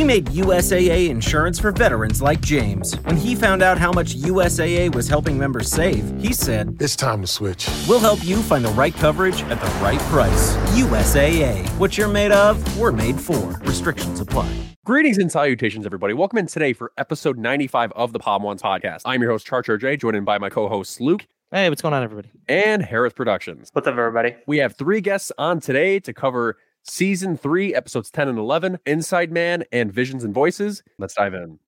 We 0.00 0.04
made 0.04 0.28
USAA 0.28 1.10
insurance 1.10 1.58
for 1.60 1.72
veterans 1.72 2.22
like 2.22 2.40
James. 2.40 2.94
When 3.00 3.18
he 3.18 3.34
found 3.34 3.62
out 3.62 3.76
how 3.76 3.92
much 3.92 4.16
USAA 4.16 4.94
was 4.94 5.06
helping 5.08 5.38
members 5.38 5.70
save, 5.70 6.18
he 6.18 6.32
said, 6.32 6.78
It's 6.80 6.96
time 6.96 7.20
to 7.20 7.26
switch. 7.26 7.68
We'll 7.86 8.00
help 8.00 8.24
you 8.24 8.40
find 8.40 8.64
the 8.64 8.70
right 8.70 8.94
coverage 8.94 9.42
at 9.42 9.60
the 9.60 9.66
right 9.82 10.00
price. 10.08 10.56
USAA. 10.72 11.68
What 11.78 11.98
you're 11.98 12.08
made 12.08 12.32
of, 12.32 12.78
we're 12.78 12.92
made 12.92 13.20
for. 13.20 13.50
Restrictions 13.60 14.20
apply. 14.20 14.50
Greetings 14.86 15.18
and 15.18 15.30
salutations, 15.30 15.84
everybody. 15.84 16.14
Welcome 16.14 16.38
in 16.38 16.46
today 16.46 16.72
for 16.72 16.92
episode 16.96 17.36
95 17.36 17.92
of 17.92 18.14
the 18.14 18.20
Podwans 18.20 18.62
podcast. 18.62 19.02
I'm 19.04 19.20
your 19.20 19.30
host, 19.30 19.46
Charcher 19.46 19.78
J, 19.78 19.98
joined 19.98 20.24
by 20.24 20.38
my 20.38 20.48
co 20.48 20.66
hosts, 20.66 20.98
Luke 20.98 21.26
Hey, 21.52 21.68
what's 21.68 21.82
going 21.82 21.92
on, 21.92 22.04
everybody? 22.04 22.30
and 22.48 22.80
Hereth 22.80 23.16
Productions. 23.16 23.68
What's 23.72 23.86
up, 23.86 23.98
everybody? 23.98 24.36
We 24.46 24.58
have 24.58 24.76
three 24.76 25.00
guests 25.00 25.30
on 25.36 25.58
today 25.58 25.98
to 26.00 26.14
cover 26.14 26.56
season 26.82 27.36
three, 27.36 27.74
episodes 27.74 28.10
10 28.10 28.28
and 28.28 28.38
11, 28.38 28.78
Inside 28.86 29.32
Man 29.32 29.64
and 29.72 29.92
Visions 29.92 30.24
and 30.24 30.34
Voices. 30.34 30.82
Let's 30.98 31.14
dive 31.14 31.34
in. 31.34 31.58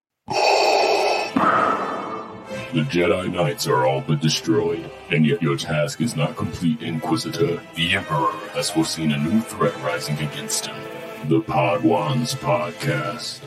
The 2.72 2.80
Jedi 2.80 3.30
Knights 3.30 3.66
are 3.66 3.86
all 3.86 4.00
but 4.00 4.20
destroyed, 4.22 4.90
and 5.10 5.26
yet 5.26 5.42
your 5.42 5.58
task 5.58 6.00
is 6.00 6.16
not 6.16 6.36
complete, 6.36 6.82
Inquisitor. 6.82 7.60
The 7.74 7.92
Emperor 7.92 8.32
has 8.54 8.70
foreseen 8.70 9.12
a 9.12 9.18
new 9.18 9.42
threat 9.42 9.76
rising 9.82 10.16
against 10.16 10.66
him. 10.66 10.76
The 11.28 11.42
Podwans 11.42 12.34
Podcast. 12.34 13.40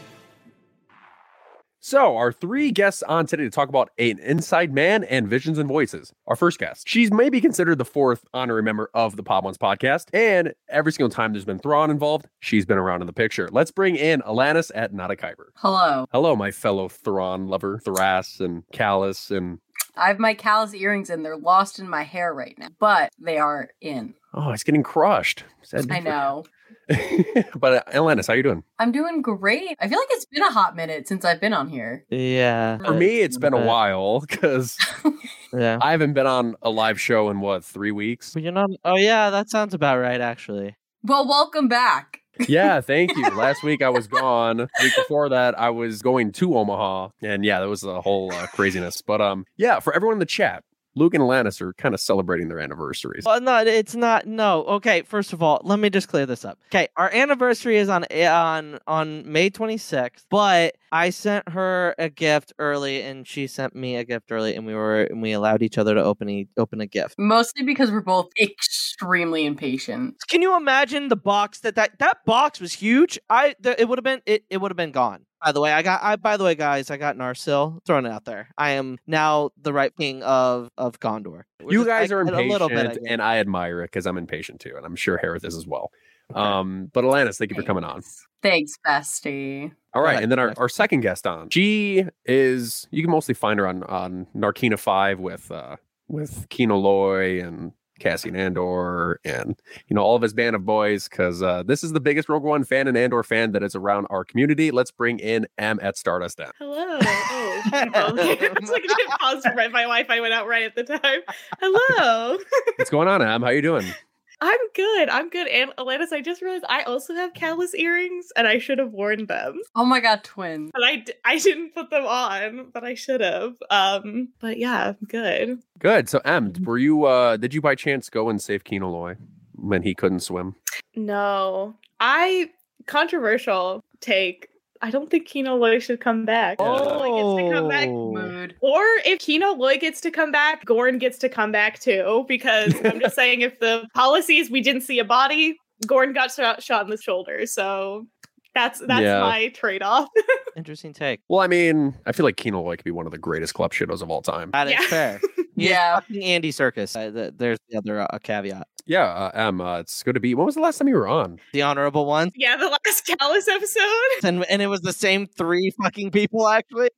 So, 1.88 2.18
our 2.18 2.32
three 2.32 2.72
guests 2.72 3.04
on 3.04 3.28
today 3.28 3.44
to 3.44 3.52
talk 3.52 3.70
about 3.70 3.92
an 4.00 4.18
Inside 4.18 4.74
Man 4.74 5.04
and 5.04 5.28
Visions 5.28 5.60
and 5.60 5.68
Voices. 5.68 6.12
Our 6.26 6.36
first 6.36 6.58
guest, 6.58 6.90
she's 6.90 7.12
maybe 7.12 7.40
considered 7.40 7.78
the 7.78 7.86
fourth 7.86 8.26
honorary 8.34 8.64
member 8.64 8.90
of 8.96 9.18
the 9.18 9.22
Podwans 9.22 9.58
podcast, 9.58 10.08
and 10.12 10.56
every 10.68 10.92
single 10.92 11.12
time 11.12 11.32
there's 11.32 11.46
been 11.46 11.60
Thrawn 11.60 11.92
involved, 11.92 12.26
she's 12.40 12.66
been 12.66 12.80
around 12.80 13.02
in 13.02 13.06
the 13.06 13.14
picture. 13.14 13.50
Let's 13.52 13.70
bring 13.70 13.98
in 13.98 14.22
Alanis 14.22 14.72
at 14.74 14.96
Not 14.96 15.12
a 15.12 15.16
Kyber. 15.16 15.50
Hello. 15.58 16.08
Hello, 16.12 16.36
my 16.36 16.50
fellow 16.50 16.90
Thrawn 16.90 17.50
lover, 17.50 17.80
Thras 17.86 18.40
and 18.40 18.64
Kallus, 18.74 19.30
and 19.30 19.60
I 19.96 20.08
have 20.08 20.18
my 20.18 20.34
Kallus 20.34 20.74
earrings 20.74 21.12
in. 21.12 21.22
They're 21.22 21.38
lost 21.38 21.78
in 21.78 21.88
my 21.88 22.02
hair 22.02 22.34
right 22.34 22.58
now, 22.58 22.70
but 22.80 23.12
they 23.20 23.38
are 23.38 23.70
in. 23.80 24.16
oh, 24.34 24.50
it's 24.50 24.64
getting 24.64 24.82
crushed. 24.82 25.44
I 25.72 26.00
know. 26.00 26.46
but 27.56 27.74
uh, 27.74 27.92
Alanis, 27.94 28.28
how 28.28 28.34
are 28.34 28.38
you 28.38 28.44
doing? 28.44 28.64
I'm 28.80 28.92
doing 28.92 29.22
great. 29.22 29.76
I 29.80 29.88
feel 29.88 29.98
like 30.00 30.08
it's 30.12 30.26
been 30.26 30.44
a 30.44 30.52
hot 30.52 30.76
minute 30.76 31.08
since 31.08 31.26
I've 31.26 31.42
been 31.42 31.54
on 31.54 31.70
here. 31.70 32.06
Yeah. 32.10 32.78
For 32.78 32.94
me, 32.94 33.22
it's 33.22 33.38
been 33.38 33.54
a 33.54 33.66
while 33.66 34.20
because 34.22 34.78
Yeah. 35.54 35.80
I 35.82 35.92
haven't 35.92 36.14
been 36.14 36.28
on 36.28 36.56
a 36.62 36.70
live 36.70 37.00
show 37.00 37.30
in 37.30 37.40
what 37.40 37.64
three 37.64 37.92
weeks. 37.92 38.34
But 38.34 38.44
you're 38.44 38.52
not. 38.52 38.70
Oh, 38.84 38.98
yeah, 38.98 39.30
that 39.30 39.50
sounds 39.50 39.74
about 39.74 39.98
right, 40.00 40.22
actually. 40.22 40.76
Well, 41.04 41.28
welcome 41.28 41.68
back. 41.68 42.22
Yeah, 42.48 42.82
thank 42.82 43.16
you. 43.16 43.24
Last 43.30 43.64
week 43.64 43.82
I 43.82 43.90
was 43.90 44.08
gone. 44.08 44.58
The 44.58 44.68
week 44.82 44.96
before 44.96 45.30
that 45.30 45.58
I 45.58 45.70
was 45.70 46.02
going 46.02 46.32
to 46.34 46.58
Omaha, 46.58 47.10
and 47.22 47.46
yeah, 47.46 47.60
that 47.60 47.70
was 47.70 47.84
a 47.84 48.02
whole 48.02 48.34
uh, 48.34 48.48
craziness. 48.48 49.02
But 49.02 49.22
um, 49.22 49.46
yeah, 49.56 49.80
for 49.80 49.94
everyone 49.96 50.16
in 50.16 50.20
the 50.20 50.26
chat, 50.26 50.64
Luke 50.96 51.14
and 51.14 51.22
Alanis 51.22 51.60
are 51.62 51.74
kind 51.74 51.94
of 51.94 52.00
celebrating 52.00 52.48
their 52.48 52.60
anniversaries. 52.60 53.24
Well, 53.26 53.42
no, 53.42 53.58
it's 53.58 53.96
not. 53.96 54.26
No. 54.26 54.64
Okay. 54.66 55.02
First 55.02 55.34
of 55.34 55.44
all, 55.44 55.62
let 55.64 55.80
me 55.80 55.90
just 55.90 56.08
clear 56.08 56.26
this 56.26 56.46
up. 56.46 56.58
Okay, 56.72 56.88
our 56.96 57.12
anniversary 57.14 57.78
is 57.78 57.90
on 57.90 58.06
eh, 58.10 58.28
on 58.30 58.80
on 58.88 59.30
May 59.30 59.50
26th, 59.50 60.26
but 60.30 60.76
I 60.92 61.10
sent 61.10 61.50
her 61.50 61.96
a 62.00 62.10
gift 62.10 62.54
early, 62.60 63.02
and 63.02 63.28
she 63.28 63.48
sent 63.48 63.76
me 63.76 63.98
a 63.98 64.06
gift 64.06 64.32
early, 64.32 64.56
and 64.56 64.66
we 64.66 64.74
were 64.74 65.04
and 65.04 65.22
we 65.22 65.34
allowed 65.34 65.62
each 65.62 65.78
other 65.78 65.94
to 65.96 66.04
open 66.04 66.30
e- 66.30 66.48
open 66.58 66.80
a 66.80 66.88
gift. 66.88 67.16
Mostly 67.18 67.64
because 67.64 67.92
we're 67.92 68.00
both 68.02 68.30
extremely 68.42 69.46
impatient. 69.46 70.16
Can 70.30 70.42
you 70.42 70.56
imagine 70.56 71.10
the 71.10 71.16
box 71.18 71.60
that 71.60 71.76
that 71.76 72.00
that 72.00 72.24
box 72.26 72.62
was 72.62 72.74
huge? 72.74 73.20
I 73.30 73.56
th- 73.62 73.76
it 73.80 73.90
would 73.90 73.98
have 73.98 74.04
been 74.04 74.22
it 74.26 74.46
it 74.50 74.58
would 74.58 74.72
have 74.72 74.78
been 74.78 74.92
gone. 74.92 75.26
By 75.46 75.52
the 75.52 75.62
way, 75.62 75.72
I 75.72 75.84
got 75.84 76.02
I 76.04 76.16
by 76.16 76.38
the 76.38 76.44
way, 76.44 76.56
guys, 76.56 76.90
I 76.90 76.98
got 76.98 77.18
Narsil. 77.18 77.80
Throwing 77.86 78.08
it 78.08 78.12
out 78.12 78.26
there. 78.26 78.50
I 78.58 78.72
am 78.72 78.98
now 79.06 79.52
the 79.62 79.72
right 79.74 79.96
king 79.96 80.24
of 80.24 80.72
of 80.76 81.00
Gondor. 81.00 81.44
We're 81.62 81.72
you 81.72 81.80
just- 81.80 81.88
guys 81.88 82.12
I- 82.12 82.16
are 82.16 82.22
a 82.22 82.28
impatient, 82.28 82.50
little 82.52 82.70
bit, 82.70 82.88
I 82.88 83.12
and 83.14 83.22
I 83.22 83.38
admire 83.38 83.82
it 83.82 83.92
because 83.92 84.08
I'm 84.08 84.18
impatient 84.18 84.60
too, 84.60 84.74
and 84.76 84.84
I'm 84.86 84.96
sure 84.96 85.20
Hereth 85.24 85.46
is 85.46 85.56
as 85.56 85.68
well. 85.68 85.92
Okay. 86.32 86.40
Um, 86.40 86.90
but 86.92 87.04
Alanis, 87.04 87.38
thank 87.38 87.52
you 87.52 87.56
for 87.56 87.62
coming 87.62 87.84
on. 87.84 88.02
Thanks, 88.42 88.74
bestie. 88.84 89.72
All 89.94 90.02
Go 90.02 90.06
right, 90.06 90.12
ahead, 90.14 90.24
and 90.24 90.32
then 90.32 90.40
our, 90.40 90.54
our 90.58 90.68
second 90.68 91.02
guest 91.02 91.28
on. 91.28 91.52
She 91.52 92.06
is 92.26 92.88
you 92.90 93.04
can 93.04 93.12
mostly 93.12 93.36
find 93.36 93.60
her 93.60 93.68
on 93.68 93.84
on 93.84 94.26
Narkina 94.36 94.80
Five 94.80 95.20
with 95.20 95.52
uh 95.52 95.76
with 96.08 96.50
Kino 96.50 96.76
Loy 96.78 97.40
and 97.40 97.72
Cassian 98.00 98.36
Andor 98.36 99.20
and 99.24 99.60
you 99.88 99.96
know 99.96 100.02
all 100.02 100.16
of 100.16 100.22
his 100.22 100.34
band 100.34 100.56
of 100.56 100.66
boys 100.66 101.08
because 101.08 101.42
uh, 101.42 101.64
this 101.64 101.84
is 101.84 101.94
the 101.94 102.00
biggest 102.00 102.30
Rogue 102.30 102.44
One 102.44 102.64
fan 102.64 102.88
and 102.88 102.98
Andor 102.98 103.24
fan 103.24 103.52
that 103.54 103.64
is 103.64 103.76
around 103.76 104.08
our 104.10 104.24
community. 104.24 104.72
Let's 104.72 104.92
bring 104.92 105.20
in 105.20 105.48
M 105.58 105.80
at 105.82 105.98
Stardust 105.98 106.40
M. 106.40 106.52
Hello. 106.60 107.00
Oh, 107.00 107.62
okay. 107.66 107.70
I 107.74 107.90
like, 108.14 108.84
I 108.84 108.96
didn't 108.98 109.10
pause. 109.20 109.46
Right, 109.56 109.72
my 109.72 109.84
Wi-Fi 109.84 110.20
went 110.22 110.34
out 110.34 110.48
right 110.48 110.64
at 110.64 110.76
the 110.76 110.84
time. 110.84 111.22
Hello. 111.60 112.38
What's 112.78 112.90
going 112.90 113.08
on, 113.08 113.22
Em? 113.22 113.42
How 113.42 113.48
are 113.48 113.54
you 113.54 113.62
doing? 113.62 113.86
I'm 114.42 114.60
good. 114.74 115.10
I'm 115.10 115.30
good. 115.30 115.48
And 115.48 115.72
Alanis, 115.78 116.12
I 116.12 116.22
just 116.22 116.42
realized 116.42 116.66
I 116.68 116.84
also 116.84 117.14
have 117.16 117.34
Kallus 117.34 117.74
earrings, 117.74 118.28
and 118.36 118.48
I 118.48 118.60
should 118.60 118.80
have 118.80 118.92
worn 118.92 119.26
them. 119.28 119.62
Oh 119.76 119.86
my 119.86 120.00
god, 120.00 120.24
twin. 120.24 120.72
But 120.74 120.84
I, 120.84 120.96
d- 120.98 121.14
I 121.24 121.38
didn't 121.38 121.74
put 121.74 121.90
them 121.90 122.06
on, 122.06 122.70
but 122.74 122.84
I 122.84 122.96
should 122.96 123.22
have. 123.22 123.54
Um, 123.70 124.30
but 124.40 124.58
yeah, 124.58 124.90
I'm 124.90 125.08
good. 125.08 125.60
Good. 125.80 126.10
So 126.10 126.20
Em, 126.26 126.54
were 126.64 126.78
you 126.78 127.06
uh 127.06 127.38
did 127.38 127.54
you 127.54 127.62
by 127.62 127.76
chance 127.76 128.10
go 128.10 128.30
and 128.30 128.42
save 128.42 128.64
Kino 128.64 128.90
Loy 128.90 129.16
when 129.56 129.84
he 129.84 129.96
couldn't 129.96 130.20
swim? 130.22 130.56
No, 130.96 131.76
I 132.00 132.50
controversial 132.86 133.84
take. 134.02 134.50
I 134.86 134.92
don't 134.92 135.10
think 135.10 135.28
Kino 135.28 135.56
Loy 135.56 135.80
should 135.80 136.00
come 136.00 136.26
back. 136.26 136.60
Kino 136.60 136.74
Loy 137.00 137.38
gets 137.40 137.48
to 137.50 137.54
come 137.56 137.68
back 137.70 137.88
Oh. 137.90 138.12
Mood. 138.14 138.56
Or 138.62 138.84
if 139.04 139.20
Kino 139.20 139.54
Loy 139.54 139.78
gets 139.78 140.00
to 140.02 140.12
come 140.12 140.32
back, 140.32 140.64
Gorn 140.66 141.00
gets 141.00 141.18
to 141.20 141.30
come 141.30 141.52
back 141.52 141.80
too. 141.80 142.24
Because 142.28 142.74
I'm 142.86 143.00
just 143.00 143.16
saying, 143.22 143.42
if 143.42 143.60
the 143.60 143.88
policies 143.96 144.52
we 144.52 144.62
didn't 144.62 144.82
see 144.82 145.00
a 145.00 145.04
body, 145.06 145.58
Gorn 145.88 146.14
got 146.14 146.32
shot, 146.32 146.62
shot 146.62 146.84
in 146.84 146.92
the 146.92 146.98
shoulder. 147.02 147.48
So 147.48 148.06
that's 148.54 148.80
that's 148.86 149.02
Yeah. 149.02 149.22
my 149.22 149.48
trade 149.50 149.82
off. 149.82 150.08
Interesting 150.56 150.94
take. 150.94 151.20
Well, 151.30 151.40
I 151.42 151.48
mean, 151.48 151.96
I 152.06 152.12
feel 152.12 152.26
like 152.26 152.38
Kino 152.38 152.62
Loy 152.62 152.76
could 152.76 152.86
be 152.86 152.92
one 152.92 153.08
of 153.08 153.12
the 153.12 153.18
greatest 153.18 153.56
club 153.56 153.74
shitos 153.74 154.04
of 154.04 154.12
all 154.12 154.22
time. 154.22 154.52
That 154.52 154.68
is 154.68 154.74
Yeah. 154.74 154.88
fair. 154.88 155.22
Yeah. 155.58 156.02
Andy 156.22 156.52
Serkis. 156.52 156.98
Uh, 156.98 157.32
there's 157.38 157.58
the 157.70 157.78
other 157.78 158.02
uh, 158.02 158.20
caveat. 158.22 158.68
Yeah, 158.88 159.06
uh, 159.06 159.32
Em, 159.34 159.62
uh, 159.62 159.80
it's 159.80 160.04
good 160.04 160.14
to 160.14 160.20
be. 160.20 160.36
When 160.36 160.46
was 160.46 160.56
the 160.56 160.62
last 160.62 160.78
time 160.78 160.88
you 160.88 160.96
were 160.96 161.08
on? 161.08 161.40
The 161.54 161.64
honorable 161.64 162.06
one, 162.06 162.32
yeah, 162.36 162.56
the 162.56 162.68
last 162.68 163.08
Kallus 163.08 163.48
episode. 163.48 164.24
and 164.24 164.46
and 164.46 164.62
it 164.62 164.68
was 164.68 164.82
the 164.82 164.94
same 164.94 165.26
three 165.28 165.72
fucking 165.82 166.12
people 166.12 166.48
actually. 166.48 166.90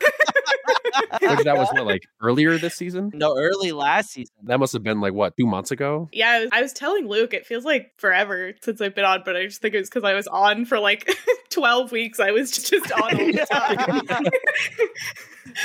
Which 0.00 1.44
that 1.44 1.56
was 1.56 1.68
what, 1.72 1.86
like 1.86 2.02
earlier 2.20 2.58
this 2.58 2.74
season? 2.74 3.10
No, 3.14 3.36
early 3.38 3.72
last 3.72 4.10
season. 4.10 4.34
That 4.44 4.60
must 4.60 4.72
have 4.72 4.82
been 4.82 5.00
like 5.00 5.14
what, 5.14 5.36
two 5.36 5.46
months 5.46 5.70
ago? 5.70 6.08
Yeah, 6.12 6.30
I 6.30 6.40
was, 6.40 6.48
I 6.52 6.62
was 6.62 6.72
telling 6.72 7.08
Luke, 7.08 7.32
it 7.32 7.46
feels 7.46 7.64
like 7.64 7.92
forever 7.96 8.52
since 8.62 8.80
I've 8.80 8.94
been 8.94 9.04
on, 9.04 9.22
but 9.24 9.36
I 9.36 9.44
just 9.44 9.62
think 9.62 9.74
it 9.74 9.78
was 9.78 9.88
because 9.88 10.04
I 10.04 10.14
was 10.14 10.26
on 10.26 10.64
for 10.64 10.78
like 10.78 11.10
12 11.50 11.92
weeks. 11.92 12.20
I 12.20 12.32
was 12.32 12.50
just 12.70 12.92
on 12.92 13.02
all 13.02 13.10
the 13.10 13.46
time. 13.50 14.24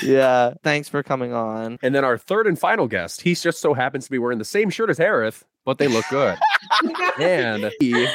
Yeah. 0.03 0.53
Thanks 0.63 0.90
for 0.90 1.01
coming 1.03 1.34
on. 1.34 1.79
And 1.81 1.94
then 1.95 2.03
our 2.06 2.17
third 2.17 2.47
and 2.47 2.57
final 2.59 2.88
guest, 2.88 3.22
he 3.22 3.35
just 3.35 3.62
so 3.62 3.73
happens 3.73 4.06
to 4.06 4.12
be 4.12 4.19
wearing 4.19 4.38
the 4.40 4.45
same 4.45 4.69
shirt 4.69 4.90
as 4.90 4.97
Hereth, 4.97 5.44
but 5.66 5.78
they 5.78 5.88
look 5.88 6.06
good. 6.09 6.38
and 7.19 7.72
he 7.79 8.07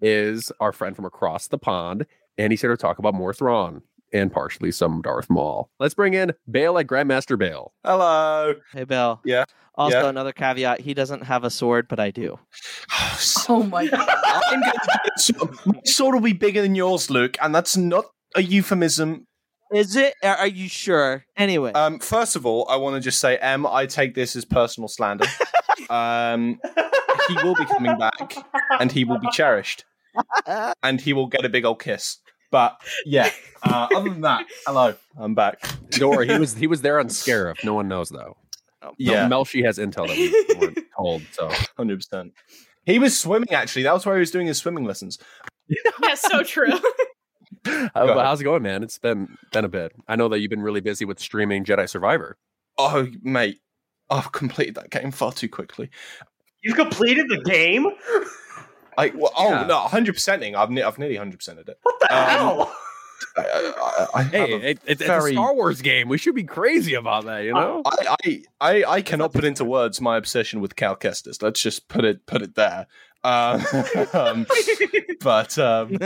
is 0.00 0.50
our 0.60 0.72
friend 0.72 0.96
from 0.96 1.04
across 1.04 1.48
the 1.48 1.58
pond, 1.58 2.06
and 2.38 2.52
he's 2.52 2.60
here 2.60 2.70
to 2.70 2.76
talk 2.76 2.98
about 2.98 3.14
more 3.14 3.32
Thrawn 3.32 3.82
and 4.12 4.30
partially 4.32 4.70
some 4.72 5.00
Darth 5.00 5.30
Maul. 5.30 5.70
Let's 5.78 5.94
bring 5.94 6.14
in 6.14 6.32
Bale 6.50 6.78
at 6.78 6.86
Grandmaster 6.86 7.38
Bale. 7.38 7.72
Hello. 7.84 8.54
Hey, 8.72 8.84
Bill. 8.84 9.20
Yeah, 9.24 9.44
Also, 9.76 10.02
yeah. 10.02 10.08
another 10.08 10.32
caveat: 10.32 10.80
he 10.80 10.92
doesn't 10.92 11.22
have 11.22 11.44
a 11.44 11.50
sword, 11.50 11.88
but 11.88 11.98
I 12.00 12.10
do. 12.10 12.38
Oh 13.48 13.62
my 13.62 13.86
god. 13.86 14.08
I'm 14.24 14.42
going 14.50 14.62
to 14.62 14.88
get 15.04 15.18
some- 15.20 15.58
My 15.66 15.80
sword 15.84 16.14
will 16.14 16.20
be 16.20 16.32
bigger 16.34 16.62
than 16.62 16.74
yours, 16.74 17.08
Luke, 17.10 17.36
and 17.40 17.54
that's 17.54 17.76
not 17.76 18.04
a 18.36 18.42
euphemism. 18.42 19.26
Is 19.72 19.96
it? 19.96 20.14
Are 20.22 20.36
are 20.36 20.46
you 20.46 20.68
sure? 20.68 21.24
Anyway, 21.36 21.72
Um, 21.72 21.98
first 21.98 22.36
of 22.36 22.44
all, 22.46 22.66
I 22.68 22.76
want 22.76 22.96
to 22.96 23.00
just 23.00 23.18
say, 23.20 23.36
M, 23.38 23.66
I 23.66 23.86
take 23.86 24.14
this 24.14 24.36
as 24.36 24.44
personal 24.44 24.88
slander. 24.88 25.26
um, 25.90 26.60
he 27.28 27.34
will 27.42 27.54
be 27.54 27.64
coming 27.64 27.96
back, 27.98 28.34
and 28.78 28.92
he 28.92 29.04
will 29.04 29.18
be 29.18 29.28
cherished, 29.32 29.84
and 30.82 31.00
he 31.00 31.12
will 31.12 31.26
get 31.26 31.44
a 31.44 31.48
big 31.48 31.64
old 31.64 31.80
kiss. 31.80 32.18
But 32.50 32.76
yeah, 33.06 33.30
uh, 33.62 33.88
other 33.94 34.10
than 34.10 34.20
that, 34.22 34.44
hello, 34.66 34.94
I'm 35.16 35.34
back. 35.34 35.60
Don't 35.90 36.10
worry, 36.14 36.28
he 36.28 36.38
was 36.38 36.54
he 36.54 36.66
was 36.66 36.82
there 36.82 36.98
on 37.00 37.06
Scarif. 37.08 37.64
No 37.64 37.72
one 37.74 37.88
knows 37.88 38.10
though. 38.10 38.36
Yeah, 38.98 39.26
Mel, 39.28 39.44
Melshi 39.44 39.64
has 39.64 39.78
intel 39.78 40.06
that 40.08 40.16
we 40.18 40.58
weren't 40.60 40.78
told. 40.96 41.22
So 41.32 41.48
hundred 41.76 41.96
percent. 41.98 42.32
He 42.84 42.98
was 42.98 43.18
swimming 43.18 43.52
actually. 43.52 43.84
That 43.84 43.94
was 43.94 44.04
where 44.04 44.16
he 44.16 44.20
was 44.20 44.30
doing 44.32 44.48
his 44.48 44.58
swimming 44.58 44.84
lessons. 44.84 45.18
yeah, 46.02 46.14
so 46.14 46.42
true. 46.42 46.78
How- 47.66 47.90
ahead. 47.94 48.16
how's 48.18 48.40
it 48.40 48.44
going, 48.44 48.62
man? 48.62 48.82
It's 48.82 48.98
been 48.98 49.36
been 49.52 49.64
a 49.64 49.68
bit. 49.68 49.92
I 50.08 50.16
know 50.16 50.28
that 50.28 50.40
you've 50.40 50.50
been 50.50 50.62
really 50.62 50.80
busy 50.80 51.04
with 51.04 51.20
streaming 51.20 51.64
Jedi 51.64 51.88
Survivor. 51.88 52.36
Oh, 52.78 53.06
mate, 53.22 53.60
I've 54.10 54.32
completed 54.32 54.74
that 54.76 54.90
game 54.90 55.10
far 55.10 55.32
too 55.32 55.48
quickly. 55.48 55.90
You've 56.62 56.76
completed 56.76 57.26
the 57.28 57.40
game? 57.42 57.86
I 58.98 59.12
well, 59.14 59.32
oh 59.36 59.50
Yeah. 59.50 59.66
no, 59.66 59.78
hundred 59.80 60.14
percenting. 60.14 60.54
I've 60.54 60.70
ne- 60.70 60.82
I've 60.82 60.98
nearly 60.98 61.16
hundred 61.16 61.40
percented 61.40 61.68
it. 61.68 61.78
What 61.82 62.00
the 62.00 62.14
Um, 62.16 62.28
hell? 62.28 62.76
I, 63.36 64.06
I 64.14 64.22
have 64.22 64.32
Hey, 64.32 64.52
a 64.52 64.56
it, 64.58 64.78
it's, 64.84 65.02
very- 65.02 65.30
it's 65.30 65.30
a 65.30 65.32
Star 65.42 65.54
Wars 65.54 65.80
game. 65.80 66.08
We 66.08 66.18
should 66.18 66.34
be 66.34 66.44
crazy 66.44 66.94
about 66.94 67.24
that, 67.24 67.44
you 67.44 67.54
know? 67.54 67.80
I, 67.86 68.16
I, 68.24 68.42
I, 68.60 68.84
I 68.96 69.02
cannot 69.02 69.32
put 69.32 69.44
into 69.44 69.64
words 69.64 70.00
my 70.00 70.16
obsession 70.16 70.60
with 70.60 70.76
Cal 70.76 70.96
Kestis. 70.96 71.40
Let's 71.42 71.62
just 71.62 71.88
put 71.88 72.04
it 72.04 72.26
put 72.26 72.42
it 72.42 72.54
there. 72.56 72.86
Uh, 73.24 73.62
um, 74.12 74.46
but 75.20 75.56
um, 75.58 75.96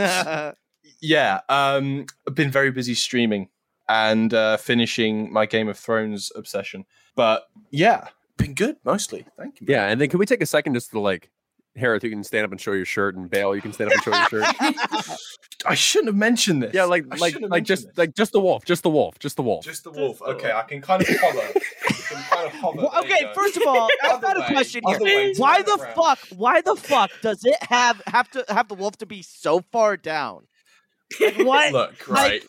yeah, 1.01 1.41
um, 1.49 2.05
I've 2.27 2.35
been 2.35 2.51
very 2.51 2.71
busy 2.71 2.93
streaming 2.93 3.49
and 3.89 4.33
uh, 4.33 4.57
finishing 4.57 5.31
my 5.31 5.45
Game 5.45 5.67
of 5.69 5.77
Thrones 5.77 6.31
obsession. 6.35 6.85
But 7.15 7.47
yeah, 7.71 8.07
been 8.37 8.53
good 8.53 8.77
mostly. 8.83 9.25
Thank 9.37 9.61
you. 9.61 9.67
yeah, 9.69 9.87
and 9.87 9.99
then 9.99 10.09
can 10.09 10.19
we 10.19 10.25
take 10.25 10.41
a 10.41 10.45
second 10.45 10.73
just 10.73 10.91
to 10.91 10.99
like, 10.99 11.29
Hereth, 11.77 12.03
you 12.03 12.09
can 12.09 12.23
stand 12.23 12.43
up 12.43 12.51
and 12.51 12.59
show 12.59 12.71
your 12.73 12.85
shirt, 12.85 13.15
and 13.15 13.29
Bale, 13.29 13.55
you 13.55 13.61
can 13.61 13.71
stand 13.71 13.91
up 13.91 13.95
and 13.95 14.03
show 14.03 14.15
your 14.39 14.43
shirt. 14.43 14.55
I 15.65 15.75
shouldn't 15.75 16.07
have 16.07 16.15
mentioned 16.15 16.63
this. 16.63 16.73
Yeah, 16.73 16.85
like 16.85 17.05
I 17.11 17.17
like 17.17 17.37
like 17.39 17.63
just 17.63 17.87
this. 17.87 17.97
like 17.97 18.15
just 18.15 18.31
the 18.31 18.39
wolf, 18.39 18.65
just 18.65 18.83
the 18.83 18.89
wolf, 18.89 19.19
just 19.19 19.35
the 19.35 19.41
wolf. 19.43 19.63
just 19.63 19.83
the 19.83 19.91
wolf. 19.91 20.21
Okay, 20.21 20.51
I 20.51 20.63
can 20.63 20.81
kind 20.81 21.01
of 21.01 21.07
hover. 21.19 21.39
I 21.39 21.91
can 21.93 22.23
kind 22.23 22.47
of 22.47 22.53
hover. 22.53 22.77
Well, 22.77 22.99
okay, 22.99 23.31
first 23.33 23.57
of 23.57 23.63
all, 23.67 23.89
I've 24.03 24.21
got 24.21 24.37
a 24.37 24.45
question 24.51 24.81
here. 24.87 24.99
way, 24.99 25.33
Why 25.37 25.61
the 25.61 25.75
around. 25.75 25.95
fuck? 25.95 26.19
Why 26.35 26.61
the 26.61 26.75
fuck 26.75 27.11
does 27.21 27.43
it 27.45 27.57
have 27.63 28.01
have 28.07 28.29
to 28.31 28.45
have 28.49 28.67
the 28.69 28.75
wolf 28.75 28.97
to 28.97 29.05
be 29.05 29.21
so 29.21 29.61
far 29.71 29.97
down? 29.97 30.47
Like 31.19 31.37
what? 31.45 31.73
Look, 31.73 32.07
Like, 32.07 32.19
right. 32.31 32.43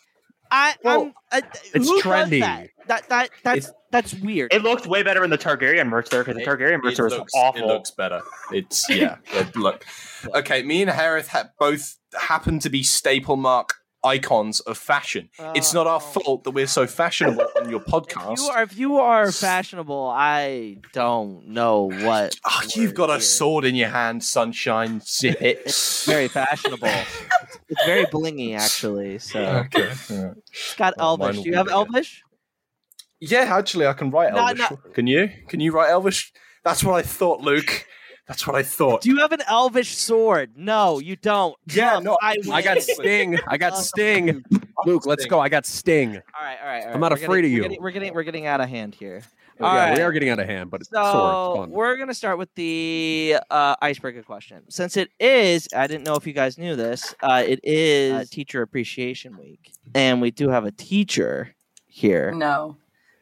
I, 0.51 0.75
Well, 0.83 1.01
I'm. 1.03 1.13
I, 1.31 1.47
it's 1.73 1.87
who 1.87 2.01
does 2.01 2.03
trendy. 2.03 2.39
That? 2.39 2.69
that 2.87 3.09
that 3.09 3.29
that's 3.43 3.71
that's 3.91 4.13
weird. 4.15 4.51
It 4.53 4.63
looked 4.63 4.87
way 4.87 5.03
better 5.03 5.23
in 5.23 5.29
the 5.29 5.37
Targaryen 5.37 5.87
merch 5.89 6.09
there 6.09 6.23
because 6.23 6.37
the 6.37 6.45
Targaryen 6.49 6.81
merch 6.83 6.97
it 6.97 7.03
was 7.03 7.13
looks, 7.13 7.33
awful. 7.35 7.61
It 7.61 7.65
looks 7.67 7.91
better. 7.91 8.21
It's 8.51 8.83
yeah. 8.89 9.17
it- 9.33 9.55
look, 9.55 9.85
okay. 10.33 10.63
Me 10.63 10.81
and 10.81 10.89
Hereth 10.89 11.27
ha- 11.27 11.49
both 11.59 11.97
happen 12.19 12.57
to 12.59 12.69
be 12.69 12.81
staple 12.81 13.35
mark 13.37 13.75
icons 14.03 14.59
of 14.61 14.77
fashion. 14.77 15.29
it's 15.55 15.73
not 15.73 15.85
our 15.85 15.97
Oh. 15.97 15.99
fault 15.99 16.43
that 16.45 16.51
we're 16.51 16.67
so 16.67 16.87
fashionable 16.87 17.45
on 17.61 17.69
your 17.69 17.81
If 17.81 17.87
podcast. 17.87 18.37
you 18.37 18.43
are 18.45 18.63
if 18.63 18.77
you 18.77 18.97
are 18.97 19.31
fashionable, 19.31 20.07
I 20.15 20.77
don't 20.93 21.49
know 21.49 21.91
what. 21.91 22.35
oh, 22.45 22.61
you've 22.75 22.93
got 22.95 23.09
a 23.11 23.19
sword 23.21 23.65
in 23.65 23.75
your 23.75 23.89
hand, 23.89 24.23
sunshine. 24.23 25.01
Zip 25.01 25.39
it. 25.41 25.61
It's 25.65 26.05
very 26.05 26.27
fashionable. 26.29 26.87
it's, 27.49 27.59
it's 27.69 27.85
very 27.85 28.05
blingy, 28.05 28.55
actually. 28.57 29.19
So 29.19 29.39
okay. 29.41 29.89
it's 29.91 30.75
got 30.75 30.95
Well, 30.97 31.17
Elvish. 31.21 31.41
Do 31.43 31.49
you 31.49 31.55
have 31.55 31.65
bigger. 31.65 31.75
Elvish? 31.75 32.23
Yeah, 33.19 33.39
actually, 33.57 33.85
I 33.87 33.93
can 33.93 34.11
write 34.11 34.33
No, 34.33 34.45
Elvish. 34.47 34.79
Can 34.93 35.07
you? 35.07 35.29
Can 35.47 35.59
you 35.59 35.71
write 35.71 35.89
Elvish? 35.89 36.31
That's 36.63 36.83
what 36.83 36.95
I 36.95 37.01
thought, 37.01 37.41
Luke. 37.41 37.85
That's 38.27 38.45
what 38.45 38.55
I 38.55 38.61
thought. 38.63 39.01
Do 39.01 39.09
you 39.09 39.17
have 39.17 39.31
an 39.31 39.41
Elvish 39.47 39.97
sword? 39.97 40.51
No, 40.55 40.99
you 40.99 41.15
don't. 41.15 41.55
Yeah, 41.73 41.89
Trump, 41.91 42.05
no, 42.05 42.17
I, 42.21 42.37
I 42.51 42.61
got. 42.61 42.79
Sting. 42.81 43.39
I 43.47 43.57
got 43.57 43.75
Sting. 43.77 44.43
Luke, 44.85 45.05
let's 45.07 45.25
go. 45.25 45.39
I 45.39 45.49
got 45.49 45.65
Sting. 45.65 46.09
All 46.09 46.13
right, 46.15 46.57
all 46.61 46.67
right. 46.67 46.81
all 46.81 46.85
right. 46.85 46.93
I'm 46.93 46.99
not 47.01 47.11
We're 47.11 47.23
afraid 47.23 47.41
getting- 47.41 47.45
of 47.45 47.51
we're 47.51 47.55
you. 47.55 47.61
getting- 47.63 47.81
We're 47.81 47.91
getting 47.91 48.13
we're 48.13 48.23
getting 48.23 48.45
out 48.45 48.61
of 48.61 48.69
hand 48.69 48.93
here. 48.95 49.23
Yeah, 49.59 49.89
All 49.89 49.95
we 49.95 50.01
are 50.01 50.11
getting 50.11 50.29
out 50.29 50.39
of 50.39 50.45
hand, 50.47 50.69
but 50.71 50.81
it's 50.81 50.89
So 50.89 51.01
sword. 51.03 51.55
It's 51.55 51.59
fun. 51.63 51.69
we're 51.71 51.97
gonna 51.97 52.13
start 52.13 52.37
with 52.37 52.53
the 52.55 53.37
uh, 53.49 53.75
icebreaker 53.81 54.23
question. 54.23 54.63
Since 54.69 54.97
it 54.97 55.09
is, 55.19 55.67
I 55.75 55.87
didn't 55.87 56.05
know 56.05 56.15
if 56.15 56.25
you 56.25 56.33
guys 56.33 56.57
knew 56.57 56.75
this. 56.75 57.13
Uh, 57.21 57.43
it 57.45 57.59
is 57.63 58.13
uh, 58.13 58.23
Teacher 58.29 58.61
Appreciation 58.61 59.37
Week, 59.37 59.71
and 59.93 60.21
we 60.21 60.31
do 60.31 60.49
have 60.49 60.65
a 60.65 60.71
teacher 60.71 61.53
here. 61.87 62.31
No. 62.31 62.77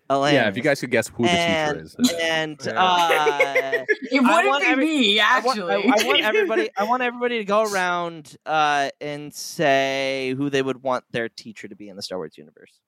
Elaine. 0.09 0.35
Yeah, 0.35 0.47
if 0.47 0.55
you 0.55 0.63
guys 0.63 0.79
could 0.79 0.89
guess 0.89 1.09
who 1.09 1.23
the 1.23 1.27
teacher 1.29 1.81
is. 1.81 1.95
and 2.21 2.57
Yeah. 2.65 2.81
uh, 2.81 3.85
It 4.09 4.21
wouldn't 4.23 4.61
be 4.61 4.65
every- 4.67 4.85
me, 4.85 5.19
I 5.19 5.39
want, 5.41 5.59
I, 5.59 5.81
actually. 5.81 5.83
I 6.03 6.07
want 6.07 6.21
everybody. 6.21 6.69
I 6.77 6.83
want 6.85 7.03
everybody 7.03 7.37
to 7.39 7.43
go 7.43 7.63
around 7.69 8.37
uh, 8.45 8.89
and 9.01 9.33
say 9.33 10.33
who 10.37 10.49
they 10.49 10.61
would 10.61 10.81
want 10.81 11.03
their 11.11 11.27
teacher 11.27 11.67
to 11.67 11.75
be 11.75 11.89
in 11.89 11.97
the 11.97 12.01
Star 12.01 12.19
Wars 12.19 12.37
universe. 12.37 12.79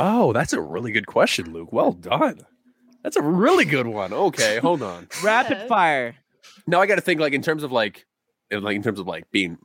Oh, 0.00 0.32
that's 0.32 0.52
a 0.52 0.60
really 0.60 0.92
good 0.92 1.06
question, 1.06 1.52
Luke. 1.52 1.72
Well 1.72 1.92
done. 1.92 2.40
That's 3.02 3.16
a 3.16 3.22
really 3.22 3.64
good 3.64 3.86
one. 3.86 4.12
Okay, 4.12 4.58
hold 4.62 4.82
on. 4.82 5.08
Rapid 5.22 5.68
fire. 5.68 6.16
Now 6.66 6.80
I 6.80 6.86
got 6.86 6.96
to 6.96 7.00
think 7.00 7.20
like 7.20 7.32
in 7.32 7.42
terms 7.42 7.62
of 7.62 7.72
like, 7.72 8.06
in, 8.50 8.62
like 8.62 8.76
in 8.76 8.82
terms 8.82 8.98
of 9.00 9.06
like 9.06 9.30
being 9.30 9.58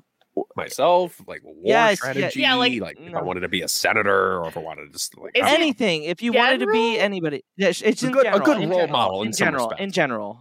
myself, 0.56 1.22
like 1.28 1.42
war 1.44 1.56
Yes, 1.64 2.00
strategy, 2.00 2.42
Yeah, 2.42 2.56
like- 2.56 2.80
like, 2.82 2.98
if 3.00 3.12
No. 3.14 3.20
I 3.20 3.22
wanted 3.24 3.42
to 3.42 3.48
be 3.50 3.62
a 3.62 3.68
senator 3.68 4.38
or 4.42 4.48
if 4.48 4.58
I 4.58 4.60
wanted 4.62 4.86
to 4.86 4.92
just 4.92 5.18
like 5.18 5.32
Is 5.36 5.42
I 5.44 5.50
don't 5.52 5.60
know. 5.60 5.64
Anything. 5.66 6.04
If 6.04 6.22
you 6.22 6.34
wanted 6.34 6.60
to 6.60 6.68
be 6.68 6.98
anybody, 7.00 7.44
it's 7.58 7.82
it's 7.82 8.04
A 8.04 8.08
in 8.08 8.12
good- 8.14 8.26
a 8.28 8.40
good 8.40 8.58
role 8.58 8.70
general, 8.70 8.88
model 8.88 9.22
in 9.22 9.28
in 9.28 9.34
general. 9.34 9.66
respect. 9.68 9.82
In 9.82 9.92
general. 9.92 10.40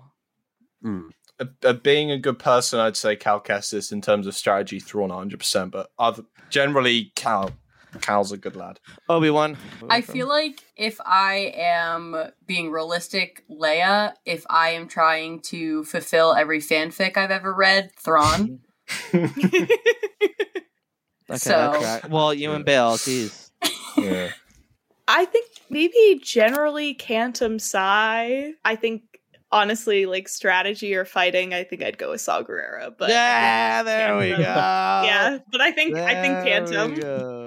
Mm. 0.84 1.10
Uh, 1.40 1.44
uh, 1.64 1.72
being 1.72 2.10
a 2.12 2.18
good 2.18 2.38
person, 2.38 2.78
I'd 2.78 2.96
say 2.96 3.16
Cal 3.16 3.40
Kestis 3.40 3.90
in 3.90 4.00
terms 4.00 4.26
of 4.28 4.36
strategy, 4.36 4.78
Thrawn 4.78 5.10
100%. 5.10 5.70
But 5.72 5.88
other, 5.98 6.22
generally, 6.50 7.12
Cal. 7.16 7.50
Cal's 8.00 8.32
a 8.32 8.36
good 8.36 8.56
lad. 8.56 8.80
Obi 9.08 9.30
Wan. 9.30 9.56
I 9.88 10.00
feel 10.00 10.28
like 10.28 10.62
if 10.76 11.00
I 11.04 11.52
am 11.56 12.30
being 12.46 12.70
realistic, 12.70 13.44
Leia, 13.50 14.14
if 14.24 14.44
I 14.48 14.70
am 14.70 14.88
trying 14.88 15.40
to 15.42 15.84
fulfill 15.84 16.34
every 16.34 16.60
fanfic 16.60 17.16
I've 17.16 17.30
ever 17.30 17.52
read, 17.54 17.90
Thrawn. 17.98 18.60
Okay, 21.30 21.38
So- 21.38 22.00
Well, 22.10 22.34
you 22.34 22.52
and 22.52 22.64
Bale, 22.64 22.96
geez. 22.98 23.50
Yeah. 23.96 24.30
I 25.08 25.24
think 25.24 25.46
maybe 25.70 26.20
generally 26.22 26.94
Kantam 26.94 27.58
Sy. 27.60 28.52
I 28.64 28.76
think 28.76 29.02
honestly, 29.50 30.04
like 30.06 30.28
strategy 30.28 30.94
or 30.94 31.04
fighting, 31.04 31.54
I 31.54 31.64
think 31.64 31.82
I'd 31.82 31.96
go 31.98 32.10
with 32.10 32.20
Saw 32.20 32.42
Gerrera. 32.42 32.92
But 32.96 33.08
yeah, 33.10 33.82
there 33.82 34.16
we 34.18 34.30
go. 34.30 34.38
yeah. 34.38 35.38
But 35.50 35.60
I 35.60 35.72
think 35.72 35.96
I 35.96 36.20
think 36.20 36.44
There 36.44 36.88
we 36.88 36.96
go. 36.96 37.43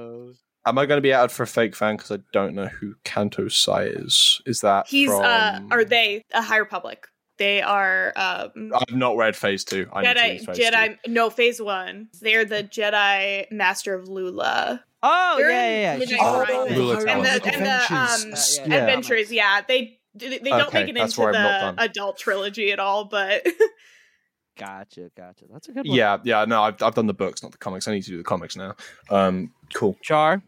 Am 0.67 0.77
I 0.77 0.85
going 0.85 0.97
to 0.97 1.01
be 1.01 1.13
outed 1.13 1.31
for 1.33 1.43
a 1.43 1.47
fake 1.47 1.75
fan 1.75 1.95
because 1.97 2.11
I 2.11 2.19
don't 2.33 2.53
know 2.55 2.67
who 2.67 2.95
Kanto 3.03 3.47
Sai 3.47 3.83
is? 3.85 4.41
Is 4.45 4.61
that 4.61 4.87
He's 4.87 5.09
uh, 5.11 5.59
are 5.71 5.83
they 5.85 6.23
a 6.33 6.41
High 6.41 6.57
Republic? 6.57 7.07
They 7.37 7.61
are 7.61 8.13
um 8.15 8.71
I've 8.73 8.95
not 8.95 9.15
read 9.15 9.35
Phase 9.35 9.63
Two. 9.63 9.87
I 9.93 10.01
need 10.01 10.39
to 10.45 10.51
Jedi. 10.51 10.55
Two. 10.55 10.61
Jedi. 10.61 10.97
No, 11.07 11.29
Phase 11.29 11.61
One. 11.61 12.07
They're 12.21 12.45
the 12.45 12.63
Jedi 12.63 13.51
Master 13.51 13.93
of 13.93 14.07
Lula. 14.07 14.83
Oh, 15.03 15.35
They're 15.37 15.51
yeah, 15.51 15.69
yeah, 15.69 15.81
yeah. 15.93 15.97
Midnight 15.99 16.47
She's- 16.67 16.77
Lula 16.77 16.93
and 16.97 17.05
the, 17.05 17.31
and 17.53 17.65
the 17.65 17.83
Adventures. 17.83 18.59
um, 18.63 18.71
Yeah. 18.71 18.77
adventures. 18.77 19.31
Yeah, 19.31 19.61
they 19.67 19.99
they 20.15 20.39
don't 20.39 20.61
Okay, 20.69 20.79
make 20.85 20.89
it 20.89 20.97
into 20.97 21.15
the 21.17 21.23
I'm 21.27 21.31
not 21.33 21.61
done. 21.61 21.75
adult 21.77 22.17
trilogy 22.17 22.71
at 22.71 22.79
all. 22.79 23.05
But 23.05 23.45
Gotcha, 24.57 25.11
gotcha. 25.15 25.45
That's 25.51 25.67
a 25.69 25.71
good 25.71 25.87
one. 25.87 25.95
Yeah, 25.95 26.17
yeah. 26.23 26.43
No, 26.45 26.63
I've, 26.63 26.81
I've 26.81 26.95
done 26.95 27.05
the 27.05 27.13
books, 27.13 27.43
not 27.43 27.51
the 27.51 27.59
comics. 27.59 27.87
I 27.87 27.93
need 27.93 28.01
to 28.05 28.09
do 28.09 28.17
the 28.17 28.23
comics 28.23 28.55
now. 28.55 28.75
Um, 29.11 29.51
cool. 29.75 29.95
Char. 30.01 30.41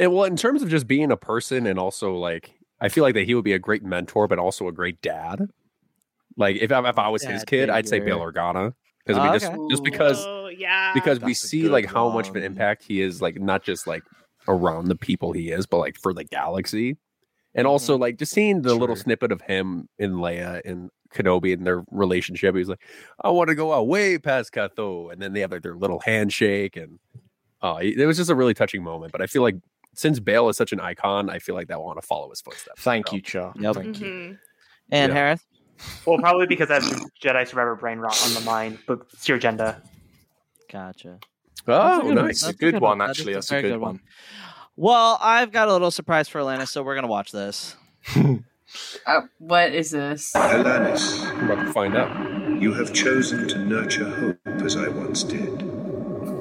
And 0.00 0.12
well, 0.14 0.24
in 0.24 0.36
terms 0.36 0.62
of 0.62 0.68
just 0.70 0.86
being 0.88 1.12
a 1.12 1.16
person 1.16 1.66
and 1.66 1.78
also 1.78 2.14
like, 2.16 2.58
I 2.80 2.88
feel 2.88 3.04
like 3.04 3.14
that 3.14 3.26
he 3.26 3.34
would 3.34 3.44
be 3.44 3.52
a 3.52 3.58
great 3.58 3.84
mentor, 3.84 4.26
but 4.26 4.38
also 4.38 4.66
a 4.66 4.72
great 4.72 5.00
dad. 5.02 5.48
Like 6.36 6.56
if 6.56 6.72
I, 6.72 6.88
if 6.88 6.98
I 6.98 7.08
was 7.08 7.22
his 7.22 7.40
Dad 7.42 7.46
kid, 7.46 7.70
I'd 7.70 7.86
say 7.86 7.98
figure. 7.98 8.14
Bail 8.16 8.20
Organa 8.20 8.72
because 9.04 9.18
Oh, 9.20 9.30
we 9.30 9.38
just 9.38 9.52
okay. 9.52 9.58
just 9.70 9.84
because 9.84 10.24
oh 10.26 10.48
yeah, 10.48 10.92
because 10.94 11.20
we 11.20 11.32
That's 11.32 11.44
a 11.44 11.48
see 11.48 11.62
good 11.62 11.72
like 11.72 11.86
how 11.86 12.08
much 12.08 12.28
of 12.28 12.36
an 12.36 12.42
impact 12.44 12.82
he 12.84 13.02
is 13.02 13.20
like 13.20 13.38
not 13.40 13.62
just 13.62 13.86
like 13.86 14.02
around 14.48 14.86
the 14.88 14.94
people 14.96 15.32
he 15.32 15.50
is 15.50 15.66
but 15.66 15.78
like 15.78 15.96
for 15.98 16.14
the 16.14 16.24
galaxy 16.24 16.96
and 17.54 17.66
also 17.66 17.98
like 17.98 18.16
just 18.16 18.32
seeing 18.32 18.62
the 18.62 18.74
little 18.74 18.96
snippet 18.96 19.32
of 19.32 19.40
him 19.42 19.86
and 19.98 20.14
Leia 20.14 20.62
and 20.64 20.90
Kenobi 21.14 21.52
and 21.52 21.66
their 21.66 21.82
relationship 21.90 22.54
he's 22.56 22.68
like 22.68 22.80
I 23.22 23.28
want 23.30 23.48
to 23.48 23.54
go 23.54 23.72
out 23.74 23.86
way 23.88 24.16
past 24.16 24.52
Katho 24.54 25.12
and 25.12 25.20
then 25.20 25.32
they 25.34 25.40
have 25.40 25.52
like 25.52 25.62
their 25.62 25.76
little 25.76 26.00
handshake 26.00 26.76
and 26.76 26.98
uh 27.60 27.78
it 27.82 28.06
was 28.06 28.16
just 28.16 28.30
a 28.30 28.34
really 28.34 28.54
touching 28.54 28.82
moment 28.82 29.12
but 29.12 29.20
I 29.20 29.26
feel 29.26 29.42
like 29.42 29.56
since 29.94 30.20
Bale 30.20 30.48
is 30.48 30.56
such 30.56 30.72
an 30.72 30.80
icon 30.80 31.28
I 31.30 31.38
feel 31.38 31.54
like 31.54 31.68
that 31.68 31.78
will 31.78 31.86
want 31.86 32.00
to 32.00 32.06
follow 32.06 32.30
his 32.30 32.40
footsteps 32.40 32.80
Thank 32.82 33.08
So, 33.08 33.16
you, 33.16 33.22
Char. 33.22 33.52
Yep. 33.58 33.74
Thank 33.76 34.00
you. 34.00 34.06
Mhm. 34.06 34.38
And 34.90 35.12
Yeah. 35.12 35.18
Hereth. 35.34 35.40
Well, 36.06 36.18
probably 36.18 36.46
because 36.46 36.70
I 36.70 36.74
have 36.74 36.84
Jedi 37.22 37.46
Survivor 37.48 37.74
brain 37.74 37.98
rot 37.98 38.20
on 38.26 38.34
the 38.34 38.40
mind, 38.42 38.78
but 38.86 39.00
it's 39.14 39.26
your 39.28 39.38
agenda. 39.38 39.80
Gotcha. 40.70 41.18
oh 41.68 42.00
good 42.02 42.06
one. 42.06 42.14
nice 42.26 42.40
That's 42.42 42.54
a 42.54 42.56
good 42.56 42.72
good 42.74 42.82
one, 42.82 42.90
one. 42.90 42.98
That 42.98 43.10
actually. 43.10 43.32
is 43.32 43.36
a 43.36 43.38
That's 43.38 43.50
a 43.52 43.62
good 43.62 43.68
good 43.72 43.80
one. 43.80 44.00
Well, 44.76 45.18
I've 45.20 45.52
got 45.52 45.68
a 45.68 45.72
little 45.72 45.90
surprise 45.90 46.28
for 46.28 46.40
Alana, 46.40 46.66
so 46.68 46.82
we're 46.82 46.94
gonna 46.94 47.06
watch 47.06 47.32
this. 47.32 47.76
Uh, 49.04 49.22
what 49.38 49.74
is 49.74 49.90
this? 49.90 50.32
Alanis, 50.34 51.20
I'm 51.26 51.50
about 51.50 51.66
to 51.66 51.72
find 51.72 51.96
out 51.96 52.62
you 52.62 52.72
have 52.74 52.92
chosen 52.92 53.48
to 53.48 53.58
nurture 53.58 54.08
hope 54.08 54.62
as 54.62 54.76
I 54.76 54.86
once 54.86 55.24
did. 55.24 55.62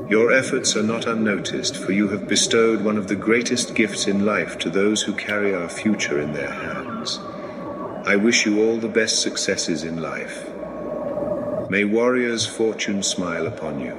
Your 0.10 0.32
efforts 0.32 0.75
are 0.75 0.82
not 0.82 1.06
unnoticed, 1.06 1.78
for 1.78 1.92
you 1.92 2.08
have 2.08 2.28
bestowed 2.28 2.84
one 2.84 2.98
of 2.98 3.08
the 3.08 3.16
greatest 3.16 3.75
gifts 3.75 4.08
in 4.08 4.25
life 4.25 4.58
to 4.58 4.72
those 4.72 5.04
who 5.04 5.13
carry 5.13 5.54
our 5.54 5.70
future 5.70 6.20
in 6.20 6.34
their 6.34 6.50
hands. 6.50 7.20
I 8.08 8.16
wish 8.16 8.44
you 8.44 8.60
all 8.63 8.78
the 8.78 8.88
best 8.88 9.22
successes 9.22 9.84
in 9.84 10.01
life. 10.01 10.50
May 11.70 11.84
warriors' 11.84 12.48
fortune 12.48 13.04
smile 13.04 13.46
upon 13.46 13.80
you. 13.82 13.94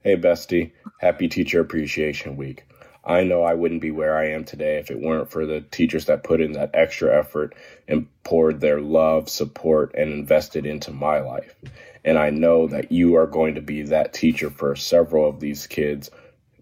Hey, 0.00 0.16
bestie. 0.16 0.72
Happy 1.00 1.28
Teacher 1.28 1.60
Appreciation 1.60 2.38
Week. 2.38 2.64
I 3.08 3.24
know 3.24 3.42
I 3.42 3.54
wouldn't 3.54 3.80
be 3.80 3.90
where 3.90 4.18
I 4.18 4.28
am 4.28 4.44
today 4.44 4.76
if 4.76 4.90
it 4.90 5.00
weren't 5.00 5.30
for 5.30 5.46
the 5.46 5.62
teachers 5.62 6.04
that 6.06 6.24
put 6.24 6.42
in 6.42 6.52
that 6.52 6.72
extra 6.74 7.18
effort 7.18 7.54
and 7.88 8.06
poured 8.22 8.60
their 8.60 8.82
love, 8.82 9.30
support, 9.30 9.94
and 9.94 10.12
invested 10.12 10.66
into 10.66 10.92
my 10.92 11.20
life. 11.20 11.54
And 12.04 12.18
I 12.18 12.28
know 12.28 12.66
that 12.66 12.92
you 12.92 13.16
are 13.16 13.26
going 13.26 13.54
to 13.54 13.62
be 13.62 13.82
that 13.84 14.12
teacher 14.12 14.50
for 14.50 14.76
several 14.76 15.26
of 15.26 15.40
these 15.40 15.66
kids 15.66 16.10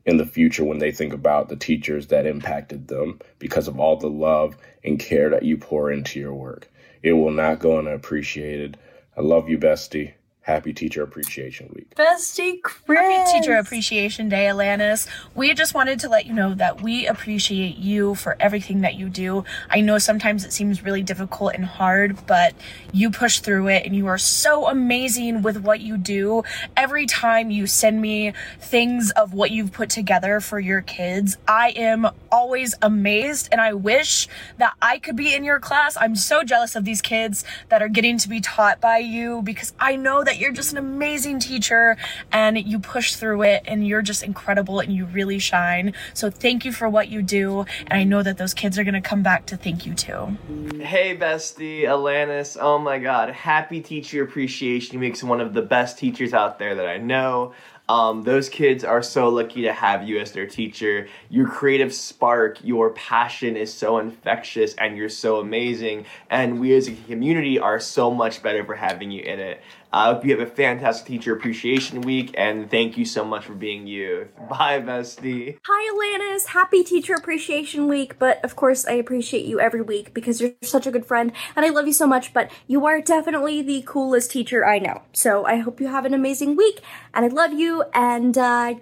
in 0.05 0.19
the 0.19 0.25
future 0.25 0.65
when 0.65 0.79
they 0.79 0.93
think 0.93 1.13
about 1.13 1.49
the 1.49 1.57
teachers 1.57 2.07
that 2.07 2.27
impacted 2.27 2.87
them 2.87 3.19
because 3.41 3.67
of 3.67 3.81
all 3.81 3.97
the 3.97 4.07
love 4.09 4.57
and 4.85 5.01
care 5.01 5.31
that 5.31 5.43
you 5.43 5.57
pour 5.59 5.91
into 5.91 6.21
your 6.21 6.35
work. 6.35 6.71
It 7.03 7.15
will 7.15 7.33
not 7.33 7.59
go 7.59 7.79
unappreciated. 7.79 8.79
I 9.17 9.23
love 9.23 9.49
you, 9.49 9.59
bestie. 9.59 10.13
Happy 10.47 10.73
Teacher 10.73 11.03
Appreciation 11.03 11.69
Week. 11.75 11.93
Bestie 11.97 12.63
Chris. 12.63 13.01
Happy 13.01 13.41
Teacher 13.41 13.57
Appreciation 13.57 14.29
Day, 14.29 14.45
Alanis. 14.45 15.09
We 15.35 15.53
just 15.55 15.75
wanted 15.75 15.99
to 15.99 16.09
let 16.09 16.25
you 16.25 16.35
know 16.35 16.55
that 16.55 16.81
we 16.81 17.05
appreciate 17.09 17.79
you 17.79 18.15
for 18.15 18.37
everything 18.39 18.83
that 18.83 18.95
you 18.95 19.09
do. 19.09 19.43
I 19.69 19.81
know 19.81 19.99
sometimes 19.99 20.45
it 20.45 20.53
seems 20.53 20.85
really 20.85 21.03
difficult 21.03 21.55
and 21.55 21.65
hard, 21.65 22.25
but 22.29 22.55
you 22.93 23.11
push 23.11 23.41
through 23.41 23.67
it 23.67 23.87
and 23.87 23.97
you 23.97 24.07
are 24.07 24.19
so 24.19 24.69
amazing 24.69 25.43
with 25.43 25.57
what 25.57 25.81
you 25.81 25.97
do. 25.99 26.45
Every 26.77 27.07
time 27.07 27.51
you 27.51 27.67
send 27.67 28.01
me 28.01 28.33
things 28.61 29.11
of 29.17 29.35
what 29.35 29.51
you've 29.51 29.73
put 29.73 29.91
together 29.91 30.39
for 30.39 30.61
your 30.61 30.81
kids, 30.81 31.39
I 31.49 31.71
am 31.71 32.07
always 32.31 32.77
amazed 32.83 33.49
and 33.51 33.61
I 33.61 33.73
wish 33.73 34.29
that 34.59 34.75
I 34.81 35.01
could 35.01 35.17
be 35.17 35.35
in 35.35 35.43
your 35.43 35.59
class. 35.59 35.97
I'm 36.01 36.15
so 36.15 36.45
jealous 36.45 36.77
of 36.77 36.85
these 36.85 37.03
kids 37.03 37.45
that 37.69 37.83
are 37.83 37.89
getting 37.89 38.17
to 38.19 38.29
be 38.29 38.41
taught 38.41 38.81
by 38.81 38.99
you 38.99 39.43
because 39.43 39.73
I 39.81 39.97
know 39.97 40.23
that 40.23 40.36
you're 40.39 40.53
just 40.53 40.73
an 40.73 40.79
amazing 40.79 41.41
teacher 41.41 41.97
and 42.33 42.59
you 42.59 42.79
push 42.79 43.15
through 43.15 43.43
it 43.43 43.63
and 43.67 43.87
you're 43.87 44.03
just 44.03 44.23
incredible 44.23 44.81
and 44.81 44.93
you 44.93 45.07
really 45.07 45.39
shine. 45.39 45.93
So 46.15 46.31
thank 46.31 46.65
you 46.65 46.73
for 46.73 46.89
what 46.89 47.09
you 47.09 47.23
do. 47.23 47.67
And 47.87 47.93
I 47.93 48.05
know 48.05 48.23
that 48.23 48.39
those 48.39 48.55
kids 48.55 48.79
are 48.79 48.85
going 48.85 48.95
to 48.95 49.01
come 49.01 49.23
back 49.23 49.47
to 49.47 49.57
thank 49.57 49.87
you 49.87 49.95
too. 49.95 50.37
Hey, 50.81 51.17
bestie, 51.17 51.83
Alanis. 51.83 52.57
Oh 52.61 52.79
my 52.79 52.99
god. 52.99 53.31
Happy 53.31 53.81
Teacher 53.81 54.23
Appreciation 54.23 55.01
Week's 55.01 55.23
one 55.23 55.41
of 55.41 55.55
the 55.55 55.63
best 55.63 55.99
teachers 55.99 56.35
out 56.35 56.59
there 56.59 56.75
that 56.75 56.87
I 56.87 56.99
know. 56.99 57.53
Um, 57.89 58.23
those 58.25 58.49
kids 58.49 58.83
are 58.83 59.03
so 59.03 59.29
lucky 59.29 59.63
to 59.63 59.73
have 59.73 60.09
you 60.09 60.19
as 60.19 60.33
their 60.33 60.47
teacher. 60.47 61.07
Your 61.31 61.49
creative 61.49 61.95
spark, 61.95 62.59
your 62.65 62.91
passion 62.91 63.57
is 63.57 63.73
so 63.73 63.99
infectious, 63.99 64.75
and 64.75 64.97
you're 64.97 65.09
so 65.09 65.39
amazing. 65.39 66.07
And 66.29 66.59
we 66.59 66.75
as 66.75 66.89
a 66.89 66.93
community 66.93 67.59
are 67.61 67.79
so 67.79 68.11
much 68.11 68.43
better 68.43 68.65
for 68.65 68.75
having 68.75 69.13
you 69.13 69.23
in 69.23 69.39
it. 69.39 69.63
I 69.93 70.07
hope 70.07 70.25
you 70.25 70.37
have 70.37 70.47
a 70.47 70.51
fantastic 70.51 71.07
Teacher 71.07 71.35
Appreciation 71.35 72.01
Week, 72.01 72.35
and 72.37 72.71
thank 72.71 72.99
you 72.99 73.05
so 73.05 73.25
much 73.25 73.45
for 73.45 73.55
being 73.55 73.87
you. 73.87 74.29
Bye, 74.51 74.81
bestie. 74.81 75.59
Hi, 75.65 75.93
Alanis. 75.95 76.47
Happy 76.47 76.83
Teacher 76.83 77.15
Appreciation 77.15 77.89
Week. 77.89 78.19
But 78.19 78.45
of 78.45 78.57
course, 78.57 78.87
I 78.87 78.93
appreciate 78.93 79.47
you 79.47 79.61
every 79.61 79.83
week 79.83 80.13
because 80.13 80.41
you're 80.41 80.53
such 80.63 80.87
a 80.87 80.91
good 80.91 81.07
friend 81.07 81.33
and 81.55 81.65
I 81.65 81.71
love 81.71 81.87
you 81.87 81.93
so 81.93 82.07
much. 82.07 82.35
But 82.35 82.51
you 82.67 82.85
are 82.87 83.01
definitely 83.01 83.63
the 83.63 83.83
coolest 83.87 84.31
teacher 84.31 84.67
I 84.67 84.79
know. 84.79 85.03
So 85.13 85.47
I 85.47 85.59
hope 85.59 85.81
you 85.81 85.89
have 85.89 86.05
an 86.05 86.15
amazing 86.15 86.57
week 86.57 86.81
and 87.15 87.25
I 87.25 87.29
love 87.29 87.53
you. 87.53 87.85
And 87.95 88.37
uh, 88.37 88.75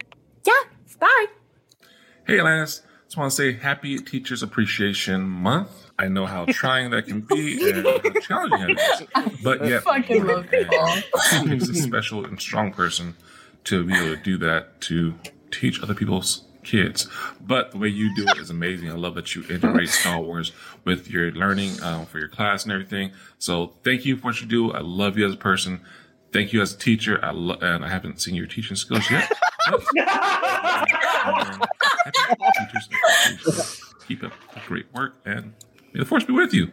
yeah, 0.44 0.52
bye. 0.98 1.26
Hey, 2.26 2.40
Lance. 2.40 2.82
Just 3.06 3.16
want 3.16 3.30
to 3.30 3.36
say 3.36 3.52
Happy 3.52 3.98
Teachers 3.98 4.42
Appreciation 4.42 5.22
Month. 5.22 5.83
I 5.98 6.08
know 6.08 6.26
how 6.26 6.44
trying 6.46 6.90
that 6.90 7.06
can 7.06 7.20
be 7.20 7.70
and 7.70 7.86
how 7.86 7.98
challenging 8.20 8.70
it 8.70 8.80
is. 8.80 9.02
But 9.42 9.66
yet, 9.66 9.82
fucking 9.82 10.26
love 10.26 10.46
it 10.52 10.68
takes 11.48 11.68
a 11.68 11.74
special 11.74 12.24
and 12.24 12.40
strong 12.40 12.72
person 12.72 13.14
to 13.64 13.84
be 13.84 13.94
able 13.94 14.16
to 14.16 14.22
do 14.22 14.36
that, 14.38 14.80
to 14.82 15.14
teach 15.50 15.82
other 15.82 15.94
people's 15.94 16.44
kids. 16.64 17.08
But 17.40 17.70
the 17.72 17.78
way 17.78 17.88
you 17.88 18.14
do 18.16 18.24
it 18.28 18.38
is 18.38 18.50
amazing. 18.50 18.90
I 18.90 18.94
love 18.94 19.14
that 19.14 19.34
you 19.34 19.44
integrate 19.48 19.88
Star 19.90 20.20
Wars 20.20 20.52
with 20.84 21.08
your 21.10 21.30
learning 21.32 21.80
um, 21.82 22.06
for 22.06 22.18
your 22.18 22.28
class 22.28 22.64
and 22.64 22.72
everything. 22.72 23.12
So 23.38 23.74
thank 23.84 24.04
you 24.04 24.16
for 24.16 24.28
what 24.28 24.40
you 24.40 24.46
do. 24.46 24.72
I 24.72 24.80
love 24.80 25.16
you 25.16 25.26
as 25.26 25.34
a 25.34 25.38
person. 25.38 25.80
Thank 26.32 26.52
you 26.52 26.60
as 26.60 26.74
a 26.74 26.78
teacher. 26.78 27.20
I 27.24 27.30
lo- 27.30 27.58
and 27.60 27.84
I 27.84 27.88
haven't 27.88 28.20
seen 28.20 28.34
your 28.34 28.46
teaching 28.46 28.76
skills 28.76 29.08
yet. 29.10 29.30
Keep 34.06 34.24
up 34.24 34.32
the 34.52 34.60
great 34.66 34.92
work 34.92 35.14
and 35.24 35.54
may 35.94 36.00
the 36.00 36.06
force 36.06 36.24
be 36.24 36.32
with 36.32 36.52
you. 36.52 36.70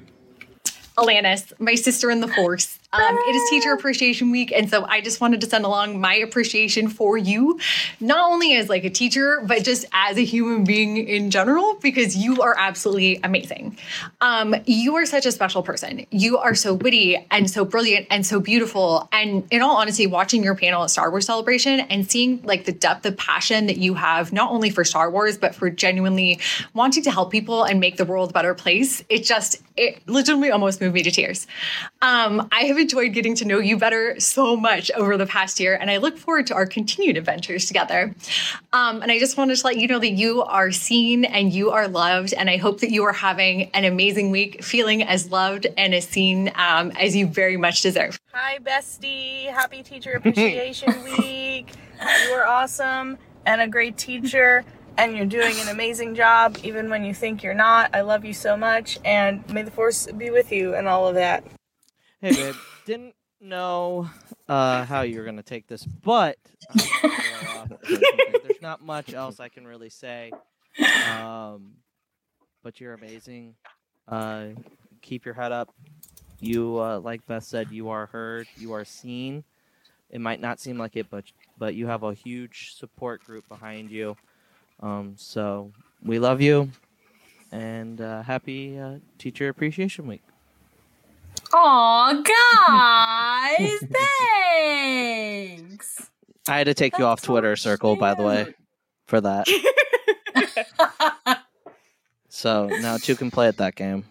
Alanis, 0.98 1.54
my 1.60 1.76
sister 1.76 2.12
in 2.12 2.20
the 2.20 2.28
force. 2.28 2.80
Um, 2.94 3.18
it 3.18 3.36
is 3.36 3.50
Teacher 3.50 3.72
Appreciation 3.72 4.32
Week, 4.32 4.52
and 4.52 4.70
so 4.70 4.84
I 4.86 5.00
just 5.00 5.22
wanted 5.22 5.40
to 5.40 5.48
send 5.48 5.64
along 5.64 6.02
my 6.02 6.14
appreciation 6.16 6.90
for 6.90 7.18
you, 7.18 7.58
not 8.02 8.30
only 8.30 8.54
as 8.58 8.68
like 8.68 8.84
a 8.84 8.90
teacher, 8.90 9.42
but 9.46 9.64
just 9.64 9.86
as 9.94 10.18
a 10.18 10.26
human 10.26 10.66
being 10.66 10.98
in 10.98 11.32
general, 11.32 11.76
because 11.82 12.18
you 12.18 12.42
are 12.42 12.54
absolutely 12.58 13.22
amazing. 13.24 13.78
Um, 14.20 14.54
you 14.66 14.94
are 14.98 15.06
such 15.06 15.26
a 15.26 15.32
special 15.32 15.64
person. 15.64 16.06
You 16.12 16.38
are 16.40 16.54
so 16.54 16.74
witty 16.74 17.26
and 17.32 17.50
so 17.50 17.64
brilliant 17.64 18.08
and 18.10 18.26
so 18.26 18.42
beautiful. 18.42 19.08
And 19.14 19.48
in 19.52 19.62
all 19.62 19.78
honesty, 19.78 20.06
watching 20.06 20.44
your 20.44 20.56
panel 20.56 20.84
at 20.84 20.90
Star 20.90 21.10
Wars 21.12 21.26
Celebration 21.26 21.80
and 21.80 22.12
seeing 22.12 22.42
like 22.44 22.66
the 22.66 22.74
depth 22.74 23.06
of 23.06 23.16
passion 23.16 23.68
that 23.68 23.78
you 23.78 23.94
have, 23.94 24.34
not 24.34 24.52
only 24.52 24.70
for 24.70 24.84
Star 24.84 25.10
Wars, 25.10 25.38
but 25.38 25.56
for 25.56 25.70
genuinely 25.70 26.42
wanting 26.74 27.04
to 27.04 27.12
help 27.12 27.32
people 27.32 27.64
and 27.64 27.80
make 27.80 27.96
the 27.96 28.06
world 28.06 28.32
a 28.32 28.34
better 28.34 28.54
place, 28.54 29.02
it 29.08 29.24
just 29.24 29.62
it 29.78 30.06
legitimately 30.08 30.52
almost 30.52 30.82
moved 30.82 30.94
me 30.94 31.04
to 31.04 31.12
tears. 31.12 31.48
Um, 32.02 32.50
I 32.52 32.64
have 32.66 32.81
enjoyed 32.82 33.14
getting 33.14 33.36
to 33.36 33.46
know 33.46 33.60
you 33.60 33.78
better 33.78 34.20
so 34.20 34.58
much 34.58 34.92
over 34.92 35.16
the 35.16 35.26
past 35.26 35.60
year, 35.60 35.76
and 35.76 35.90
I 35.90 35.98
look 35.98 36.18
forward 36.18 36.48
to 36.48 36.54
our 36.54 36.66
continued 36.66 37.16
adventures 37.16 37.66
together. 37.66 38.14
Um, 38.74 39.02
and 39.02 39.12
I 39.12 39.20
just 39.20 39.38
wanted 39.38 39.56
to 39.56 39.66
let 39.66 39.78
you 39.78 39.88
know 39.88 40.00
that 40.00 40.12
you 40.12 40.44
are 40.44 40.72
seen 40.72 41.24
and 41.24 41.54
you 41.54 41.72
are 41.72 41.88
loved, 41.88 42.34
and 42.34 42.50
I 42.50 42.58
hope 42.58 42.82
that 42.82 42.92
you 42.92 43.04
are 43.04 43.14
having 43.14 43.70
an 43.72 43.86
amazing 43.86 44.32
week, 44.32 44.64
feeling 44.64 45.04
as 45.04 45.32
loved 45.32 45.68
and 45.78 45.96
as 45.96 46.08
seen 46.08 46.52
um, 46.56 46.92
as 47.00 47.16
you 47.16 47.28
very 47.28 47.56
much 47.56 47.82
deserve. 47.82 48.20
Hi, 48.34 48.60
bestie. 48.60 49.46
Happy 49.46 49.84
Teacher 49.84 50.14
Appreciation 50.14 51.04
Week. 51.20 51.72
You 52.26 52.34
are 52.34 52.46
awesome 52.46 53.18
and 53.46 53.62
a 53.62 53.68
great 53.68 53.98
teacher, 53.98 54.64
and 54.98 55.16
you're 55.16 55.26
doing 55.26 55.56
an 55.60 55.70
amazing 55.70 56.16
job, 56.16 56.58
even 56.64 56.90
when 56.90 57.04
you 57.04 57.14
think 57.14 57.44
you're 57.44 57.54
not. 57.54 57.94
I 57.96 58.02
love 58.02 58.26
you 58.26 58.34
so 58.34 58.58
much, 58.58 59.00
and 59.06 59.48
may 59.52 59.64
the 59.64 59.72
force 59.72 60.08
be 60.18 60.30
with 60.30 60.52
you 60.52 60.76
and 60.76 60.88
all 60.88 61.08
of 61.08 61.16
that. 61.16 61.44
Hey, 62.22 62.36
babe. 62.36 62.56
Didn't 62.86 63.16
know 63.40 64.08
uh, 64.48 64.86
how 64.86 65.02
you 65.02 65.18
were 65.18 65.26
gonna 65.26 65.42
take 65.42 65.66
this, 65.66 65.84
but 65.84 66.38
there's 67.84 68.62
not 68.62 68.80
much 68.86 69.16
else 69.16 69.40
I 69.40 69.50
can 69.50 69.66
really 69.66 69.90
say. 69.90 70.32
Um, 71.10 71.72
but 72.62 72.80
you're 72.80 72.94
amazing. 72.94 73.56
Uh, 74.08 74.50
keep 75.02 75.26
your 75.26 75.34
head 75.34 75.52
up. 75.52 75.74
You, 76.40 76.80
uh, 76.80 77.00
like 77.00 77.26
Beth 77.26 77.44
said, 77.44 77.72
you 77.72 77.90
are 77.90 78.06
heard. 78.06 78.48
You 78.56 78.74
are 78.74 78.86
seen. 78.86 79.44
It 80.12 80.22
might 80.22 80.40
not 80.40 80.60
seem 80.60 80.78
like 80.78 80.96
it, 80.96 81.08
but 81.10 81.24
but 81.58 81.74
you 81.74 81.88
have 81.88 82.04
a 82.04 82.14
huge 82.14 82.76
support 82.76 83.24
group 83.24 83.50
behind 83.50 83.90
you. 83.90 84.16
Um, 84.80 85.14
so 85.18 85.72
we 86.04 86.20
love 86.20 86.40
you, 86.40 86.70
and 87.52 88.00
uh, 88.00 88.22
happy 88.22 88.78
uh, 88.78 88.98
Teacher 89.18 89.50
Appreciation 89.50 90.06
Week. 90.06 90.22
Aw, 91.54 92.24
guys, 92.68 93.80
thanks. 94.58 96.10
I 96.48 96.58
had 96.58 96.66
to 96.66 96.74
take 96.74 96.98
you 96.98 97.06
off 97.06 97.22
Twitter 97.22 97.56
circle, 97.56 97.96
by 97.96 98.14
the 98.14 98.24
way, 98.24 98.54
for 99.08 99.22
that. 99.22 99.48
so 102.30 102.68
now 102.68 102.98
two 102.98 103.16
can 103.16 103.32
play 103.32 103.48
at 103.48 103.58
that 103.58 103.76
game. 103.76 104.06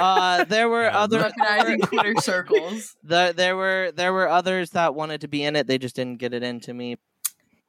Uh, 0.00 0.44
there 0.44 0.68
were 0.68 0.90
other 0.90 1.18
Recognizing 1.18 1.80
Twitter 1.82 2.14
circles. 2.20 2.96
There, 3.02 3.32
there 3.32 3.56
were 3.56 3.92
there 3.94 4.12
were 4.12 4.28
others 4.28 4.70
that 4.70 4.94
wanted 4.94 5.20
to 5.22 5.28
be 5.28 5.44
in 5.44 5.56
it. 5.56 5.66
They 5.66 5.78
just 5.78 5.96
didn't 5.96 6.18
get 6.18 6.32
it 6.32 6.42
into 6.42 6.72
me. 6.72 6.96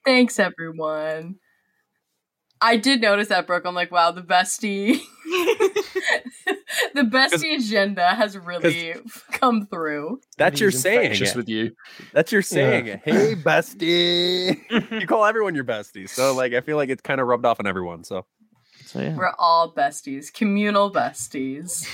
Thanks, 0.06 0.40
everyone. 0.40 1.36
I 2.62 2.78
did 2.78 3.02
notice 3.02 3.30
that, 3.30 3.48
Brooke. 3.48 3.66
I'm 3.66 3.76
like, 3.76 3.92
wow, 3.92 4.12
the 4.12 4.22
bestie, 4.22 5.02
the 6.96 7.02
bestie 7.02 7.58
agenda 7.58 8.10
has 8.10 8.38
really 8.38 8.96
come 9.32 9.68
through. 9.68 10.20
That's 10.38 10.60
your 10.60 10.72
saying. 10.72 11.12
infectious 11.12 11.32
it. 11.32 11.36
with 11.36 11.50
you. 11.50 11.72
That's 12.14 12.32
your 12.32 12.42
saying. 12.42 12.88
Yeah. 12.88 12.98
Hey, 13.04 13.36
bestie. 13.36 14.60
you 15.02 15.08
call 15.08 15.26
everyone 15.26 15.56
your 15.56 15.64
bestie. 15.64 16.10
So, 16.10 16.34
like, 16.34 16.54
I 16.54 16.62
feel 16.62 16.78
like 16.78 16.90
it's 16.90 17.02
kind 17.02 17.22
of 17.22 17.28
rubbed 17.28 17.46
off 17.46 17.60
on 17.60 17.68
everyone. 17.68 18.04
So, 18.04 18.26
so 18.86 19.00
yeah. 19.00 19.16
We're 19.16 19.34
all 19.40 19.74
besties, 19.74 20.34
communal 20.34 20.92
besties. 20.92 21.88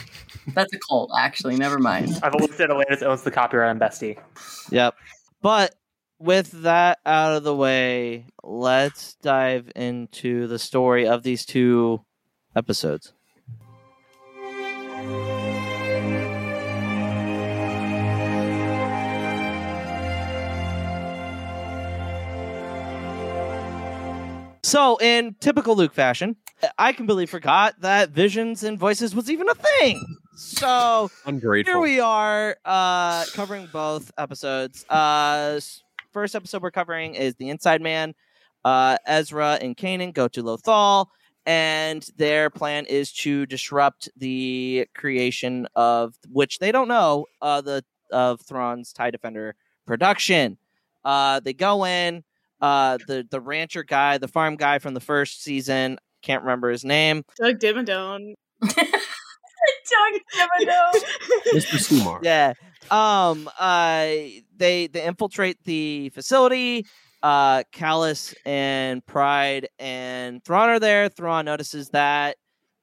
That's 0.53 0.73
a 0.73 0.79
cult, 0.89 1.11
actually. 1.17 1.57
Never 1.57 1.77
mind. 1.77 2.19
I've 2.23 2.33
always 2.33 2.55
said 2.55 2.71
Atlantis 2.71 3.03
owns 3.03 3.23
the 3.23 3.31
copyright 3.31 3.69
on 3.69 3.79
Bestie. 3.79 4.19
Yep. 4.71 4.95
But 5.41 5.75
with 6.19 6.51
that 6.63 6.99
out 7.05 7.33
of 7.33 7.43
the 7.43 7.55
way, 7.55 8.25
let's 8.43 9.15
dive 9.21 9.71
into 9.75 10.47
the 10.47 10.57
story 10.57 11.07
of 11.07 11.23
these 11.23 11.45
two 11.45 12.01
episodes. 12.55 13.13
So, 24.67 24.97
in 24.97 25.33
typical 25.39 25.77
Luke 25.77 25.93
fashion, 25.93 26.35
I 26.77 26.91
completely 26.91 27.25
forgot 27.25 27.79
that 27.79 28.09
visions 28.09 28.65
and 28.65 28.77
voices 28.77 29.15
was 29.15 29.31
even 29.31 29.47
a 29.47 29.55
thing. 29.55 30.17
So 30.35 31.09
Ungrateful. 31.25 31.73
here 31.73 31.79
we 31.79 32.01
are, 32.01 32.57
uh, 32.65 33.23
covering 33.33 33.69
both 33.71 34.11
episodes. 34.17 34.85
Uh, 34.89 35.61
first 36.11 36.35
episode 36.35 36.61
we're 36.63 36.71
covering 36.71 37.15
is 37.15 37.35
the 37.35 37.47
Inside 37.47 37.81
Man. 37.81 38.13
Uh, 38.65 38.97
Ezra 39.05 39.57
and 39.61 39.77
Kanan 39.77 40.13
go 40.13 40.27
to 40.27 40.43
Lothal, 40.43 41.05
and 41.45 42.05
their 42.17 42.49
plan 42.49 42.85
is 42.87 43.13
to 43.13 43.45
disrupt 43.45 44.09
the 44.17 44.85
creation 44.93 45.65
of 45.77 46.13
which 46.27 46.59
they 46.59 46.73
don't 46.73 46.89
know 46.89 47.25
uh, 47.41 47.61
the 47.61 47.85
of 48.11 48.41
Thrawn's 48.41 48.91
Tie 48.91 49.11
Defender 49.11 49.55
production. 49.85 50.57
Uh, 51.05 51.39
they 51.39 51.53
go 51.53 51.85
in. 51.85 52.25
Uh, 52.59 52.97
the 53.07 53.25
the 53.29 53.39
rancher 53.39 53.83
guy, 53.83 54.17
the 54.17 54.27
farm 54.27 54.55
guy 54.55 54.79
from 54.79 54.93
the 54.93 54.99
first 54.99 55.43
season, 55.43 55.97
can't 56.21 56.43
remember 56.43 56.69
his 56.69 56.83
name. 56.83 57.23
Doug 57.37 57.59
Dimmadome. 57.59 58.33
Doug 58.61 58.75
Dimmadome. 60.35 61.03
Mr. 61.53 61.77
Sumar. 61.77 62.19
Yeah. 62.23 62.53
Um. 62.89 63.49
Uh. 63.59 64.05
They 64.57 64.87
they 64.87 65.05
infiltrate 65.05 65.63
the 65.63 66.09
facility. 66.09 66.85
Uh. 67.21 67.63
Kallus 67.73 68.33
and 68.45 69.05
Pryce 69.05 69.63
and 69.77 70.43
Thrawn 70.43 70.69
are 70.69 70.79
there. 70.79 71.09
Thrawn 71.09 71.45
notices 71.45 71.89
that. 71.89 72.37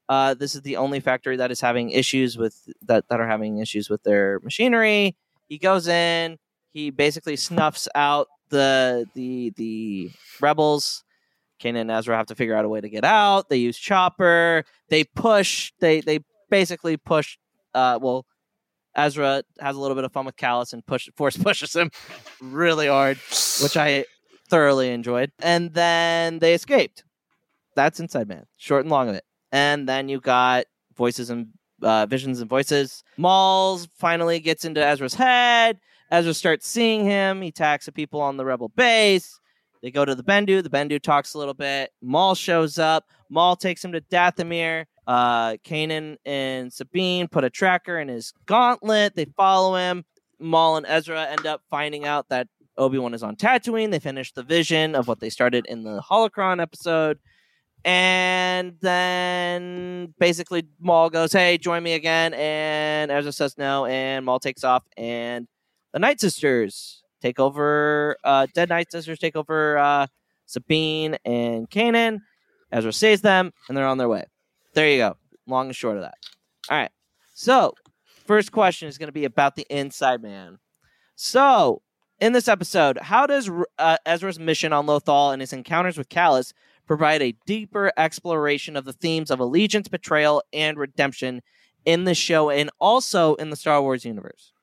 Uh, 0.07 0.35
this 0.35 0.55
is 0.55 0.61
the 0.61 0.77
only 0.77 1.01
factory 1.01 1.35
that 1.39 1.51
is 1.51 1.63
having 1.63 1.89
issues 1.91 2.37
with 2.37 2.69
that 2.83 3.09
that 3.09 3.21
are 3.21 3.27
having 3.27 3.57
issues 3.59 3.89
with 3.89 4.03
their 4.03 4.39
machinery. 4.41 5.17
He 5.49 5.57
goes 5.57 5.89
in. 5.89 6.37
He 6.73 6.91
basically 6.91 7.37
snuffs 7.37 7.89
out 7.95 8.29
the 8.55 9.07
the 9.15 9.53
the 9.57 10.11
rebels. 10.41 11.05
Kanan 11.61 11.83
and 11.83 11.91
Ezra 11.91 12.17
have 12.17 12.27
to 12.27 12.35
figure 12.35 12.57
out 12.57 12.65
a 12.65 12.69
way 12.69 12.81
to 12.81 12.89
get 12.89 13.05
out. 13.05 13.49
They 13.49 13.57
use 13.57 13.79
chopper. 13.79 14.65
They 14.89 15.05
push. 15.05 15.73
They 15.81 16.01
they 16.01 16.21
basically 16.51 16.97
push. 16.97 17.37
Uh, 17.75 17.99
well, 18.01 18.27
Ezra 18.97 19.43
has 19.61 19.77
a 19.77 19.81
little 19.81 19.95
bit 19.95 20.05
of 20.05 20.13
fun 20.13 20.25
with 20.25 20.37
Kallus 20.37 20.73
and 20.73 20.85
push 20.87 21.09
force 21.17 21.37
pushes 21.49 21.75
him 21.75 21.91
really 22.41 22.87
hard, 22.87 23.19
which 23.63 23.77
I 23.77 24.05
thoroughly 24.49 24.91
enjoyed. 24.91 25.33
And 25.41 25.73
then 25.75 26.39
they 26.39 26.55
escaped. 26.55 27.05
That's 27.77 27.99
Inside 27.99 28.29
Man, 28.29 28.47
short 28.57 28.83
and 28.83 28.91
long 28.91 29.09
of 29.09 29.17
it. 29.17 29.25
And 29.51 29.89
then 29.89 30.09
you 30.09 30.21
got 30.21 30.67
voices 30.97 31.31
and 31.31 31.49
uh, 31.83 32.07
visions 32.07 32.41
and 32.41 32.49
voices. 32.49 33.03
Mauls 33.17 33.89
finally 33.97 34.39
gets 34.39 34.65
into 34.65 34.85
Ezra's 34.85 35.15
head. 35.15 35.79
Ezra 36.11 36.35
starts 36.35 36.69
seeing 36.69 37.05
him. 37.05 37.43
He 37.43 37.49
attacks 37.49 37.87
the 37.87 37.93
people 37.93 38.21
on 38.21 38.37
the 38.37 38.45
rebel 38.45 38.69
base. 38.69 39.39
They 39.83 39.91
go 39.91 40.05
to 40.05 40.15
the 40.15 40.23
Bendu. 40.23 40.63
The 40.63 40.71
Bendu 40.71 41.01
talks 41.01 41.35
a 41.35 41.39
little 41.39 41.55
bit. 41.55 41.93
Maul 42.01 42.35
shows 42.35 42.79
up. 42.79 43.05
Maul 43.29 43.57
takes 43.57 43.85
him 43.85 43.93
to 43.93 44.01
Dathomir. 44.01 44.87
Uh, 45.07 45.57
Kanan 45.65 46.17
and 46.25 46.73
Sabine 46.73 47.29
put 47.29 47.45
a 47.45 47.51
tracker 47.51 47.99
in 47.99 48.09
his 48.09 48.33
gauntlet. 48.47 49.15
They 49.15 49.27
follow 49.37 49.77
him. 49.77 50.05
Maul 50.39 50.77
and 50.77 50.87
Ezra 50.87 51.27
end 51.27 51.47
up 51.47 51.61
finding 51.71 52.07
out 52.07 52.29
that 52.31 52.49
Obi 52.77 52.99
Wan 52.99 53.15
is 53.15 53.23
on 53.23 53.37
Tatooine. 53.37 53.91
They 53.91 53.99
finish 53.99 54.33
the 54.33 54.43
vision 54.43 54.95
of 54.95 55.07
what 55.07 55.21
they 55.21 55.31
started 55.31 55.67
in 55.67 55.85
the 55.85 56.01
Holocron 56.01 56.61
episode. 56.61 57.19
And 57.85 58.77
then 58.81 60.15
basically 60.19 60.67
Maul 60.81 61.11
goes, 61.11 61.33
Hey, 61.33 61.59
join 61.59 61.83
me 61.83 61.93
again. 61.93 62.33
And 62.35 63.11
Ezra 63.11 63.33
says 63.33 63.59
no. 63.59 63.85
And 63.85 64.25
Maul 64.25 64.41
takes 64.41 64.65
off. 64.65 64.85
And 64.97 65.47
the 65.95 66.01
Night 66.01 66.21
Sisters 66.21 67.05
take 67.23 67.39
over, 67.39 68.17
uh, 68.25 68.49
Dead 68.53 68.69
Night 68.69 68.91
Sisters 68.91 69.21
take 69.21 69.37
over 69.37 69.79
uh, 69.79 70.09
Sabine 70.45 71.17
and 71.25 71.71
Kanan. 71.71 72.19
Ezra 72.73 72.93
saves 72.93 73.23
them, 73.23 73.53
and 73.69 73.77
they're 73.77 73.87
on 73.87 73.97
their 73.97 74.09
way. 74.09 74.25
There 74.75 74.91
you 74.91 74.99
go. 74.99 75.17
Long 75.47 75.67
and 75.67 75.77
short 75.77 75.97
of 75.97 76.03
that. 76.03 76.17
All 76.69 76.77
right. 76.77 76.91
So, 77.33 77.75
first 78.27 78.51
question 78.51 78.89
is 78.89 78.99
going 78.99 79.07
to 79.07 79.13
be 79.13 79.25
about 79.25 79.55
the 79.55 79.67
Inside 79.71 80.21
Man. 80.21 80.59
So, 81.15 81.81
in 82.21 82.33
this 82.33 82.49
episode, 82.49 82.99
how 82.99 83.29
does 83.29 83.49
uh, 83.79 83.97
Ezra's 84.05 84.41
mission 84.41 84.73
on 84.73 84.87
Lothal 84.87 85.33
and 85.33 85.41
his 85.41 85.53
encounters 85.53 85.97
with 85.97 86.09
Kallus 86.09 86.53
provide 86.89 87.23
a 87.23 87.37
deeper 87.47 87.93
exploration 87.97 88.77
of 88.77 88.85
the 88.85 88.93
themes 88.93 89.31
of 89.31 89.39
allegiance, 89.39 89.87
betrayal, 89.87 90.43
and 90.53 90.77
redemption 90.77 91.41
in 91.85 92.03
the 92.03 92.15
show 92.17 92.51
and 92.51 92.69
also 92.81 93.37
in 93.37 93.51
the 93.51 93.57
Star 93.57 93.81
Wars 93.81 94.05
universe? 94.05 94.54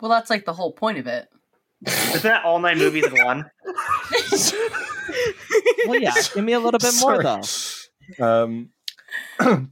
Well, 0.00 0.10
that's 0.10 0.30
like 0.30 0.44
the 0.44 0.52
whole 0.52 0.72
point 0.72 0.98
of 0.98 1.06
it. 1.06 1.28
Isn't 1.86 2.22
that 2.22 2.44
all 2.44 2.58
nine 2.58 2.78
movies 2.78 3.06
in 3.06 3.24
one? 3.24 3.50
Well, 5.86 6.00
yeah. 6.00 6.12
Give 6.34 6.44
me 6.44 6.52
a 6.52 6.60
little 6.60 6.78
bit 6.78 6.94
more, 7.00 7.22
though. 7.22 7.42
Um, 8.24 8.70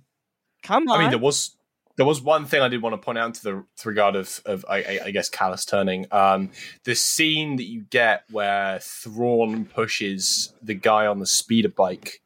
Come 0.62 0.88
I 0.90 0.98
mean, 0.98 1.10
there 1.10 1.18
was 1.18 1.56
there 1.96 2.06
was 2.06 2.22
one 2.22 2.46
thing 2.46 2.62
I 2.62 2.68
did 2.68 2.82
want 2.82 2.94
to 2.94 2.98
point 2.98 3.18
out 3.18 3.34
to 3.34 3.42
the 3.42 3.64
to 3.78 3.88
regard 3.88 4.16
of 4.16 4.40
of 4.46 4.64
I, 4.68 4.78
I, 4.78 5.00
I 5.06 5.10
guess 5.10 5.28
Kallus 5.28 5.68
turning. 5.68 6.06
Um, 6.10 6.50
the 6.84 6.94
scene 6.94 7.56
that 7.56 7.64
you 7.64 7.82
get 7.90 8.24
where 8.30 8.78
Thrawn 8.80 9.66
pushes 9.66 10.54
the 10.62 10.74
guy 10.74 11.06
on 11.06 11.18
the 11.18 11.26
speeder 11.26 11.68
bike 11.68 12.22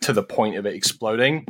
to 0.00 0.12
the 0.12 0.22
point 0.22 0.56
of 0.56 0.66
it 0.66 0.74
exploding. 0.74 1.46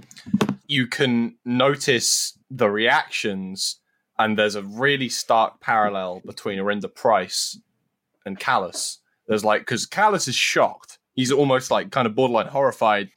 You 0.66 0.86
can 0.86 1.36
notice 1.44 2.38
the 2.50 2.70
reactions, 2.70 3.80
and 4.18 4.38
there's 4.38 4.54
a 4.54 4.62
really 4.62 5.08
stark 5.08 5.60
parallel 5.60 6.20
between 6.26 6.58
Arihnda 6.58 6.94
Pryce 6.94 7.58
and 8.26 8.38
Kallus. 8.38 8.98
There's 9.26 9.44
like 9.44 9.62
because 9.62 9.86
Kallus 9.86 10.28
is 10.28 10.34
shocked. 10.34 10.98
He's 11.14 11.32
almost 11.32 11.70
like 11.70 11.90
kind 11.90 12.06
of 12.06 12.14
borderline 12.14 12.46
horrified 12.46 13.10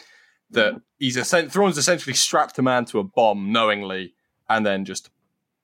that 0.52 0.82
he's 1.00 1.18
essen- 1.18 1.50
Thrawn's 1.50 1.78
essentially 1.78 2.14
strapped 2.14 2.58
a 2.60 2.62
man 2.62 2.86
to 2.86 3.00
a 3.00 3.04
bomb 3.04 3.52
knowingly, 3.52 4.14
and 4.50 4.66
then 4.66 4.86
just 4.86 5.10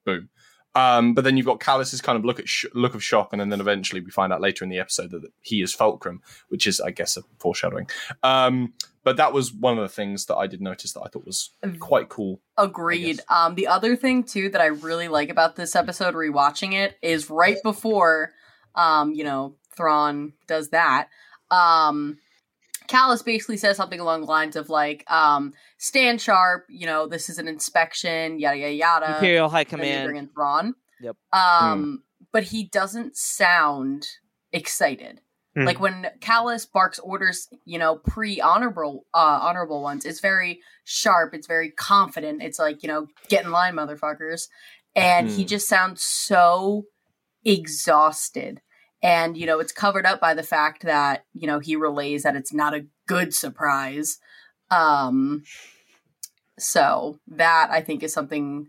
boom. 0.06 0.30
Um, 0.78 1.16
but 1.16 1.24
then 1.24 1.38
you've 1.38 1.48
got 1.48 1.60
Kallus's 1.60 2.02
kind 2.02 2.20
of 2.20 2.24
look 2.24 2.40
at 2.40 2.48
sh- 2.48 2.66
look 2.76 2.94
of 2.94 3.04
shock, 3.04 3.30
and 3.32 3.42
then, 3.42 3.50
then 3.50 3.60
eventually 3.60 4.00
we 4.00 4.12
find 4.12 4.32
out 4.32 4.42
later 4.42 4.64
in 4.64 4.70
the 4.70 4.78
episode 4.78 5.10
that 5.10 5.24
he 5.42 5.64
is 5.64 5.74
Fulcrum, 5.74 6.22
which 6.50 6.68
is, 6.68 6.80
I 6.80 6.92
guess, 6.92 7.18
a 7.18 7.24
foreshadowing. 7.40 7.90
Um, 8.22 8.74
but 9.04 9.18
that 9.18 9.34
was 9.34 9.52
one 9.52 9.80
of 9.80 9.82
the 9.82 9.94
things 9.94 10.28
that 10.28 10.36
I 10.36 10.46
did 10.46 10.62
notice 10.62 10.94
that 10.94 11.02
I 11.02 11.08
thought 11.08 11.26
was 11.26 11.50
quite 11.80 12.10
cool. 12.10 12.42
Agreed. 12.58 13.22
Um, 13.28 13.56
the 13.56 13.66
other 13.66 13.96
thing 13.96 14.24
too 14.24 14.50
that 14.50 14.62
I 14.62 14.68
really 14.68 15.08
like 15.08 15.30
about 15.30 15.56
this 15.56 15.76
episode, 15.76 16.14
rewatching 16.14 16.74
it, 16.74 16.96
is 17.02 17.28
right 17.28 17.58
before, 17.64 18.34
um, 18.76 19.14
you 19.14 19.24
know, 19.24 19.56
Thrawn 19.76 20.34
does 20.46 20.70
that. 20.70 21.08
Um, 21.50 22.20
Kallus 22.88 23.24
basically 23.24 23.58
says 23.58 23.78
something 23.78 24.00
along 24.00 24.22
the 24.22 24.28
lines 24.28 24.56
of 24.56 24.70
like, 24.70 25.04
um, 25.12 25.54
"Stand 25.78 26.22
sharp. 26.22 26.66
You 26.70 26.86
know, 26.86 27.08
this 27.08 27.30
is 27.30 27.38
an 27.38 27.48
inspection. 27.48 28.40
Yada 28.40 28.58
yada 28.58 28.74
yada." 28.74 29.14
Imperial 29.16 29.50
High 29.50 29.64
Then 29.64 29.80
they 29.80 29.86
Command. 29.88 30.06
bring 30.08 30.18
in 30.18 30.28
Thrawn. 30.30 30.76
Yep. 31.02 31.16
Um, 31.34 32.04
but 32.32 32.44
he 32.44 32.64
doesn't 32.66 33.16
sound 33.18 34.08
excited. 34.52 35.22
Hmm. 35.56 35.66
Like 35.66 35.80
when 35.80 36.08
Kallus 36.20 36.72
barks 36.72 37.00
orders, 37.00 37.48
you 37.66 37.78
know, 37.80 37.98
pre 37.98 38.40
honorable 38.42 39.06
uh 39.14 39.40
honorable 39.42 39.82
ones, 39.82 40.06
it's 40.06 40.20
very 40.20 40.62
sharp, 40.84 41.34
it's 41.34 41.48
very 41.48 41.72
confident. 41.72 42.42
It's 42.44 42.60
like, 42.60 42.84
you 42.84 42.88
know, 42.90 43.08
get 43.28 43.44
in 43.46 43.52
line, 43.52 43.74
motherfuckers. 43.76 44.48
And 44.96 45.30
he 45.30 45.44
Hmm. 45.44 45.48
just 45.48 45.68
sounds 45.68 46.02
so 46.04 46.86
exhausted. 47.44 48.62
And, 49.04 49.38
you 49.38 49.46
know, 49.46 49.60
it's 49.60 49.72
covered 49.72 50.06
up 50.06 50.20
by 50.20 50.34
the 50.34 50.44
fact 50.44 50.84
that, 50.84 51.26
you 51.34 51.48
know, 51.48 51.60
he 51.60 51.76
relays 51.76 52.24
that 52.24 52.36
it's 52.36 52.54
not 52.54 52.74
a 52.74 52.86
good 53.06 53.34
surprise. 53.34 54.20
Um 54.72 55.44
so 56.60 57.20
that 57.28 57.70
I 57.72 57.82
think 57.82 58.02
is 58.02 58.14
something 58.14 58.68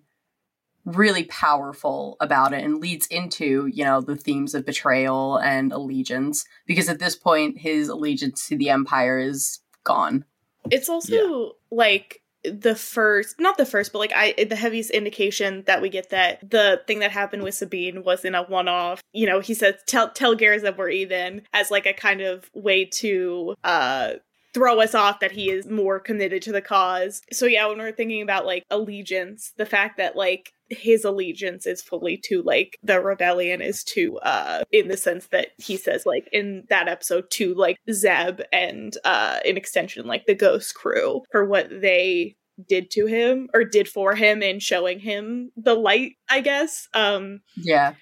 really 0.85 1.25
powerful 1.25 2.17
about 2.21 2.53
it 2.53 2.65
and 2.65 2.81
leads 2.81 3.07
into 3.09 3.67
you 3.67 3.85
know 3.85 4.01
the 4.01 4.17
themes 4.17 4.55
of 4.55 4.65
betrayal 4.65 5.37
and 5.37 5.71
allegiance 5.73 6.47
because 6.67 6.89
at 6.89 6.99
this 6.99 7.15
point 7.15 7.59
his 7.59 7.89
allegiance 7.89 8.49
to 8.49 8.57
the 8.57 8.71
empire 8.71 9.19
is 9.19 9.61
gone 9.85 10.25
It's 10.71 10.89
also 10.89 11.53
like 11.71 12.23
the 12.45 12.75
first, 12.75 13.41
not 13.41 13.57
the 13.57 13.67
first, 13.67 13.93
but 13.93 13.99
like 13.99 14.13
I, 14.15 14.35
the 14.45 14.57
heaviest 14.57 14.91
indication 14.91 15.65
that 15.67 15.83
we 15.83 15.89
get 15.89 16.11
that 16.11 16.49
the 16.49 16.83
thing 16.87 17.01
that 17.01 17.11
happened 17.11 17.43
with 17.43 17.55
Sabine 17.55 18.05
wasn't 18.05 18.37
a 18.37 18.43
one-off. 18.43 19.03
You 19.13 19.27
know, 19.27 19.41
he 19.41 19.55
says, 19.55 19.75
"Tell 19.87 20.11
tell 20.11 20.37
Garrus 20.37 20.63
that 20.63 20.79
we're 20.79 20.91
even," 20.91 21.43
as 21.53 21.71
like 21.71 21.87
a 21.87 21.93
kind 21.93 22.21
of 22.21 22.51
way 22.55 22.85
to 22.85 23.55
uh 23.65 24.13
throw 24.55 24.81
us 24.81 24.95
off 24.95 25.21
that 25.21 25.33
he 25.33 25.51
is 25.51 25.67
more 25.67 26.01
committed 26.01 26.43
to 26.43 26.53
the 26.53 26.63
cause. 26.63 27.23
So 27.33 27.47
yeah, 27.47 27.67
when 27.67 27.79
we're 27.79 27.93
thinking 27.93 28.23
about 28.23 28.47
like 28.47 28.65
allegiance, 28.71 29.53
the 29.57 29.67
fact 29.67 29.99
that 29.99 30.17
like 30.17 30.53
his 30.71 31.05
allegiance 31.05 31.67
is 31.67 31.83
fully 31.83 32.17
to 32.17 32.43
like 32.43 32.79
the 32.83 33.01
rebellion 33.01 33.63
is 33.63 33.83
to 33.85 34.19
uh 34.19 34.65
in 34.71 34.89
the 34.89 34.97
sense 34.97 35.29
that 35.29 35.49
he 35.57 35.77
says 35.77 36.05
like 36.05 36.29
in 36.33 36.65
that 36.69 36.89
episode 36.89 37.31
to 37.31 37.55
like 37.55 37.79
Zeb 37.91 38.41
and 38.53 38.97
uh 39.05 39.39
in 39.45 39.57
extension 39.57 40.07
like 40.07 40.27
the 40.27 40.35
ghost 40.35 40.75
crew 40.75 41.23
for 41.31 41.45
what 41.45 41.69
they 41.71 42.37
did 42.69 42.91
to 42.91 43.07
him 43.07 43.49
or 43.55 43.65
did 43.65 43.89
for 43.89 44.15
him 44.15 44.43
in 44.43 44.59
showing 44.59 44.99
him 44.99 45.53
the 45.57 45.75
light, 45.75 46.13
I 46.29 46.41
guess. 46.41 46.89
Um 46.95 47.41
yeah 47.57 47.95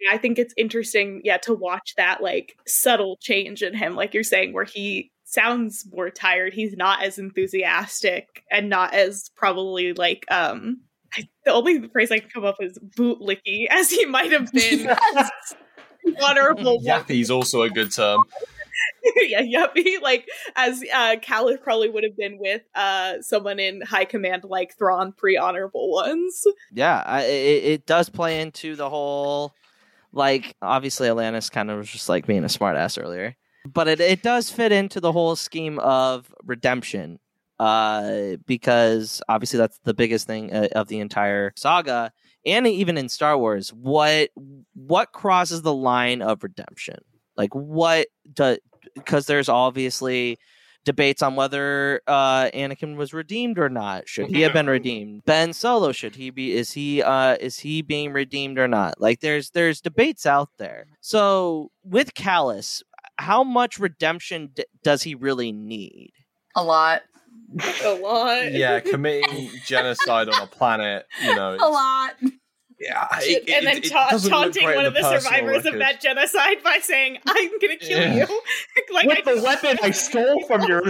yeah, 0.00 0.10
I 0.12 0.18
think 0.18 0.38
it's 0.38 0.54
interesting, 0.56 1.22
yeah, 1.24 1.38
to 1.38 1.54
watch 1.54 1.94
that 1.96 2.22
like 2.22 2.56
subtle 2.66 3.16
change 3.20 3.62
in 3.62 3.74
him, 3.74 3.94
like 3.94 4.12
you're 4.12 4.22
saying, 4.22 4.52
where 4.52 4.64
he 4.64 5.10
sounds 5.24 5.86
more 5.92 6.10
tired. 6.10 6.52
He's 6.52 6.76
not 6.76 7.02
as 7.02 7.18
enthusiastic 7.18 8.44
and 8.50 8.68
not 8.68 8.94
as 8.94 9.30
probably 9.36 9.92
like 9.92 10.24
um 10.30 10.82
I, 11.16 11.28
the 11.44 11.52
only 11.52 11.88
phrase 11.88 12.10
I 12.10 12.18
can 12.20 12.30
come 12.30 12.44
up 12.44 12.56
with 12.58 12.72
is 12.72 12.78
bootlicky 12.78 13.66
as 13.70 13.90
he 13.90 14.04
might 14.06 14.32
have 14.32 14.52
been. 14.52 14.88
Honorable 16.22 16.80
Yappy's 16.82 17.30
also 17.30 17.62
a 17.62 17.70
good 17.70 17.90
term. 17.92 18.22
yeah, 19.16 19.42
yuppie. 19.42 20.00
Like 20.00 20.28
as 20.54 20.82
uh 20.94 21.16
Kallus 21.16 21.60
probably 21.60 21.88
would 21.88 22.04
have 22.04 22.16
been 22.16 22.38
with 22.38 22.62
uh 22.74 23.14
someone 23.20 23.58
in 23.58 23.80
high 23.80 24.04
command 24.04 24.44
like 24.44 24.76
Thrawn 24.78 25.12
pre 25.12 25.36
honorable 25.36 25.90
ones. 25.90 26.44
Yeah, 26.72 27.02
I, 27.04 27.22
it, 27.22 27.64
it 27.64 27.86
does 27.86 28.08
play 28.08 28.40
into 28.40 28.76
the 28.76 28.88
whole 28.88 29.54
like 30.12 30.56
obviously 30.62 31.08
Atlantis 31.08 31.50
kind 31.50 31.70
of 31.70 31.78
was 31.78 31.90
just 31.90 32.08
like 32.08 32.26
being 32.26 32.44
a 32.44 32.48
smartass 32.48 33.02
earlier, 33.02 33.36
but 33.66 33.88
it 33.88 34.00
it 34.00 34.22
does 34.22 34.50
fit 34.50 34.72
into 34.72 35.00
the 35.00 35.12
whole 35.12 35.36
scheme 35.36 35.78
of 35.78 36.32
redemption, 36.44 37.18
uh, 37.58 38.36
because 38.46 39.22
obviously 39.28 39.58
that's 39.58 39.78
the 39.84 39.94
biggest 39.94 40.26
thing 40.26 40.52
uh, 40.52 40.68
of 40.72 40.88
the 40.88 41.00
entire 41.00 41.52
saga, 41.56 42.12
and 42.44 42.66
even 42.66 42.96
in 42.98 43.08
Star 43.08 43.36
Wars, 43.36 43.70
what 43.72 44.30
what 44.74 45.12
crosses 45.12 45.62
the 45.62 45.74
line 45.74 46.22
of 46.22 46.42
redemption? 46.42 46.98
Like 47.36 47.54
what 47.54 48.06
does 48.32 48.58
because 48.94 49.26
there's 49.26 49.48
obviously 49.48 50.38
debates 50.84 51.20
on 51.20 51.34
whether 51.34 52.00
uh 52.06 52.48
Anakin 52.50 52.96
was 52.96 53.12
redeemed 53.12 53.58
or 53.58 53.68
not. 53.68 54.08
Should 54.08 54.28
he 54.28 54.42
have 54.42 54.52
been 54.52 54.66
redeemed? 54.70 55.24
Ben 55.24 55.52
Solo 55.52 55.92
should 55.92 56.14
he 56.14 56.30
be 56.30 56.52
is 56.52 56.72
he 56.72 57.02
uh 57.02 57.36
is 57.40 57.58
he 57.58 57.82
being 57.82 58.12
redeemed 58.12 58.58
or 58.58 58.68
not? 58.68 59.00
Like 59.00 59.20
there's 59.20 59.50
there's 59.50 59.80
debates 59.80 60.24
out 60.24 60.50
there. 60.58 60.86
So 61.00 61.72
with 61.82 62.14
Kallus, 62.14 62.82
how 63.18 63.42
much 63.42 63.78
redemption 63.78 64.50
d- 64.54 64.64
does 64.84 65.02
he 65.02 65.14
really 65.14 65.52
need? 65.52 66.12
A 66.54 66.62
lot. 66.62 67.02
A 67.84 67.94
lot. 67.94 68.52
Yeah, 68.52 68.80
committing 68.92 69.50
genocide 69.64 70.28
on 70.28 70.42
a 70.42 70.46
planet, 70.46 71.06
you 71.22 71.34
know. 71.34 71.56
A 71.60 71.68
lot. 71.68 72.14
Yeah, 72.78 73.08
and 73.48 73.66
then 73.66 73.80
ta- 73.80 74.18
taunting 74.28 74.64
one 74.64 74.84
of 74.84 74.92
the 74.92 75.02
survivors 75.02 75.64
of 75.64 75.78
that 75.78 75.98
genocide 76.02 76.62
by 76.62 76.78
saying, 76.82 77.16
"I'm 77.26 77.50
gonna 77.58 77.76
kill 77.76 77.98
Yeah. 78.00 78.26
you," 78.28 78.42
like 78.92 79.06
with 79.06 79.26
I 79.26 79.34
the 79.34 79.42
weapon 79.42 79.78
I 79.82 79.90
stole 79.92 80.42
from 80.46 80.62
your 80.64 80.82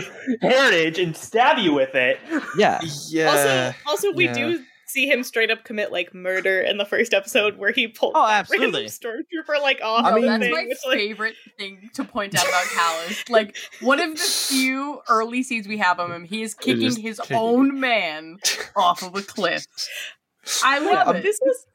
heritage 0.43 0.99
and 0.99 1.17
stab 1.17 1.59
you 1.59 1.73
with 1.73 1.95
it. 1.95 2.19
Yeah. 2.59 2.81
Also, 2.83 3.75
also 3.87 4.13
we 4.13 4.25
Yeah. 4.25 4.33
do 4.35 4.65
see 4.97 5.07
him 5.11 5.23
straight 5.23 5.51
up 5.51 5.63
commit 5.65 5.93
like 5.93 6.15
murder 6.15 6.61
in 6.61 6.79
the 6.79 6.85
first 6.87 7.13
episode 7.13 7.59
where 7.59 7.71
he 7.71 7.87
pulled 7.87 8.15
oh, 8.17 8.27
that 8.27 8.49
random 8.51 8.85
absolutely. 8.85 8.89
stormtrooper 8.89 9.63
like 9.63 9.81
off. 9.83 10.05
No, 10.05 10.21
the 10.21 10.27
that's 10.27 10.43
thing, 10.43 10.53
my 10.53 10.65
which, 10.67 10.79
like, 10.87 10.99
favorite 10.99 11.35
thing 11.59 11.91
to 11.95 12.05
point 12.05 12.35
out 12.35 12.49
about 12.49 12.65
Kallus. 12.65 13.31
Like 13.31 13.57
one 13.81 14.01
of 14.01 14.11
the 14.17 14.23
few 14.23 15.03
early 15.09 15.43
scenes 15.43 15.69
we 15.69 15.79
have 15.79 16.01
of 16.01 16.11
him, 16.11 16.25
he 16.25 16.43
is 16.43 16.55
kicking 16.55 16.97
his 16.97 17.21
kicking. 17.21 17.37
own 17.37 17.79
man 17.79 18.39
off 18.75 19.03
of 19.03 19.15
a 19.15 19.23
cliff. 19.23 19.67
I 20.65 20.79
love 20.79 21.17
it. 21.17 21.23
This 21.23 21.39
was 21.43 21.67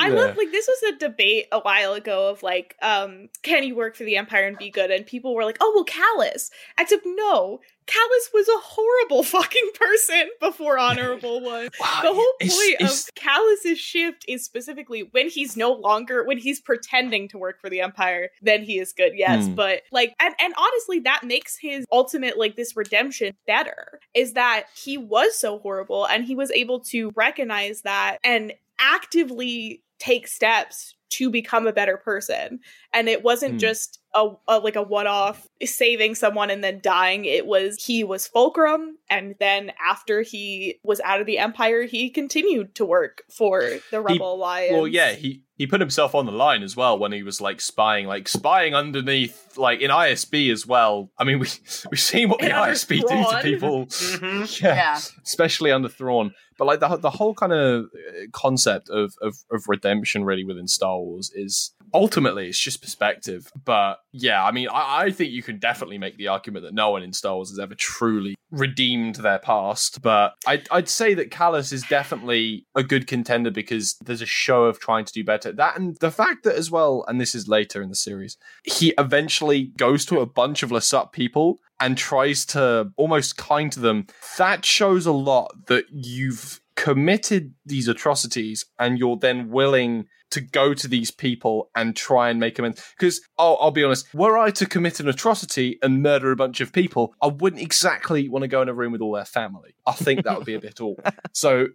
I 0.00 0.08
Yeah. 0.08 0.14
love 0.14 0.36
like 0.38 0.50
this 0.50 0.66
was 0.66 0.94
a 0.94 0.96
debate 0.96 1.48
a 1.52 1.60
while 1.60 1.92
ago 1.92 2.30
of 2.30 2.42
like, 2.42 2.76
um, 2.80 3.28
can 3.42 3.62
you 3.62 3.74
work 3.74 3.94
for 3.94 4.04
the 4.04 4.16
Empire 4.16 4.46
and 4.46 4.56
be 4.56 4.70
good? 4.70 4.90
And 4.90 5.04
people 5.04 5.34
were 5.34 5.44
like, 5.44 5.58
oh 5.60 5.72
well, 5.74 5.84
Kallus. 5.84 6.50
Except 6.78 7.02
no, 7.04 7.60
Kallus 7.86 8.32
was 8.32 8.48
a 8.48 8.58
horrible 8.60 9.22
fucking 9.24 9.70
person 9.74 10.28
before 10.40 10.78
Honorable 10.78 11.40
One. 11.42 11.64
the 11.64 12.12
whole 12.12 12.34
it's- 12.40 12.56
point 12.56 12.74
it's- 12.74 13.08
of 13.08 13.14
Kallus's 13.14 13.78
shift 13.78 14.24
is 14.28 14.44
specifically 14.44 15.08
when 15.12 15.28
he's 15.28 15.56
no 15.56 15.72
longer 15.72 16.24
when 16.24 16.38
he's 16.38 16.60
pretending 16.60 17.28
to 17.28 17.38
work 17.38 17.60
for 17.60 17.68
the 17.70 17.80
Empire, 17.80 18.28
then 18.40 18.62
he 18.62 18.78
is 18.78 18.92
good. 18.92 19.12
Yes, 19.16 19.46
Hmm. 19.46 19.54
but 19.54 19.82
like, 19.90 20.14
and 20.20 20.34
and 20.40 20.54
honestly, 20.56 21.00
that 21.00 21.22
makes 21.24 21.56
his 21.56 21.84
ultimate 21.92 22.38
like 22.38 22.56
this 22.56 22.76
redemption 22.76 23.34
better. 23.46 24.00
Is 24.14 24.34
that 24.34 24.64
he 24.76 24.96
was 24.98 25.36
so 25.36 25.58
horrible 25.58 26.06
and 26.06 26.24
he 26.24 26.34
was 26.34 26.50
able 26.52 26.80
to 26.84 27.12
recognize 27.16 27.82
that 27.82 28.18
and 28.24 28.52
actively 28.80 29.82
take 29.98 30.26
steps 30.26 30.94
to 31.10 31.30
become 31.30 31.66
a 31.66 31.72
better 31.72 31.96
person 31.96 32.58
and 32.92 33.08
it 33.08 33.22
wasn't 33.22 33.52
Hmm. 33.52 33.58
just 33.58 33.98
a, 34.14 34.28
a 34.48 34.58
like 34.58 34.76
a 34.76 34.82
one-off 34.82 35.48
saving 35.64 36.14
someone 36.14 36.50
and 36.50 36.62
then 36.62 36.80
dying 36.82 37.24
it 37.24 37.46
was 37.46 37.82
he 37.84 38.04
was 38.04 38.26
fulcrum 38.26 38.98
and 39.08 39.34
then 39.40 39.72
after 39.84 40.22
he 40.22 40.78
was 40.82 41.00
out 41.00 41.20
of 41.20 41.26
the 41.26 41.38
empire 41.38 41.84
he 41.84 42.10
continued 42.10 42.74
to 42.74 42.84
work 42.84 43.22
for 43.30 43.60
the 43.62 43.80
He- 43.92 43.96
rebel 43.98 44.34
alliance 44.34 44.72
Well, 44.72 44.86
yeah, 44.86 45.12
he 45.12 45.42
he 45.56 45.66
put 45.68 45.80
himself 45.80 46.14
on 46.16 46.26
the 46.26 46.32
line 46.32 46.62
as 46.64 46.76
well 46.76 46.98
when 46.98 47.12
he 47.12 47.22
was 47.22 47.40
like 47.40 47.60
spying, 47.60 48.06
like 48.08 48.26
spying 48.28 48.74
underneath, 48.74 49.56
like 49.56 49.80
in 49.80 49.92
ISB 49.92 50.50
as 50.50 50.66
well. 50.66 51.12
I 51.18 51.22
mean, 51.24 51.38
we 51.42 51.46
we've 51.90 52.00
seen 52.00 52.30
what 52.30 52.40
the 52.40 52.46
And 52.46 52.54
under 52.54 52.72
ISB 52.72 53.00
do 53.00 53.06
to 53.06 53.40
people, 53.42 53.86
Mm-hmm. 53.86 54.64
yeah, 54.64 54.74
Yeah. 54.74 55.00
especially 55.22 55.70
under 55.70 55.88
Thrawn. 55.88 56.34
But 56.58 56.64
like 56.66 56.80
the 56.80 56.96
the 56.96 57.10
whole 57.10 57.34
kind 57.34 57.52
of 57.52 57.84
uh, 57.84 58.26
concept 58.32 58.88
of, 58.90 59.14
of 59.22 59.36
of 59.52 59.62
redemption 59.68 60.24
really 60.24 60.44
within 60.44 60.66
Star 60.66 60.98
Wars 60.98 61.30
is 61.34 61.74
ultimately 61.94 62.48
it's 62.48 62.58
just 62.58 62.82
perspective. 62.82 63.50
But 63.64 64.00
yeah, 64.12 64.44
I 64.44 64.50
mean, 64.52 64.68
I, 64.68 65.04
I 65.04 65.10
think 65.10 65.32
you 65.32 65.42
can 65.42 65.58
definitely 65.58 65.98
make 65.98 66.16
the 66.16 66.28
argument 66.28 66.64
that 66.64 66.74
no 66.74 66.90
one 66.90 67.02
in 67.02 67.12
Star 67.12 67.34
Wars 67.34 67.50
has 67.50 67.58
ever 67.58 67.74
truly 67.74 68.34
redeemed 68.50 69.16
their 69.16 69.38
past. 69.38 70.02
But 70.02 70.34
I'd, 70.46 70.68
I'd 70.70 70.88
say 70.88 71.14
that 71.14 71.30
Kallus 71.30 71.72
is 71.72 71.82
definitely 71.84 72.66
a 72.74 72.82
good 72.82 73.06
contender 73.06 73.50
because 73.50 73.94
there's 74.04 74.22
a 74.22 74.26
show 74.26 74.64
of 74.64 74.78
trying 74.78 75.04
to 75.04 75.12
do 75.12 75.24
better. 75.24 75.52
That 75.52 75.76
and 75.76 75.96
the 75.96 76.10
fact 76.10 76.44
that 76.44 76.56
as 76.56 76.70
well, 76.70 77.04
and 77.08 77.20
this 77.20 77.34
is 77.34 77.48
later 77.48 77.82
in 77.82 77.88
the 77.88 77.96
series, 77.96 78.36
he 78.64 78.94
eventually 78.98 79.72
goes 79.76 80.04
to 80.06 80.20
a 80.20 80.26
bunch 80.26 80.62
of 80.62 80.70
Lasat 80.70 81.12
people 81.12 81.58
and 81.80 81.98
tries 81.98 82.44
to 82.46 82.92
almost 82.96 83.36
kind 83.36 83.72
to 83.72 83.80
them. 83.80 84.06
That 84.38 84.64
shows 84.64 85.06
a 85.06 85.12
lot 85.12 85.66
that 85.66 85.86
you've 85.90 86.60
committed 86.76 87.54
these 87.66 87.88
atrocities 87.88 88.64
and 88.78 88.98
you're 88.98 89.16
then 89.16 89.50
willing 89.50 90.06
to 90.32 90.40
go 90.40 90.74
to 90.74 90.88
these 90.88 91.10
people 91.10 91.70
and 91.74 91.96
try 91.96 92.30
and 92.30 92.40
make 92.40 92.58
amends. 92.58 92.82
Because 92.98 93.20
I'll, 93.38 93.58
I'll 93.60 93.70
be 93.70 93.84
honest, 93.84 94.12
were 94.14 94.36
I 94.36 94.50
to 94.52 94.66
commit 94.66 95.00
an 95.00 95.08
atrocity 95.08 95.78
and 95.82 96.02
murder 96.02 96.30
a 96.32 96.36
bunch 96.36 96.60
of 96.60 96.72
people, 96.72 97.14
I 97.22 97.28
wouldn't 97.28 97.62
exactly 97.62 98.28
want 98.28 98.42
to 98.42 98.48
go 98.48 98.62
in 98.62 98.68
a 98.68 98.74
room 98.74 98.92
with 98.92 99.00
all 99.00 99.12
their 99.12 99.24
family. 99.24 99.74
I 99.86 99.92
think 99.92 100.24
that 100.24 100.36
would 100.36 100.46
be 100.46 100.54
a 100.54 100.60
bit 100.60 100.80
awkward. 100.80 101.14
So 101.34 101.68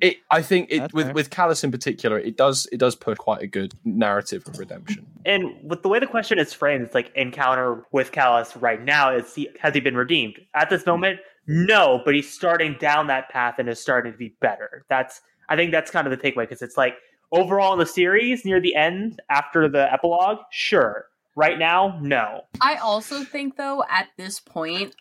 it, 0.00 0.16
I 0.30 0.42
think 0.42 0.68
it 0.70 0.92
with 0.92 1.12
with 1.12 1.30
Kallus 1.30 1.62
in 1.62 1.70
particular, 1.70 2.18
it 2.18 2.36
does 2.36 2.66
it 2.72 2.78
does 2.78 2.96
put 2.96 3.18
quite 3.18 3.40
a 3.40 3.46
good 3.46 3.74
narrative 3.84 4.46
of 4.46 4.58
redemption. 4.58 5.06
And 5.24 5.44
with 5.62 5.82
the 5.82 5.88
way 5.88 6.00
the 6.00 6.06
question 6.06 6.38
is 6.38 6.52
framed, 6.52 6.84
it's 6.84 6.94
like 6.94 7.12
encounter 7.14 7.84
with 7.92 8.10
Kallus 8.10 8.60
right 8.60 8.82
now. 8.82 9.14
Is 9.14 9.34
he 9.34 9.48
has 9.60 9.74
he 9.74 9.80
been 9.80 9.96
redeemed 9.96 10.40
at 10.54 10.70
this 10.70 10.86
moment? 10.86 11.20
No, 11.46 12.02
but 12.04 12.14
he's 12.14 12.32
starting 12.32 12.76
down 12.80 13.06
that 13.08 13.28
path 13.28 13.56
and 13.58 13.68
is 13.68 13.80
starting 13.80 14.12
to 14.12 14.18
be 14.18 14.34
better. 14.40 14.84
That's 14.88 15.20
I 15.48 15.54
think 15.56 15.70
that's 15.70 15.90
kind 15.90 16.06
of 16.06 16.10
the 16.10 16.16
takeaway 16.16 16.48
because 16.48 16.62
it's 16.62 16.76
like 16.76 16.94
overall 17.32 17.72
in 17.72 17.78
the 17.78 17.86
series 17.86 18.44
near 18.44 18.60
the 18.60 18.74
end 18.74 19.20
after 19.30 19.68
the 19.68 19.92
epilogue, 19.92 20.38
sure. 20.50 21.06
Right 21.34 21.58
now, 21.58 21.98
no. 22.02 22.42
I 22.60 22.76
also 22.76 23.24
think 23.24 23.56
though 23.56 23.84
at 23.88 24.08
this 24.16 24.38
point, 24.38 24.94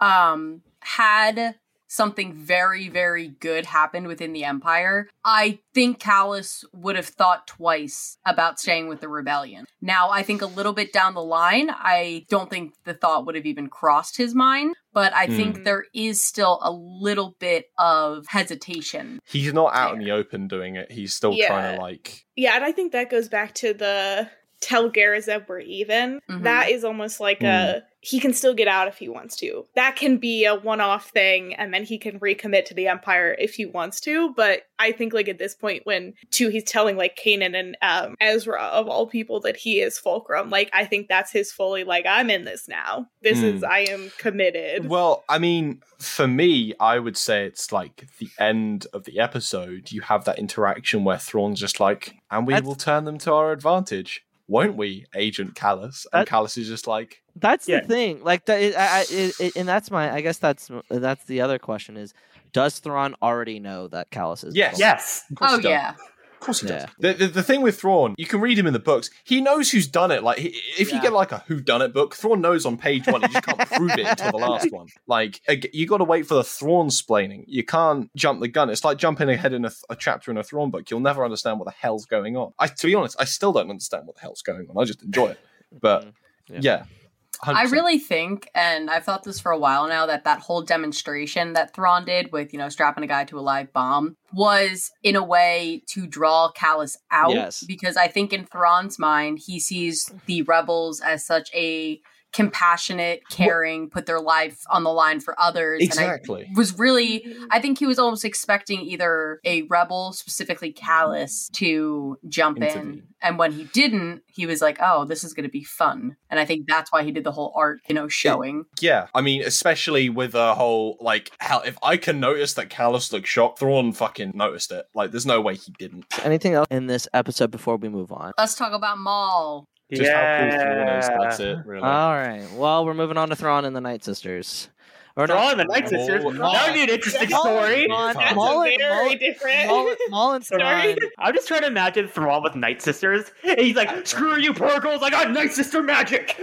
um, 0.00 0.62
had 0.80 1.56
something 1.88 2.34
very, 2.34 2.88
very 2.88 3.28
good 3.28 3.66
happened 3.66 4.06
within 4.06 4.32
the 4.32 4.44
Empire, 4.44 5.08
I 5.24 5.58
think 5.74 5.98
Kallus 5.98 6.64
would 6.72 6.96
have 6.96 7.06
thought 7.06 7.46
twice 7.46 8.18
about 8.24 8.60
staying 8.60 8.88
with 8.88 9.00
the 9.00 9.08
rebellion. 9.08 9.64
Now, 9.80 10.10
I 10.10 10.22
think 10.22 10.42
a 10.42 10.46
little 10.46 10.74
bit 10.74 10.92
down 10.92 11.14
the 11.14 11.22
line, 11.22 11.70
I 11.70 12.26
don't 12.28 12.50
think 12.50 12.74
the 12.84 12.94
thought 12.94 13.26
would 13.26 13.34
have 13.34 13.46
even 13.46 13.68
crossed 13.68 14.18
his 14.18 14.34
mind, 14.34 14.76
but 14.98 15.14
I 15.14 15.26
Hmm. 15.26 15.36
think 15.36 15.64
there 15.64 15.84
is 15.94 16.20
still 16.24 16.58
a 16.60 16.72
little 16.72 17.36
bit 17.38 17.66
of 17.78 18.26
hesitation. 18.26 19.20
He's 19.28 19.52
not 19.52 19.72
out 19.74 19.94
in 19.94 20.00
the 20.00 20.10
open 20.10 20.48
doing 20.48 20.74
it. 20.74 20.90
He's 20.90 21.14
still 21.14 21.36
trying 21.36 21.76
to 21.76 21.80
like 21.80 22.24
Yeah, 22.34 22.56
and 22.56 22.64
I 22.64 22.72
think 22.72 22.90
that 22.92 23.08
goes 23.08 23.28
back 23.28 23.54
to 23.56 23.72
the 23.74 24.28
tell 24.60 24.90
Garazeb 24.90 25.48
we're 25.48 25.60
even. 25.60 26.18
Mhm. 26.28 26.42
That 26.42 26.70
is 26.70 26.82
almost 26.82 27.20
like 27.20 27.38
Hmm. 27.38 27.46
a 27.46 27.82
he 28.00 28.20
can 28.20 28.32
still 28.32 28.54
get 28.54 28.68
out 28.68 28.86
if 28.88 28.98
he 28.98 29.08
wants 29.08 29.36
to. 29.36 29.66
That 29.74 29.96
can 29.96 30.18
be 30.18 30.44
a 30.44 30.54
one-off 30.54 31.10
thing, 31.10 31.54
and 31.54 31.74
then 31.74 31.84
he 31.84 31.98
can 31.98 32.20
recommit 32.20 32.64
to 32.66 32.74
the 32.74 32.86
Empire 32.86 33.34
if 33.38 33.54
he 33.54 33.66
wants 33.66 34.00
to. 34.02 34.32
But 34.34 34.62
I 34.78 34.92
think 34.92 35.12
like 35.12 35.28
at 35.28 35.38
this 35.38 35.54
point, 35.56 35.82
when 35.84 36.14
too 36.30 36.48
he's 36.48 36.62
telling 36.64 36.96
like 36.96 37.18
Kanan 37.22 37.58
and 37.58 37.76
um, 37.82 38.14
Ezra 38.20 38.62
of 38.62 38.86
all 38.88 39.06
people 39.08 39.40
that 39.40 39.56
he 39.56 39.80
is 39.80 39.98
Fulcrum, 39.98 40.50
like 40.50 40.70
I 40.72 40.84
think 40.84 41.08
that's 41.08 41.32
his 41.32 41.50
fully 41.50 41.82
like 41.84 42.06
I'm 42.06 42.30
in 42.30 42.44
this 42.44 42.68
now. 42.68 43.06
This 43.22 43.38
Hmm. 43.38 43.44
is 43.44 43.64
I 43.64 43.80
am 43.80 44.10
committed. 44.18 44.88
Well, 44.88 45.24
I 45.28 45.38
mean, 45.38 45.80
for 45.98 46.28
me, 46.28 46.74
I 46.78 47.00
would 47.00 47.16
say 47.16 47.44
it's 47.46 47.72
like 47.72 48.06
the 48.18 48.28
end 48.38 48.86
of 48.92 49.04
the 49.04 49.18
episode. 49.18 49.90
You 49.90 50.02
have 50.02 50.24
that 50.26 50.38
interaction 50.38 51.02
where 51.02 51.18
Thrawn's 51.18 51.58
just 51.58 51.80
like, 51.80 52.14
and 52.30 52.46
we 52.46 52.60
will 52.60 52.76
turn 52.76 53.04
them 53.04 53.18
to 53.18 53.32
our 53.32 53.50
advantage, 53.50 54.24
won't 54.48 54.76
we, 54.76 55.06
Agent 55.14 55.54
Kallus? 55.54 56.06
And 56.12 56.26
Kallus 56.26 56.58
is 56.58 56.66
just 56.66 56.86
like, 56.86 57.22
That's 57.36 57.68
Yeah. 57.68 57.80
the 57.80 57.86
thing. 57.86 58.24
Like, 58.24 58.46
that, 58.46 58.60
it, 58.60 58.74
I, 58.76 58.98
I, 58.98 59.00
it, 59.10 59.34
it- 59.40 59.56
and 59.56 59.68
that's 59.68 59.90
my. 59.90 60.12
I 60.12 60.20
guess 60.22 60.38
that's 60.38 60.70
that's 60.90 61.24
the 61.26 61.40
other 61.42 61.58
question 61.60 61.96
is: 61.96 62.12
Does 62.52 62.78
Thrawn 62.80 63.14
already 63.22 63.60
know 63.60 63.86
that 63.88 64.10
Kallus 64.10 64.44
is? 64.44 64.56
Yes. 64.56 64.78
Yes. 64.78 65.24
Oh 65.40 65.58
yeah. 65.58 65.94
Of 66.38 66.44
course 66.44 66.60
he 66.60 66.68
does. 66.68 66.86
The, 67.00 67.14
the, 67.14 67.26
the 67.26 67.42
thing 67.42 67.62
with 67.62 67.80
Thrawn, 67.80 68.14
you 68.16 68.24
can 68.24 68.40
read 68.40 68.56
him 68.56 68.68
in 68.68 68.72
the 68.72 68.78
books. 68.78 69.10
He 69.24 69.40
knows 69.40 69.72
who's 69.72 69.88
done 69.88 70.12
it. 70.12 70.22
Like, 70.22 70.38
he, 70.38 70.48
if 70.78 70.92
you 70.92 71.02
get 71.02 71.12
like 71.12 71.32
a 71.32 71.38
who 71.48 71.60
done 71.60 71.82
it 71.82 71.92
book, 71.92 72.14
Thrawn 72.14 72.40
knows 72.40 72.64
on 72.64 72.76
page 72.76 73.08
one. 73.08 73.22
You 73.22 73.28
just 73.28 73.44
can't 73.44 73.58
prove 73.72 73.90
it 73.98 74.06
until 74.06 74.30
the 74.30 74.38
last 74.38 74.70
one. 74.70 74.86
Like, 75.08 75.40
you 75.74 75.88
got 75.88 75.98
to 75.98 76.04
wait 76.04 76.26
for 76.26 76.34
the 76.34 76.44
Thrawn 76.44 76.90
splaining. 76.90 77.42
You 77.48 77.64
can't 77.64 78.14
jump 78.14 78.40
the 78.40 78.46
gun. 78.46 78.70
It's 78.70 78.84
like 78.84 78.98
jumping 78.98 79.28
ahead 79.28 79.52
in 79.52 79.64
a, 79.64 79.72
a 79.90 79.96
chapter 79.96 80.30
in 80.30 80.38
a 80.38 80.44
Thrawn 80.44 80.70
book. 80.70 80.88
You'll 80.90 81.00
never 81.00 81.24
understand 81.24 81.58
what 81.58 81.64
the 81.64 81.72
hell's 81.72 82.06
going 82.06 82.36
on. 82.36 82.52
I, 82.56 82.68
to 82.68 82.86
be 82.86 82.94
honest, 82.94 83.16
I 83.18 83.24
still 83.24 83.52
don't 83.52 83.68
understand 83.68 84.06
what 84.06 84.14
the 84.14 84.22
hell's 84.22 84.42
going 84.42 84.68
on. 84.70 84.80
I 84.80 84.84
just 84.84 85.02
enjoy 85.02 85.30
it. 85.30 85.40
But 85.80 86.06
yeah, 86.48 86.84
I 86.84 86.97
100%. 87.44 87.70
really 87.70 87.98
think, 87.98 88.48
and 88.54 88.90
I've 88.90 89.04
thought 89.04 89.22
this 89.22 89.40
for 89.40 89.52
a 89.52 89.58
while 89.58 89.88
now, 89.88 90.06
that 90.06 90.24
that 90.24 90.40
whole 90.40 90.62
demonstration 90.62 91.52
that 91.52 91.74
Thrawn 91.74 92.04
did 92.04 92.32
with, 92.32 92.52
you 92.52 92.58
know, 92.58 92.68
strapping 92.68 93.04
a 93.04 93.06
guy 93.06 93.24
to 93.24 93.38
a 93.38 93.40
live 93.40 93.72
bomb 93.72 94.16
was 94.32 94.90
in 95.02 95.16
a 95.16 95.22
way 95.22 95.82
to 95.90 96.06
draw 96.06 96.50
Kallus 96.56 96.96
out. 97.10 97.30
Yes. 97.30 97.64
Because 97.64 97.96
I 97.96 98.08
think 98.08 98.32
in 98.32 98.44
Thrawn's 98.44 98.98
mind, 98.98 99.40
he 99.46 99.60
sees 99.60 100.10
the 100.26 100.42
rebels 100.42 101.00
as 101.00 101.24
such 101.24 101.50
a 101.54 102.00
compassionate, 102.32 103.22
caring, 103.30 103.88
put 103.88 104.06
their 104.06 104.20
life 104.20 104.62
on 104.70 104.84
the 104.84 104.90
line 104.90 105.20
for 105.20 105.38
others. 105.40 105.82
Exactly. 105.82 106.42
And 106.42 106.56
I 106.56 106.58
was 106.58 106.78
really, 106.78 107.20
mm-hmm. 107.20 107.44
I 107.50 107.60
think 107.60 107.78
he 107.78 107.86
was 107.86 107.98
almost 107.98 108.24
expecting 108.24 108.80
either 108.82 109.40
a 109.44 109.62
rebel, 109.62 110.12
specifically 110.12 110.72
Kallus, 110.72 111.46
mm-hmm. 111.50 111.64
to 111.64 112.18
jump 112.28 112.62
in. 112.62 113.04
And 113.20 113.38
when 113.38 113.52
he 113.52 113.64
didn't, 113.64 114.22
he 114.26 114.46
was 114.46 114.62
like, 114.62 114.78
oh, 114.80 115.04
this 115.04 115.24
is 115.24 115.34
going 115.34 115.44
to 115.44 115.50
be 115.50 115.64
fun. 115.64 116.16
And 116.30 116.38
I 116.38 116.44
think 116.44 116.66
that's 116.68 116.92
why 116.92 117.02
he 117.02 117.10
did 117.10 117.24
the 117.24 117.32
whole 117.32 117.52
art, 117.56 117.80
you 117.88 117.94
know, 117.94 118.08
showing. 118.08 118.64
Yeah, 118.80 119.08
I 119.14 119.22
mean, 119.22 119.42
especially 119.42 120.08
with 120.08 120.32
the 120.32 120.54
whole 120.54 120.96
like, 121.00 121.32
how 121.38 121.60
if 121.60 121.76
I 121.82 121.96
can 121.96 122.20
notice 122.20 122.54
that 122.54 122.68
Kallus 122.68 123.12
looked 123.12 123.26
shocked, 123.26 123.58
Thrawn 123.58 123.92
fucking 123.92 124.32
noticed 124.34 124.70
it. 124.70 124.86
Like, 124.94 125.10
there's 125.10 125.26
no 125.26 125.40
way 125.40 125.56
he 125.56 125.72
didn't. 125.78 126.04
Anything 126.22 126.54
else 126.54 126.68
in 126.70 126.86
this 126.86 127.08
episode 127.12 127.50
before 127.50 127.76
we 127.76 127.88
move 127.88 128.12
on? 128.12 128.32
Let's 128.38 128.54
talk 128.54 128.72
about 128.72 128.98
Maul. 128.98 129.66
Just 129.92 130.10
how 130.10 130.38
cool 130.40 130.50
Thrawn 130.60 130.98
is. 130.98 131.08
That's 131.08 131.40
it. 131.40 131.58
Really. 131.64 131.82
All 131.82 132.12
right. 132.12 132.46
Well, 132.54 132.84
we're 132.84 132.94
moving 132.94 133.16
on 133.16 133.30
to 133.30 133.36
Thrawn 133.36 133.64
and 133.64 133.74
the 133.74 133.80
Night 133.80 134.04
Sisters. 134.04 134.68
Or 135.16 135.26
Thrawn 135.26 135.52
and 135.52 135.60
the 135.60 135.64
Night 135.64 135.88
Sisters? 135.88 136.22
Oh, 136.24 136.32
That 136.32 136.66
would 136.68 136.74
be 136.74 136.82
an 136.84 136.90
interesting 136.90 137.28
story. 137.28 137.86
Thrawn- 137.86 138.14
That's 138.14 138.32
a 138.32 138.34
Maul 138.36 138.62
and- 138.62 138.76
very 138.78 139.08
Maul- 139.08 139.16
different 139.18 139.66
Maul- 139.66 139.94
Maul 140.10 140.32
and 140.34 140.44
Sorry. 140.44 140.94
Thrawn. 140.94 141.10
I'm 141.18 141.34
just 141.34 141.48
trying 141.48 141.62
to 141.62 141.66
imagine 141.66 142.06
Thrawn 142.06 142.42
with 142.44 142.54
Night 142.54 142.80
Sisters. 142.82 143.24
And 143.42 143.58
he's 143.58 143.74
like, 143.74 144.06
screw 144.06 144.36
you, 144.36 144.54
Purrgils, 144.54 145.02
I 145.02 145.10
got 145.10 145.28
Night 145.32 145.52
Sister 145.52 145.82
magic. 145.82 146.36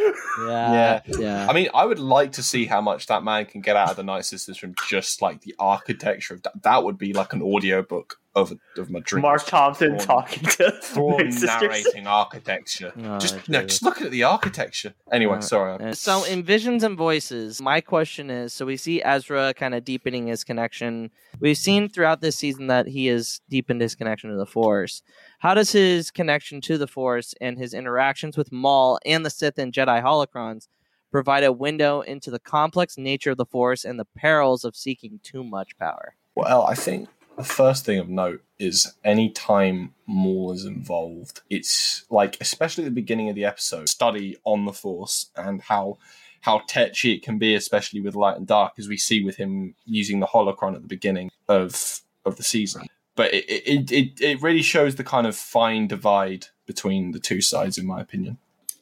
Yeah. 0.45 0.99
Yeah. 1.07 1.47
I 1.49 1.53
mean, 1.53 1.69
I 1.73 1.85
would 1.85 1.99
like 1.99 2.33
to 2.33 2.43
see 2.43 2.65
how 2.65 2.81
much 2.81 3.05
that 3.07 3.23
man 3.23 3.45
can 3.45 3.61
get 3.61 3.77
out 3.77 3.91
of 3.91 3.95
the 3.95 4.03
Night 4.03 4.25
Sisters 4.25 4.57
from 4.57 4.75
just 4.89 5.21
like 5.21 5.39
the 5.41 5.55
architecture 5.57 6.33
of 6.33 6.41
that. 6.43 6.61
That 6.63 6.83
would 6.83 6.97
be 6.97 7.13
like 7.13 7.31
an 7.31 7.41
audio 7.41 7.81
book 7.81 8.19
of 8.35 8.53
of 8.77 8.89
my 8.89 8.99
dreams. 8.99 9.21
Marc 9.21 9.45
Thompson 9.45 9.97
Thrawn- 9.97 10.07
talking 10.23 10.43
to 10.43 10.71
Thrawn 10.81 11.29
Night 11.29 11.61
narrating 11.61 12.05
architecture. 12.07 12.91
Oh, 12.97 13.17
just 13.17 13.47
no, 13.47 13.63
just 13.63 13.81
looking 13.81 14.05
at 14.05 14.11
the 14.11 14.23
architecture. 14.23 14.93
Anyway, 15.11 15.39
sorry. 15.41 15.93
So 15.95 16.23
in 16.25 16.43
Visions 16.43 16.83
and 16.83 16.97
Voices, 16.97 17.61
my 17.61 17.81
question 17.81 18.29
is: 18.29 18.53
so 18.53 18.65
we 18.65 18.77
see 18.77 19.01
Ezra 19.03 19.53
kind 19.53 19.73
of 19.73 19.85
deepening 19.85 20.27
his 20.27 20.43
connection. 20.43 21.11
We've 21.39 21.57
seen 21.57 21.87
throughout 21.89 22.21
this 22.21 22.35
season 22.35 22.67
that 22.67 22.87
he 22.87 23.07
has 23.07 23.41
deepened 23.49 23.81
his 23.81 23.95
connection 23.95 24.29
to 24.29 24.35
the 24.35 24.45
Force. 24.45 25.01
How 25.39 25.53
does 25.53 25.71
his 25.71 26.11
connection 26.11 26.59
to 26.61 26.77
the 26.77 26.87
Force 26.87 27.33
and 27.39 27.57
his 27.57 27.73
interactions 27.73 28.37
with 28.37 28.51
Maul 28.51 28.99
and 29.05 29.25
the 29.25 29.29
Sith 29.29 29.57
and 29.57 29.71
Jedi 29.71 30.03
holocrons 30.03 30.67
provide 31.11 31.43
a 31.45 31.53
window 31.53 32.01
into 32.01 32.29
the 32.29 32.39
complex 32.39 32.97
nature 32.97 33.31
of 33.31 33.37
the 33.37 33.45
Force 33.45 33.85
and 33.85 33.97
the 33.97 34.05
perils 34.05 34.65
of 34.65 34.75
seeking 34.75 35.19
too 35.23 35.43
much 35.43 35.77
power? 35.77 36.15
Well, 36.35 36.63
I 36.63 36.75
think 36.75 37.07
the 37.37 37.43
first 37.43 37.85
thing 37.85 37.99
of 37.99 38.09
note 38.09 38.41
is 38.59 38.93
any 39.03 39.29
time 39.29 39.93
Maul 40.05 40.51
is 40.51 40.65
involved, 40.65 41.41
it's 41.49 42.05
like, 42.09 42.37
especially 42.39 42.83
at 42.83 42.87
the 42.87 43.01
beginning 43.01 43.29
of 43.29 43.35
the 43.35 43.45
episode, 43.45 43.89
study 43.89 44.37
on 44.43 44.65
the 44.65 44.73
Force 44.73 45.29
and 45.35 45.61
how 45.61 45.97
how 46.41 46.61
tetchy 46.67 47.13
it 47.13 47.23
can 47.23 47.39
be, 47.39 47.55
especially 47.55 48.01
with 48.01 48.13
light 48.13 48.37
and 48.37 48.45
dark, 48.45 48.73
as 48.77 48.87
we 48.87 48.97
see 48.97 49.23
with 49.23 49.35
him 49.35 49.73
using 49.85 50.19
the 50.19 50.27
holocron 50.27 50.75
at 50.75 50.81
the 50.81 50.87
beginning 50.87 51.31
of 51.47 52.01
of 52.25 52.37
the 52.37 52.43
season. 52.43 52.87
But 53.15 53.33
it 53.33 53.45
it, 53.47 53.91
it, 53.91 54.21
it 54.21 54.41
really 54.41 54.61
shows 54.61 54.95
the 54.95 55.03
kind 55.03 55.27
of 55.27 55.35
fine 55.35 55.87
divide 55.87 56.47
between 56.65 57.11
the 57.11 57.19
two 57.19 57.41
sides, 57.41 57.77
in 57.77 57.85
my 57.85 57.99
opinion. 57.99 58.37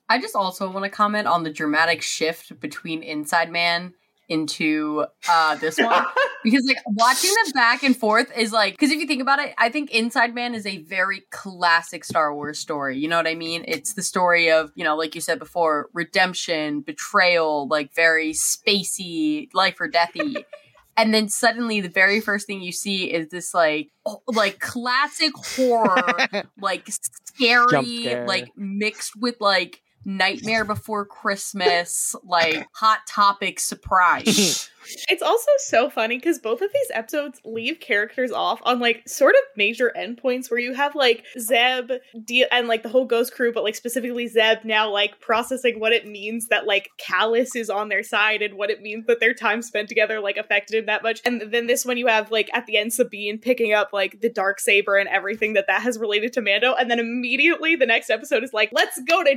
I 0.09 0.19
just 0.19 0.35
also 0.35 0.69
want 0.69 0.83
to 0.83 0.89
comment 0.89 1.27
on 1.27 1.43
the 1.43 1.49
dramatic 1.49 2.01
shift 2.01 2.59
between 2.59 3.01
Inside 3.01 3.49
Man 3.49 3.93
into 4.29 5.05
uh 5.29 5.55
this 5.55 5.77
one. 5.77 6.05
Because 6.43 6.65
like 6.67 6.83
watching 6.85 7.29
them 7.41 7.53
back 7.53 7.83
and 7.83 7.95
forth 7.95 8.29
is 8.37 8.51
like 8.51 8.73
because 8.73 8.91
if 8.91 8.99
you 8.99 9.07
think 9.07 9.21
about 9.21 9.39
it 9.39 9.53
i 9.57 9.69
think 9.69 9.91
inside 9.91 10.35
man 10.35 10.53
is 10.53 10.65
a 10.65 10.79
very 10.79 11.23
classic 11.31 12.03
star 12.03 12.35
wars 12.35 12.59
story 12.59 12.97
you 12.97 13.07
know 13.07 13.15
what 13.15 13.27
i 13.27 13.33
mean? 13.33 13.63
It's 13.65 13.93
the 13.93 14.01
story 14.01 14.51
of 14.51 14.71
you 14.75 14.83
know 14.83 14.97
like 14.97 15.15
you 15.15 15.21
said 15.21 15.39
before 15.39 15.89
redemption 15.93 16.81
betrayal 16.81 17.67
like 17.69 17.93
very 17.95 18.31
spacey 18.33 19.47
life 19.53 19.79
or 19.79 19.89
deathy. 19.89 20.43
And 20.95 21.11
then 21.11 21.27
suddenly 21.27 21.81
the 21.81 21.89
very 21.89 22.21
first 22.21 22.45
thing 22.45 22.61
you 22.61 22.71
see 22.71 23.11
is 23.11 23.29
this 23.29 23.51
like 23.51 23.89
oh, 24.05 24.21
like 24.27 24.59
classic 24.59 25.31
horror 25.35 26.27
like 26.61 26.87
scary 26.87 28.15
like 28.27 28.49
mixed 28.55 29.15
with 29.15 29.37
like 29.39 29.81
nightmare 30.05 30.65
before 30.65 31.05
christmas 31.05 32.15
like 32.23 32.67
hot 32.73 32.99
topic 33.07 33.59
surprise 33.59 34.69
It's 35.09 35.23
also 35.23 35.49
so 35.59 35.89
funny 35.89 36.17
because 36.17 36.39
both 36.39 36.61
of 36.61 36.71
these 36.73 36.91
episodes 36.93 37.39
leave 37.45 37.79
characters 37.79 38.31
off 38.31 38.59
on 38.63 38.79
like 38.79 39.07
sort 39.07 39.35
of 39.35 39.41
major 39.55 39.93
endpoints 39.97 40.49
where 40.49 40.59
you 40.59 40.73
have 40.73 40.95
like 40.95 41.25
Zeb 41.39 41.91
de- 42.23 42.45
and 42.51 42.67
like 42.67 42.83
the 42.83 42.89
whole 42.89 43.05
Ghost 43.05 43.33
crew, 43.33 43.51
but 43.53 43.63
like 43.63 43.75
specifically 43.75 44.27
Zeb 44.27 44.63
now 44.63 44.89
like 44.89 45.19
processing 45.19 45.79
what 45.79 45.93
it 45.93 46.07
means 46.07 46.47
that 46.47 46.65
like 46.65 46.91
Kallus 46.97 47.55
is 47.55 47.69
on 47.69 47.89
their 47.89 48.03
side 48.03 48.41
and 48.41 48.55
what 48.55 48.69
it 48.69 48.81
means 48.81 49.05
that 49.07 49.19
their 49.19 49.33
time 49.33 49.61
spent 49.61 49.89
together 49.89 50.19
like 50.19 50.37
affected 50.37 50.77
him 50.77 50.85
that 50.87 51.03
much. 51.03 51.21
And 51.25 51.41
then 51.51 51.67
this 51.67 51.85
one 51.85 51.97
you 51.97 52.07
have 52.07 52.31
like 52.31 52.49
at 52.53 52.65
the 52.65 52.77
end 52.77 52.93
Sabine 52.93 53.37
picking 53.37 53.73
up 53.73 53.89
like 53.93 54.21
the 54.21 54.29
dark 54.29 54.59
saber 54.59 54.97
and 54.97 55.09
everything 55.09 55.53
that 55.53 55.67
that 55.67 55.81
has 55.81 55.97
related 55.97 56.33
to 56.33 56.41
Mando, 56.41 56.73
and 56.73 56.89
then 56.89 56.99
immediately 56.99 57.75
the 57.75 57.85
next 57.85 58.09
episode 58.09 58.43
is 58.43 58.53
like 58.53 58.69
let's 58.71 58.99
go 59.07 59.23
to 59.23 59.35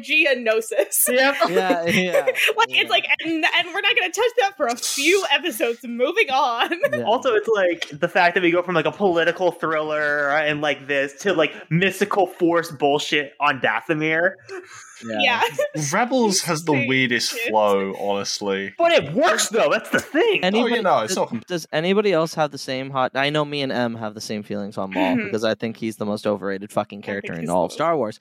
Geonosis. 0.57 1.09
Yep. 1.17 1.37
Yeah, 1.49 1.85
yeah. 1.87 2.25
like 2.57 2.69
it's 2.71 2.91
like 2.91 3.07
and, 3.25 3.45
and 3.45 3.69
we're 3.75 3.81
not 3.81 3.95
gonna 3.99 4.13
touch 4.13 4.31
that 4.41 4.53
for 4.57 4.67
a 4.67 4.77
few 4.77 5.25
episodes 5.33 5.81
moving 5.85 6.31
on 6.31 6.71
Also, 7.05 7.35
it's 7.35 7.49
like 7.49 7.89
the 7.99 8.09
fact 8.09 8.35
that 8.35 8.43
we 8.43 8.51
go 8.51 8.63
from 8.63 8.75
like 8.75 8.85
a 8.87 8.93
political 8.93 9.53
thriller 9.53 10.29
and 10.31 10.61
like 10.61 10.87
this 10.87 11.15
to 11.23 11.33
like 11.33 11.53
mystical 11.71 12.27
force 12.27 12.71
bullshit 12.73 13.33
on 13.41 13.61
Dathomir. 13.61 14.33
yeah, 15.05 15.43
Rebels 15.93 16.41
has 16.43 16.65
the 16.65 16.73
weirdest 16.73 17.33
flow, 17.49 17.95
honestly. 18.01 18.75
But 18.79 18.93
it 18.93 19.13
works 19.13 19.49
though. 19.51 19.69
That's 19.71 19.91
the 19.91 20.01
thing. 20.01 20.43
Anybody, 20.43 20.83
no, 20.83 21.01
it's 21.01 21.15
does, 21.15 21.33
not- 21.33 21.47
does 21.47 21.67
anybody 21.73 22.13
else 22.13 22.35
have 22.35 22.51
the 22.51 22.59
same 22.59 22.91
hot? 22.91 23.13
I 23.15 23.31
know 23.31 23.45
me 23.45 23.63
and 23.63 23.71
M 23.73 23.95
have 23.97 24.15
the 24.15 24.21
same 24.21 24.43
feelings 24.43 24.79
on 24.79 24.93
Maul 24.93 25.17
Mhm. 25.17 25.25
because 25.27 25.45
I 25.45 25.55
think 25.55 25.77
he's 25.77 25.97
the 25.97 26.07
most 26.07 26.27
overrated 26.27 26.73
fucking 26.73 27.03
character 27.03 27.35
in 27.35 27.49
all 27.51 27.67
of 27.67 27.73
Star 27.73 27.97
Wars. 27.97 28.19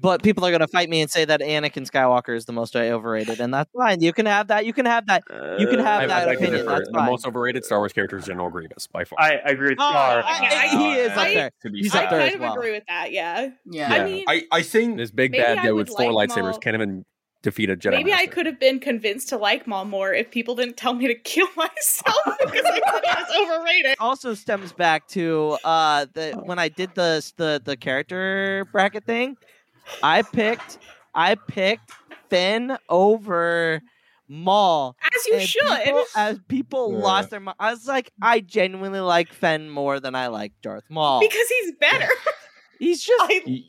But 0.00 0.22
people 0.22 0.44
are 0.46 0.52
gonna 0.52 0.68
fight 0.68 0.88
me 0.88 1.00
and 1.00 1.10
say 1.10 1.24
that 1.24 1.40
Anakin 1.40 1.84
Skywalker 1.90 2.36
is 2.36 2.44
the 2.44 2.52
most 2.52 2.76
overrated, 2.76 3.40
and 3.40 3.52
that's 3.52 3.68
fine. 3.76 4.00
You 4.00 4.12
can 4.12 4.26
have 4.26 4.46
that. 4.48 4.64
You 4.64 4.72
can 4.72 4.86
have 4.86 5.06
that. 5.06 5.24
You 5.58 5.66
can 5.66 5.80
have 5.80 6.02
I, 6.02 6.06
that 6.06 6.22
I 6.22 6.24
beg 6.32 6.38
to 6.38 6.44
opinion. 6.44 6.64
differ. 6.66 6.76
That's 6.76 6.88
The 6.88 6.98
fine. 6.98 7.06
most 7.10 7.26
overrated 7.26 7.64
Star 7.64 7.78
Wars 7.78 7.92
character 7.92 8.16
is 8.18 8.24
General 8.26 8.48
Grievous 8.48 8.86
by 8.86 9.02
far. 9.04 9.18
I 9.20 9.32
agree 9.44 9.70
with 9.70 9.78
Oh, 9.80 9.90
Star. 9.90 10.22
I- 10.24 10.68
I- 10.72 10.76
he 10.76 10.92
is 10.94 11.10
up 11.10 11.18
I- 11.18 11.34
there. 11.34 11.50
To 11.62 11.70
be 11.70 11.78
He's 11.80 11.94
I 11.94 12.04
up 12.04 12.10
there 12.10 12.18
kind 12.20 12.28
as 12.30 12.34
of 12.36 12.40
well. 12.42 12.54
agree 12.54 12.70
with 12.72 12.84
that. 12.88 13.10
Yeah, 13.10 13.48
yeah 13.66 13.92
I 13.92 14.04
mean, 14.04 14.24
I, 14.28 14.44
I 14.52 14.62
think 14.62 14.98
This 14.98 15.10
big 15.10 15.32
bad 15.32 15.58
guy 15.64 15.72
with 15.72 15.88
four 15.88 16.12
like 16.12 16.30
lightsabers 16.30 16.42
Maul. 16.52 16.58
can't 16.58 16.74
even 16.74 17.04
defeat 17.42 17.70
a 17.70 17.76
Jedi. 17.76 17.90
maybe 17.92 18.12
I 18.12 18.26
could 18.26 18.46
have 18.46 18.58
been 18.58 18.80
convinced 18.80 19.28
to 19.28 19.36
like 19.36 19.66
Maul 19.66 19.84
more 19.84 20.12
if 20.12 20.30
people 20.30 20.54
didn't 20.56 20.76
tell 20.76 20.92
me 20.94 21.06
to 21.08 21.14
kill 21.14 21.46
myself 21.56 22.16
because 22.40 22.64
I 22.64 22.80
thought 22.80 23.04
he 23.04 23.44
was 23.44 23.48
overrated. 23.60 23.96
also 24.00 24.34
stems 24.34 24.72
back 24.72 25.06
to 25.08 25.56
uh 25.64 26.06
the 26.14 26.32
when 26.44 26.58
I 26.58 26.68
did 26.68 26.90
the 26.94 27.28
the 27.36 27.60
the 27.64 27.76
character 27.76 28.66
bracket 28.72 29.04
thing, 29.04 29.36
I 30.02 30.22
picked 30.22 30.78
I 31.14 31.34
picked 31.34 31.90
Finn 32.30 32.76
over 32.88 33.80
Maul. 34.28 34.96
As 35.02 35.26
you 35.26 35.34
And 35.36 35.48
should. 35.48 35.84
People, 35.84 36.04
as 36.14 36.38
people 36.48 36.92
Yeah. 36.92 36.98
lost 36.98 37.30
their 37.30 37.40
mind, 37.40 37.56
I 37.58 37.70
was 37.70 37.86
like, 37.86 38.12
I 38.20 38.40
genuinely 38.40 39.00
like 39.00 39.32
Finn 39.32 39.70
more 39.70 40.00
than 40.00 40.14
I 40.14 40.26
like 40.26 40.52
Darth 40.62 40.84
Maul. 40.90 41.20
because 41.20 41.48
he's 41.48 41.72
better. 41.80 42.08
He's 42.78 43.02
just 43.02 43.20
I, 43.32 43.64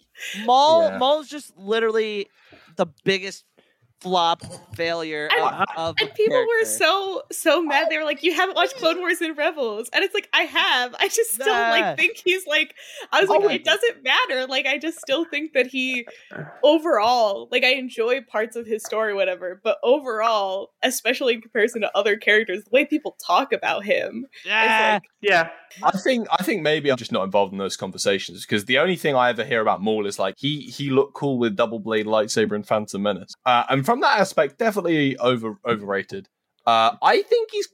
Maul. 0.46 0.84
Yeah. 0.90 0.98
Maul's 0.98 1.30
just 1.30 1.56
literally 1.58 2.28
the 2.76 2.88
biggest 3.06 3.46
flop 4.02 4.42
failure 4.76 5.30
of, 5.42 5.66
of 5.76 5.96
and 6.00 6.10
a 6.10 6.14
people 6.14 6.38
were 6.38 6.66
so 6.66 7.24
so 7.32 7.62
mad. 7.62 7.88
They 7.90 7.98
were 7.98 8.06
like, 8.06 8.24
"You 8.24 8.34
haven't 8.34 8.56
watched 8.56 8.78
Clone 8.78 9.00
Wars 9.00 9.22
and 9.22 9.38
Rebels," 9.38 9.90
and 9.94 10.04
it's 10.04 10.14
like, 10.14 10.30
"I 10.34 10.44
have. 10.44 10.96
I 11.00 11.08
just 11.10 11.32
still 11.32 11.54
Nah. 11.54 11.70
like 11.70 11.98
think 11.98 12.18
he's 12.24 12.46
like." 12.48 12.76
I 13.12 13.22
was 13.22 13.30
like, 13.30 13.44
"It 13.52 13.64
doesn't 13.66 14.04
matter." 14.04 14.48
Like, 14.48 14.66
I 14.66 14.78
just 14.78 15.00
still 15.00 15.26
think 15.26 15.54
that 15.54 15.68
he, 15.68 16.06
overall, 16.64 17.48
like, 17.52 17.64
I 17.64 17.74
enjoy 17.74 18.22
parts 18.22 18.56
of 18.56 18.66
his 18.66 18.84
story, 18.84 19.14
whatever. 19.14 19.60
But 19.64 19.78
overall, 19.84 20.72
especially 20.84 21.34
in 21.36 21.42
comparison 21.42 21.82
to 21.82 21.98
other 21.98 22.18
characters, 22.18 22.64
the 22.64 22.70
way 22.72 22.86
people 22.86 23.16
talk 23.26 23.52
about 23.54 23.84
him, 23.86 24.28
yeah, 24.46 24.94
like, 24.94 25.04
yeah. 25.22 25.50
I 25.84 25.92
think 25.92 26.28
I 26.32 26.44
think 26.44 26.64
maybe 26.64 26.90
I'm 26.92 26.98
just 26.98 27.12
not 27.12 27.24
involved 27.24 27.52
in 27.54 27.60
those 27.60 27.78
conversations 27.78 28.46
because 28.46 28.66
the 28.66 28.80
only 28.80 28.96
thing 28.96 29.16
I 29.16 29.30
ever 29.30 29.44
hear 29.44 29.62
about 29.62 29.82
Maul 29.82 30.08
is 30.08 30.18
like 30.18 30.36
he 30.38 30.62
he 30.62 30.90
looked 30.90 31.14
cool 31.14 31.38
with 31.38 31.56
double 31.56 31.80
blade 31.80 32.08
lightsaber 32.08 32.56
and 32.56 32.66
Phantom 32.66 33.02
Menace, 33.02 33.34
uh, 33.46 33.64
and 33.70 33.86
from 33.90 34.02
that 34.02 34.20
aspect, 34.20 34.60
definitely 34.60 35.18
over 35.18 35.58
overrated. 35.66 36.30
Uh, 36.64 36.96
I 37.02 37.24
think 37.24 37.50
he's 37.52 37.68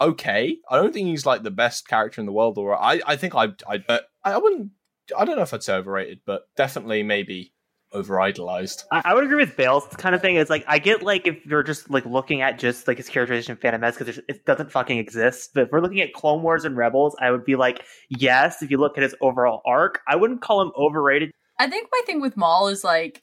okay. 0.00 0.56
I 0.68 0.74
don't 0.74 0.92
think 0.92 1.06
he's 1.06 1.24
like 1.24 1.44
the 1.44 1.52
best 1.52 1.86
character 1.86 2.20
in 2.20 2.26
the 2.26 2.32
world, 2.32 2.58
or 2.58 2.74
I 2.74 3.00
I 3.06 3.14
think 3.14 3.36
I 3.36 3.50
I 3.68 3.78
but 3.78 4.08
I 4.24 4.36
wouldn't 4.36 4.72
I 5.16 5.24
don't 5.24 5.36
know 5.36 5.42
if 5.42 5.54
I'd 5.54 5.62
say 5.62 5.74
overrated, 5.74 6.22
but 6.26 6.48
definitely 6.56 7.04
maybe 7.04 7.54
over 7.92 8.20
idolized. 8.20 8.82
I, 8.90 9.02
I 9.04 9.14
would 9.14 9.22
agree 9.22 9.36
with 9.36 9.56
Bale's 9.56 9.86
kind 9.96 10.12
of 10.12 10.20
thing. 10.20 10.34
It's 10.34 10.50
like 10.50 10.64
I 10.66 10.80
get 10.80 11.04
like 11.04 11.28
if 11.28 11.46
you're 11.46 11.62
just 11.62 11.88
like 11.88 12.04
looking 12.04 12.40
at 12.40 12.58
just 12.58 12.88
like 12.88 12.96
his 12.96 13.08
characterization 13.08 13.52
in 13.52 13.58
Phantom 13.58 13.80
Menace 13.80 13.96
because 13.96 14.18
it 14.28 14.44
doesn't 14.44 14.72
fucking 14.72 14.98
exist. 14.98 15.50
But 15.54 15.64
if 15.64 15.68
we're 15.70 15.82
looking 15.82 16.00
at 16.00 16.12
Clone 16.14 16.42
Wars 16.42 16.64
and 16.64 16.76
Rebels, 16.76 17.14
I 17.20 17.30
would 17.30 17.44
be 17.44 17.54
like, 17.54 17.84
yes. 18.08 18.60
If 18.60 18.72
you 18.72 18.78
look 18.78 18.96
at 18.98 19.04
his 19.04 19.14
overall 19.20 19.62
arc, 19.64 20.00
I 20.08 20.16
wouldn't 20.16 20.42
call 20.42 20.62
him 20.62 20.72
overrated. 20.76 21.30
I 21.60 21.70
think 21.70 21.88
my 21.92 22.00
thing 22.06 22.20
with 22.20 22.36
Maul 22.36 22.66
is 22.66 22.82
like 22.82 23.22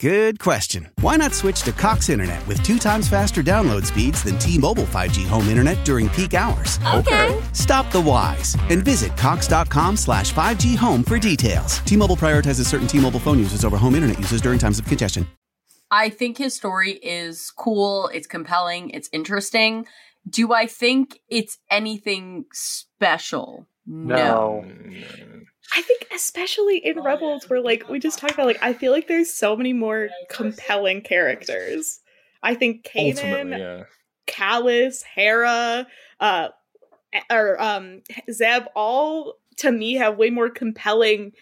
Good 0.00 0.38
question. 0.38 0.88
Why 1.00 1.16
not 1.16 1.34
switch 1.34 1.62
to 1.62 1.72
Cox 1.72 2.08
Internet 2.08 2.46
with 2.46 2.62
two 2.62 2.78
times 2.78 3.08
faster 3.08 3.42
download 3.42 3.84
speeds 3.84 4.22
than 4.22 4.38
T-Mobile 4.38 4.84
5G 4.84 5.26
home 5.26 5.48
internet 5.48 5.84
during 5.84 6.08
peak 6.10 6.34
hours? 6.34 6.78
Okay. 6.94 7.36
Stop 7.52 7.90
the 7.90 8.00
whys 8.00 8.56
and 8.70 8.84
visit 8.84 9.16
cox.com 9.16 9.96
slash 9.96 10.32
5G 10.32 10.76
home 10.76 11.02
for 11.02 11.18
details. 11.18 11.80
T-Mobile 11.80 12.14
prioritizes 12.14 12.66
certain 12.66 12.86
T-Mobile 12.86 13.18
phone 13.18 13.40
users 13.40 13.64
over 13.64 13.76
home 13.76 13.96
internet 13.96 14.20
users 14.20 14.40
during 14.40 14.56
times 14.60 14.78
of 14.78 14.84
congestion. 14.84 15.26
I 15.90 16.10
think 16.10 16.38
his 16.38 16.54
story 16.54 16.92
is 16.92 17.50
cool, 17.50 18.06
it's 18.14 18.28
compelling, 18.28 18.90
it's 18.90 19.08
interesting. 19.12 19.84
Do 20.30 20.52
I 20.52 20.66
think 20.66 21.18
it's 21.28 21.58
anything 21.72 22.44
special? 22.52 23.66
No. 23.84 24.64
Mm. 24.64 25.27
I 25.74 25.82
think 25.82 26.06
especially 26.14 26.78
in 26.78 27.00
Rebels, 27.00 27.48
where 27.48 27.60
like 27.60 27.88
we 27.88 27.98
just 27.98 28.18
talked 28.18 28.34
about, 28.34 28.46
like 28.46 28.62
I 28.62 28.72
feel 28.72 28.92
like 28.92 29.08
there's 29.08 29.32
so 29.32 29.56
many 29.56 29.72
more 29.72 30.08
compelling 30.30 31.02
characters. 31.02 32.00
I 32.42 32.54
think 32.54 32.84
Kanan, 32.84 33.08
Ultimately, 33.08 33.58
yeah. 33.58 33.82
Kallus, 34.26 35.02
Hera, 35.02 35.86
uh, 36.20 36.48
or 37.30 37.60
um, 37.60 38.02
Zeb, 38.30 38.64
all 38.74 39.34
to 39.58 39.72
me 39.72 39.94
have 39.94 40.16
way 40.16 40.30
more 40.30 40.50
compelling, 40.50 41.32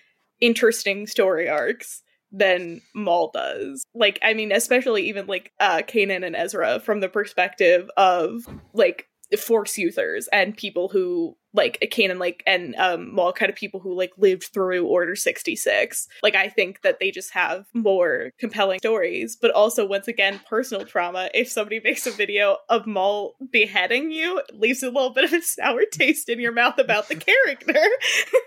interesting 0.41 1.07
story 1.07 1.49
arcs 1.49 2.03
than 2.33 2.81
Maul 2.95 3.31
does. 3.33 3.85
Like, 3.95 4.19
I 4.23 4.35
mean, 4.35 4.53
especially 4.53 5.09
even 5.09 5.27
like 5.27 5.53
uh 5.61 5.83
Kanan 5.87 6.27
and 6.27 6.37
Ezra 6.37 6.81
from 6.81 7.01
the 7.01 7.09
perspective 7.09 7.89
of 7.97 8.47
like 8.73 9.07
force 9.39 9.77
users 9.77 10.29
and 10.33 10.57
people 10.57 10.89
who 10.89 11.37
like 11.53 11.79
Kanan 11.91 12.21
like 12.21 12.43
and 12.47 12.75
um 12.77 13.15
Maul 13.15 13.33
kind 13.33 13.51
of 13.51 13.57
people 13.57 13.81
who 13.81 13.97
like 13.97 14.13
lived 14.19 14.45
through 14.53 14.87
Order 14.87 15.17
66. 15.17 16.07
Like 16.23 16.35
I 16.35 16.49
think 16.49 16.83
that 16.83 17.01
they 17.01 17.11
just 17.11 17.33
have 17.33 17.67
more 17.75 18.31
compelling 18.39 18.79
stories, 18.79 19.37
but 19.41 19.51
also 19.51 19.87
once 19.87 20.07
again 20.07 20.41
personal 20.49 20.85
trauma. 20.85 21.31
If 21.35 21.49
somebody 21.51 21.81
makes 21.83 22.07
a 22.07 22.11
video 22.11 22.59
of 22.69 22.87
Maul 22.87 23.37
beheading 23.51 24.13
you, 24.13 24.39
it 24.39 24.55
leaves 24.55 24.83
a 24.83 24.91
little 24.91 25.11
bit 25.11 25.25
of 25.25 25.33
a 25.33 25.43
sour 25.43 25.83
taste 25.91 26.29
in 26.29 26.39
your 26.39 26.53
mouth 26.53 26.79
about 26.79 27.09
the 27.09 27.17
character. 27.17 27.81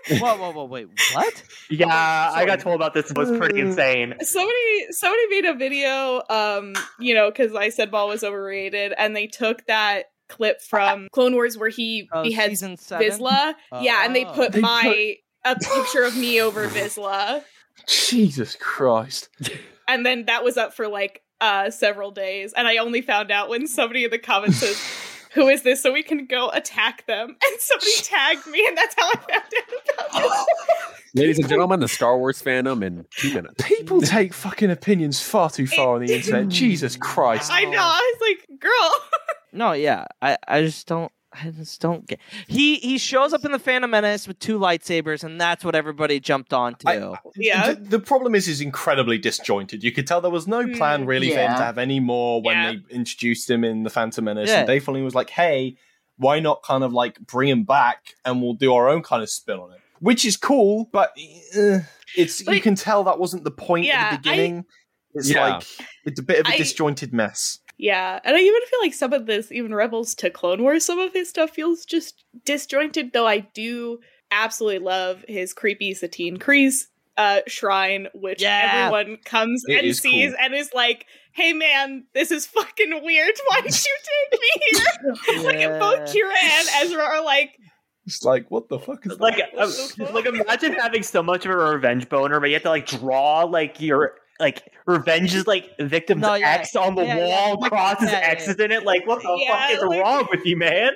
whoa, 0.18 0.36
whoa, 0.36 0.52
whoa, 0.52 0.64
wait, 0.64 0.88
what? 1.12 1.42
Yeah, 1.68 2.30
I 2.32 2.46
got 2.46 2.60
told 2.60 2.76
about 2.76 2.94
this. 2.94 3.10
It 3.10 3.18
was 3.18 3.30
pretty 3.36 3.60
insane. 3.60 4.14
somebody 4.20 4.86
somebody 4.90 5.26
made 5.28 5.44
a 5.44 5.54
video 5.54 6.22
um 6.30 6.74
you 6.98 7.14
know 7.14 7.30
because 7.30 7.54
i 7.54 7.68
said 7.68 7.90
Maul 7.90 8.08
was 8.08 8.22
overrated 8.22 8.92
and 8.96 9.16
they 9.16 9.26
took 9.26 9.66
that 9.66 10.06
clip 10.30 10.62
from 10.62 11.08
clone 11.12 11.34
wars 11.34 11.58
where 11.58 11.68
he 11.68 12.08
Oh, 12.12 12.22
beheads 12.22 12.50
season 12.60 12.76
seven? 12.78 13.06
vizsla 13.10 13.54
yeah 13.82 14.04
and 14.06 14.14
they 14.16 14.24
Oh. 14.24 14.32
put 14.32 14.52
They 14.52 14.60
my 14.60 15.16
a 15.44 15.56
picture 15.56 16.02
of 16.04 16.16
me 16.16 16.40
over 16.40 16.66
vizsla 16.76 17.42
Jesus 17.86 18.56
Christ. 18.60 19.28
and 19.88 20.06
then 20.06 20.26
that 20.26 20.44
was 20.44 20.56
up 20.56 20.72
for 20.74 20.86
like 20.88 21.22
uh 21.40 21.70
several 21.70 22.10
days 22.10 22.52
and 22.52 22.68
i 22.68 22.76
only 22.76 23.00
found 23.00 23.30
out 23.30 23.48
when 23.48 23.66
somebody 23.66 24.04
in 24.04 24.10
the 24.10 24.18
comments 24.18 24.58
says 24.58 24.78
who 25.32 25.48
is 25.48 25.62
this 25.62 25.82
so 25.82 25.92
we 25.92 26.02
can 26.02 26.26
go 26.26 26.50
attack 26.50 27.06
them 27.06 27.28
and 27.30 27.60
somebody 27.60 27.90
tagged 28.02 28.46
me 28.48 28.64
and 28.66 28.76
that's 28.76 28.94
how 28.98 29.08
i 29.08 29.14
found 29.14 29.30
out 29.32 30.10
about 30.10 30.46
this 30.46 30.46
Ladies 31.12 31.40
and 31.40 31.48
gentlemen, 31.48 31.80
the 31.80 31.88
Star 31.88 32.16
Wars 32.16 32.40
fandom 32.40 32.84
in 32.84 33.04
two 33.16 33.34
minutes. 33.34 33.64
People 33.66 34.00
take 34.00 34.32
fucking 34.32 34.70
opinions 34.70 35.20
far 35.20 35.50
too 35.50 35.66
far 35.66 35.96
on 35.96 36.02
the 36.06 36.14
internet. 36.14 36.48
Jesus 36.50 36.94
Christ. 36.96 37.50
i 37.52 37.64
know 37.64 37.78
i 37.80 38.14
was 38.20 38.28
like 38.48 38.60
girl 38.60 38.92
No, 39.52 39.72
yeah, 39.72 40.04
I, 40.22 40.36
I 40.46 40.62
just 40.62 40.86
don't, 40.86 41.10
I 41.32 41.50
just 41.50 41.80
don't 41.80 42.06
get. 42.06 42.18
He 42.48 42.76
he 42.76 42.98
shows 42.98 43.32
up 43.32 43.44
in 43.44 43.52
the 43.52 43.58
Phantom 43.58 43.90
Menace 43.90 44.26
with 44.26 44.38
two 44.38 44.58
lightsabers, 44.58 45.22
and 45.24 45.40
that's 45.40 45.64
what 45.64 45.74
everybody 45.74 46.18
jumped 46.20 46.52
on 46.52 46.74
to. 46.76 47.18
yeah 47.36 47.72
The, 47.74 47.80
the 47.80 47.98
problem 48.00 48.34
is, 48.34 48.48
is 48.48 48.60
incredibly 48.60 49.16
disjointed. 49.18 49.84
You 49.84 49.92
could 49.92 50.06
tell 50.06 50.20
there 50.20 50.30
was 50.30 50.46
no 50.48 50.66
plan 50.68 51.06
really 51.06 51.30
for 51.30 51.38
him 51.38 51.56
to 51.56 51.62
have 51.62 51.78
any 51.78 52.00
more 52.00 52.42
when 52.42 52.56
Yeah. 52.56 52.72
they 52.88 52.94
introduced 52.94 53.48
him 53.48 53.62
in 53.64 53.82
the 53.84 53.90
Phantom 53.90 54.24
Menace. 54.24 54.48
Yeah. 54.48 54.58
And 54.60 54.66
Dave 54.66 54.84
Filoni 54.84 55.04
was 55.04 55.14
like, 55.14 55.30
"Hey, 55.30 55.76
why 56.16 56.40
not 56.40 56.62
kind 56.62 56.82
of 56.84 56.92
like 56.92 57.18
bring 57.20 57.48
him 57.48 57.62
back 57.64 58.14
and 58.24 58.42
we'll 58.42 58.54
do 58.54 58.74
our 58.74 58.88
own 58.88 59.02
kind 59.02 59.22
of 59.22 59.30
spin 59.30 59.58
on 59.58 59.72
it," 59.72 59.80
which 60.00 60.24
is 60.24 60.36
cool, 60.36 60.88
but 60.92 61.10
uh, 61.56 61.78
it's 62.16 62.44
you 62.46 62.60
can 62.60 62.74
tell 62.74 63.04
that 63.04 63.18
wasn't 63.20 63.44
the 63.44 63.50
point 63.52 63.86
Yeah, 63.86 63.94
at 64.02 64.10
the 64.10 64.16
beginning. 64.18 64.64
it's 65.14 65.30
Yeah. 65.30 65.58
like 65.58 65.64
it's 66.04 66.18
a 66.18 66.24
bit 66.24 66.40
of 66.40 66.46
a 66.46 66.54
I- 66.54 66.56
disjointed 66.58 67.12
mess. 67.12 67.60
Yeah, 67.82 68.20
and 68.24 68.36
I 68.36 68.40
even 68.40 68.60
feel 68.68 68.80
like 68.82 68.92
some 68.92 69.14
of 69.14 69.24
this, 69.24 69.50
even 69.50 69.74
Rebels 69.74 70.14
to 70.16 70.28
Clone 70.28 70.62
Wars, 70.62 70.84
some 70.84 70.98
of 70.98 71.14
his 71.14 71.30
stuff 71.30 71.50
feels 71.50 71.86
just 71.86 72.24
disjointed. 72.44 73.12
Though 73.14 73.26
I 73.26 73.38
do 73.38 74.00
absolutely 74.30 74.80
love 74.80 75.24
his 75.26 75.54
creepy 75.54 75.94
Satine 75.94 76.36
Kryze 76.36 76.88
uh, 77.16 77.40
shrine, 77.46 78.08
which 78.14 78.42
Yeah. 78.42 78.90
everyone 78.90 79.16
comes 79.24 79.62
It 79.66 79.82
and 79.84 79.96
sees 79.96 80.32
cool. 80.32 80.40
and 80.44 80.54
is 80.54 80.70
like, 80.74 81.06
"Hey, 81.32 81.54
man, 81.54 82.04
this 82.12 82.30
is 82.30 82.44
fucking 82.46 83.02
weird. 83.02 83.34
Why 83.48 83.62
did 83.62 83.74
you 83.84 83.96
take 84.30 84.40
me 84.40 84.50
here?" 84.70 85.42
like 85.44 85.58
Yeah. 85.60 85.78
both 85.78 86.00
Kira 86.14 86.34
and 86.42 86.68
Ezra 86.82 87.02
are 87.02 87.24
like, 87.24 87.56
It's 88.06 88.22
like, 88.24 88.50
what 88.50 88.68
the 88.68 88.78
fuck 88.78 89.06
is 89.06 89.18
Like, 89.18 89.36
that? 89.38 89.58
uh, 90.06 90.12
like 90.12 90.26
imagine 90.26 90.72
having 90.74 91.02
so 91.02 91.22
much 91.22 91.46
of 91.46 91.52
a 91.52 91.56
revenge 91.56 92.08
boner, 92.10 92.40
but 92.40 92.48
you 92.50 92.54
have 92.56 92.62
to 92.64 92.68
like 92.70 92.86
draw 92.86 93.44
like 93.44 93.80
your 93.80 94.16
like 94.40 94.72
revenge 94.86 95.34
is 95.34 95.46
like 95.46 95.70
victim's 95.78 96.22
No, 96.22 96.34
yeah. 96.34 96.50
X 96.52 96.74
on 96.74 96.94
the 96.94 97.04
Yeah, 97.04 97.16
yeah. 97.18 97.26
wall, 97.54 97.58
crosses 97.58 98.10
Yeah, 98.10 98.20
yeah. 98.20 98.26
X's 98.28 98.56
in 98.56 98.72
it. 98.72 98.84
Like, 98.84 99.06
what 99.06 99.22
the 99.22 99.36
Yeah, 99.46 99.68
fuck 99.68 99.76
is 99.76 99.82
like- 99.84 100.00
wrong 100.02 100.26
with 100.30 100.44
you, 100.44 100.56
man? 100.56 100.92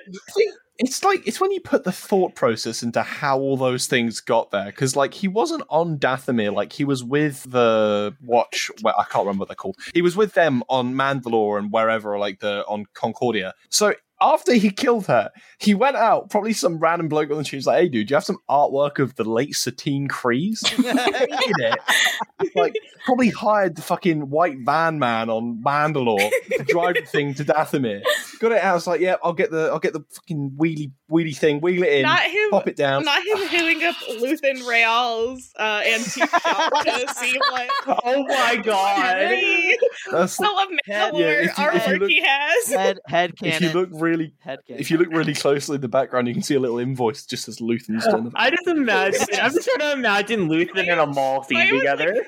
it's 0.79 1.05
like 1.05 1.25
it's 1.25 1.41
when 1.41 1.53
you 1.53 1.61
put 1.61 1.85
the 1.85 1.93
thought 1.93 2.35
process 2.35 2.83
into 2.83 3.01
how 3.01 3.39
all 3.39 3.57
those 3.57 3.87
things 3.87 4.19
got 4.21 4.51
there 4.51 4.67
because 4.67 4.97
like 4.97 5.15
he 5.15 5.29
wasn't 5.29 5.63
on 5.71 5.97
dathomir 5.99 6.53
like 6.53 6.73
he 6.73 6.85
was 6.85 7.05
with 7.05 7.49
the 7.53 8.13
watch 8.25 8.73
well 8.83 8.93
i 8.99 9.05
can't 9.05 9.25
remember 9.25 9.43
what 9.43 9.49
they're 9.49 9.55
called 9.55 9.77
he 9.95 10.03
was 10.03 10.17
with 10.17 10.33
them 10.35 10.65
on 10.69 10.93
mandalore 10.93 11.61
and 11.61 11.71
wherever 11.71 12.19
like 12.19 12.41
the 12.41 12.65
on 12.67 12.85
concordia 12.93 13.55
so 13.69 13.95
after 14.25 14.55
he 14.55 14.71
killed 14.71 15.07
her, 15.07 15.31
he 15.59 15.75
went 15.75 15.97
out, 15.97 16.31
probably 16.31 16.55
some 16.55 16.79
random 16.79 17.09
bloke 17.09 17.31
on 17.31 17.37
the 17.37 17.45
street, 17.45 17.59
was 17.59 17.67
like, 17.67 17.79
hey, 17.79 17.89
dude, 17.89 18.09
do 18.09 18.13
you 18.13 18.17
have 18.17 18.25
some 18.25 18.39
artwork 18.49 18.99
of 18.99 19.15
the 19.17 19.25
late 19.25 19.55
Satine 19.55 20.09
it. 20.79 21.79
Like, 22.55 22.75
probably 23.05 23.29
hired 23.29 23.77
the 23.77 23.83
fucking 23.83 24.31
white 24.31 24.59
van 24.65 24.99
man 24.99 25.29
on 25.29 25.63
Mandalore 25.63 26.31
to 26.57 26.65
drive 26.65 26.95
the 26.95 27.03
thing 27.03 27.35
to 27.35 27.45
Dathomir. 27.45 28.03
Got 28.45 28.53
it 28.53 28.63
out. 28.63 28.71
I 28.71 28.75
was 28.75 28.87
like, 28.87 29.01
yeah, 29.01 29.17
I'll 29.23 29.33
get 29.33 29.51
the 29.51 29.71
I'll 29.73 29.79
get 29.79 29.93
the 29.95 30.05
fucking 30.13 30.53
wheelie 30.59 30.91
wheelie 31.11 31.37
thing, 31.37 31.61
wheel 31.61 31.83
it 31.83 31.93
in, 31.93 32.03
Not 32.03 32.21
him. 32.23 32.51
pop 32.51 32.69
it 32.69 32.77
down. 32.77 33.05
Not 33.05 33.25
him 33.25 33.49
hitting 33.49 33.83
up 33.85 33.95
Luthen 34.21 34.67
Rael's 34.69 35.51
uh, 35.59 35.83
antique 35.87 36.29
shop 36.29 36.73
to 36.85 37.15
see 37.17 37.39
what. 37.39 37.71
Oh 38.05 38.25
my 38.29 38.57
god! 38.65 39.39
That's- 40.11 40.37
Full 40.37 40.47
of 40.59 40.69
Yeah, 40.87 41.11
Mandalore 41.11 41.45
if 41.45 41.59
you- 41.59 41.71
if 41.73 41.87
you 41.89 41.97
look- 41.97 42.11
he 42.11 42.21
has. 42.23 42.69
Head 42.73 42.99
head 43.07 43.33
If 43.43 43.61
you 43.61 43.71
look 43.73 43.89
really, 43.93 44.35
Head 44.41 44.59
cannon. 44.67 44.81
if 44.81 44.91
you 44.91 44.99
look 44.99 45.09
really 45.11 45.35
closely 45.35 45.77
in 45.77 45.81
the 45.81 45.89
background, 45.89 46.29
you 46.29 46.35
can 46.35 46.43
see 46.43 46.55
a 46.55 46.61
little 46.61 46.79
invoice 46.79 47.25
just 47.25 47.49
as 47.49 47.59
Luthen's 47.61 48.05
done. 48.05 48.31
I 48.35 48.51
just 48.51 48.67
imagine. 48.67 49.21
I'm 49.41 49.53
just 49.53 49.67
trying 49.69 49.91
to 49.91 49.93
imagine 49.93 50.49
Luthen 50.49 50.91
and 50.91 51.01
a 51.01 51.07
mall 51.07 51.45
scene 51.45 51.73
together. 51.73 52.13
was 52.13 52.25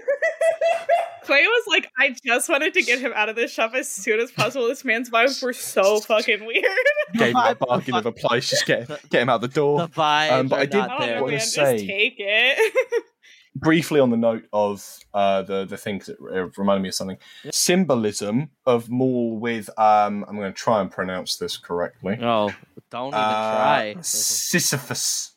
together. 1.26 1.40
Kleya 1.40 1.46
was 1.46 1.64
like, 1.68 1.90
I 1.98 2.14
just 2.24 2.48
wanted 2.48 2.74
to 2.74 2.82
get 2.82 2.98
him 3.00 3.12
out 3.14 3.28
of 3.28 3.36
this 3.36 3.52
shop 3.52 3.72
as 3.74 3.88
soon 3.88 4.20
as 4.20 4.30
possible. 4.30 4.66
This 4.68 4.84
man's 4.84 5.10
vibes 5.10 5.42
were 5.42 5.52
so 5.52 6.00
fucking 6.00 6.44
weird. 6.46 6.64
Gave 7.14 7.30
him 7.30 7.36
a 7.36 7.54
bargain 7.54 7.94
of 7.94 8.06
a 8.06 8.12
price, 8.12 8.48
just 8.50 8.66
get 8.66 8.88
get 9.10 9.22
him 9.22 9.28
out 9.28 9.40
the 9.40 9.48
door. 9.48 9.78
The 9.80 9.88
vibes 9.88 10.30
Um, 10.32 10.48
but 10.48 10.58
are 10.58 10.62
I 10.62 10.66
did 10.66 10.78
not 10.78 11.00
there. 11.00 11.20
want 11.22 11.32
Man, 11.32 11.40
to 11.40 11.46
just 11.46 11.54
take 11.86 12.16
it. 12.18 13.02
briefly 13.58 13.98
on 14.00 14.10
the 14.10 14.18
note 14.18 14.44
of 14.52 14.86
uh, 15.14 15.40
the 15.40 15.64
the 15.64 15.78
thing 15.78 15.98
'cause 15.98 16.10
it, 16.10 16.18
it 16.30 16.58
reminded 16.58 16.82
me 16.82 16.88
of 16.90 16.94
something 16.94 17.16
symbolism 17.50 18.50
of 18.66 18.90
Maul 18.90 19.38
with 19.38 19.70
um 19.78 20.26
I'm 20.28 20.36
going 20.36 20.52
to 20.52 20.58
try 20.58 20.80
and 20.82 20.90
pronounce 20.90 21.36
this 21.36 21.56
correctly. 21.56 22.18
Oh, 22.20 22.52
don't 22.90 23.08
even 23.08 23.14
Uh, 23.18 23.52
try. 23.94 23.96
Sisyphus. 24.02 25.32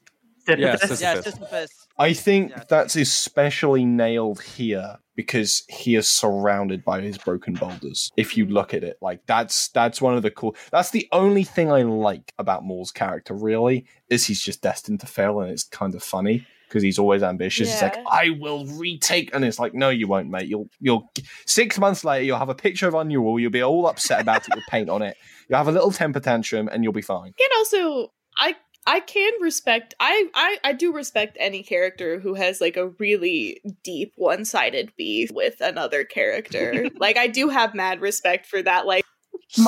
Yeah, 0.47 0.75
Sisyphus. 0.75 1.01
Yeah, 1.01 1.21
Sisyphus. 1.21 1.87
I 1.99 2.13
think 2.13 2.53
that's 2.69 2.95
especially 2.95 3.83
nailed 3.83 4.41
here 4.41 4.99
because 5.17 5.63
he 5.67 5.95
is 5.95 6.07
surrounded 6.07 6.85
by 6.85 7.01
his 7.01 7.17
broken 7.17 7.55
boulders. 7.55 8.09
If 8.15 8.37
you 8.37 8.45
look 8.45 8.73
at 8.73 8.85
it, 8.85 8.97
like 9.01 9.19
that's 9.25 9.67
that's 9.67 10.01
one 10.01 10.15
of 10.15 10.23
the 10.23 10.31
cool. 10.31 10.55
That's 10.71 10.91
the 10.91 11.09
only 11.11 11.43
thing 11.43 11.69
I 11.69 11.81
like 11.81 12.33
about 12.39 12.63
Maul's 12.63 12.93
character. 12.93 13.33
Really, 13.33 13.85
is 14.09 14.25
he's 14.25 14.41
just 14.41 14.61
destined 14.61 15.01
to 15.01 15.07
fail, 15.07 15.41
and 15.41 15.51
it's 15.51 15.65
kind 15.65 15.93
of 15.93 16.01
funny 16.01 16.47
because 16.69 16.83
he's 16.83 16.99
always 16.99 17.21
ambitious. 17.21 17.69
It's 17.69 17.81
like 17.81 17.97
I 18.09 18.29
will 18.39 18.65
retake, 18.65 19.35
and 19.35 19.43
it's 19.43 19.59
like 19.59 19.73
no, 19.73 19.89
you 19.89 20.07
won't, 20.07 20.29
mate. 20.29 20.47
You'll 20.47 20.69
you'll 20.79 21.11
six 21.45 21.77
months 21.77 22.05
later, 22.05 22.23
you'll 22.23 22.39
have 22.39 22.47
a 22.47 22.55
picture 22.55 22.87
of 22.87 22.95
on 22.95 23.11
your 23.11 23.23
wall. 23.23 23.41
You'll 23.41 23.51
be 23.51 23.61
all 23.61 23.87
upset 23.87 24.21
about 24.21 24.47
it 24.47 24.55
with 24.55 24.63
paint 24.69 24.89
on 24.89 25.01
it. 25.01 25.17
You'll 25.49 25.57
have 25.57 25.67
a 25.67 25.73
little 25.73 25.91
temper 25.91 26.21
tantrum, 26.21 26.69
and 26.71 26.81
you'll 26.81 26.93
be 26.93 27.01
fine. 27.01 27.33
And 27.37 27.49
also 27.57 28.13
I 28.39 28.55
I 28.87 28.99
can 29.01 29.33
respect 29.41 29.93
I, 29.99 30.27
I 30.33 30.57
I 30.63 30.73
do 30.73 30.93
respect 30.93 31.37
any 31.39 31.63
character 31.63 32.19
who 32.19 32.33
has 32.33 32.59
like 32.59 32.77
a 32.77 32.89
really 32.99 33.61
deep 33.83 34.13
one-sided 34.15 34.93
beef 34.97 35.31
with 35.31 35.61
another 35.61 36.03
character. 36.03 36.87
like 36.99 37.17
I 37.17 37.27
do 37.27 37.49
have 37.49 37.75
mad 37.75 38.01
respect 38.01 38.45
for 38.45 38.61
that 38.63 38.85
like 38.85 39.03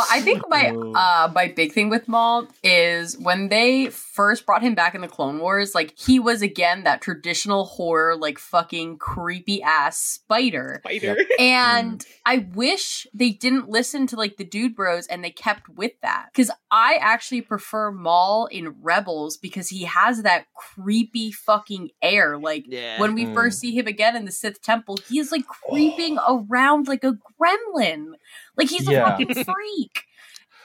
I 0.10 0.22
think 0.22 0.44
my 0.48 0.68
uh 0.96 1.32
my 1.34 1.48
big 1.48 1.72
thing 1.74 1.90
with 1.90 2.08
Maul 2.08 2.48
is 2.64 3.18
when 3.18 3.50
they 3.50 3.88
first 3.88 4.46
brought 4.46 4.62
him 4.62 4.76
back 4.76 4.94
in 4.94 5.02
the 5.02 5.08
Clone 5.08 5.40
Wars, 5.40 5.74
like 5.74 5.98
he 5.98 6.20
was 6.20 6.42
again 6.44 6.84
that 6.84 7.02
traditional 7.02 7.66
horror, 7.66 8.16
like 8.16 8.38
fucking 8.38 8.98
creepy 9.00 9.62
ass 9.64 9.98
spider. 9.98 10.82
spider. 10.86 11.18
And 11.40 12.06
I 12.26 12.48
wish 12.54 13.08
they 13.14 13.32
didn't 13.32 13.70
listen 13.70 14.06
to 14.08 14.16
like 14.16 14.38
the 14.38 14.44
dude 14.44 14.76
bros 14.76 15.08
and 15.08 15.24
they 15.24 15.32
kept 15.32 15.68
with 15.68 15.94
that. 16.04 16.28
Because 16.32 16.52
I 16.70 16.98
actually 17.02 17.42
prefer 17.42 17.92
Maul 17.92 18.46
in 18.46 18.76
Rebels 18.82 19.38
because 19.38 19.70
he 19.70 19.84
has 19.86 20.22
that 20.22 20.46
creepy 20.56 21.32
fucking 21.32 21.90
air. 22.04 22.38
Like 22.38 22.66
Yeah. 22.68 23.00
when 23.00 23.16
we 23.16 23.26
Mm. 23.26 23.34
first 23.34 23.60
see 23.60 23.76
him 23.76 23.88
again 23.88 24.16
in 24.16 24.26
the 24.26 24.32
Sith 24.32 24.62
Temple, 24.62 24.98
he 25.10 25.18
is 25.20 25.32
like 25.32 25.46
creeping 25.48 26.20
around 26.28 26.88
like 26.88 27.04
a 27.04 27.18
gremlin. 27.42 28.14
Like 28.58 28.70
he's 28.70 28.88
a 28.88 28.92
Yeah. 28.92 29.10
fucking 29.10 29.34
freak. 29.44 30.04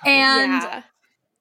And 0.04 0.62
yeah. 0.62 0.82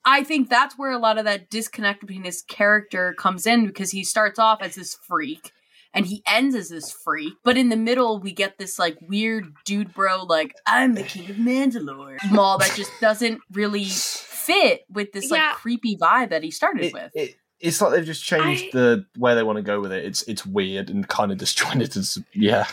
I 0.05 0.23
think 0.23 0.49
that's 0.49 0.77
where 0.77 0.91
a 0.91 0.97
lot 0.99 1.17
of 1.17 1.25
that 1.25 1.49
disconnect 1.49 2.01
between 2.01 2.23
his 2.23 2.41
character 2.43 3.13
comes 3.17 3.45
in 3.47 3.65
because 3.67 3.91
he 3.91 4.03
starts 4.03 4.39
off 4.39 4.59
as 4.61 4.75
this 4.75 4.95
freak 5.07 5.51
and 5.93 6.05
he 6.05 6.21
ends 6.27 6.55
as 6.55 6.69
this 6.69 6.91
freak. 6.91 7.33
But 7.43 7.57
in 7.57 7.69
the 7.69 7.75
middle, 7.75 8.19
we 8.19 8.31
get 8.31 8.57
this 8.57 8.77
like 8.77 8.97
weird 9.01 9.53
dude 9.65 9.93
bro, 9.93 10.23
like, 10.23 10.53
I'm 10.67 10.93
the 10.93 11.03
king 11.03 11.29
of 11.29 11.37
Mandalore. 11.37 12.17
Maul 12.31 12.57
that 12.59 12.73
just 12.75 12.91
doesn't 13.01 13.41
really 13.51 13.85
fit 13.85 14.81
with 14.91 15.11
this 15.11 15.31
like 15.31 15.53
creepy 15.55 15.97
vibe 15.97 16.29
that 16.29 16.43
he 16.43 16.51
started 16.51 16.85
It- 16.85 16.93
with. 16.93 17.11
it- 17.15 17.35
it's 17.61 17.79
like 17.81 17.93
they've 17.93 18.05
just 18.05 18.23
changed 18.23 18.65
I- 18.65 18.69
the 18.73 19.05
where 19.17 19.33
they 19.33 19.41
want 19.41 19.55
to 19.55 19.61
go 19.63 19.79
with 19.79 19.91
it. 19.93 20.03
It's 20.05 20.21
it's 20.23 20.45
weird 20.45 20.89
and 20.89 21.07
kind 21.07 21.31
of 21.31 21.37
disjointed. 21.39 21.95
It's, 21.95 22.19
yeah. 22.33 22.67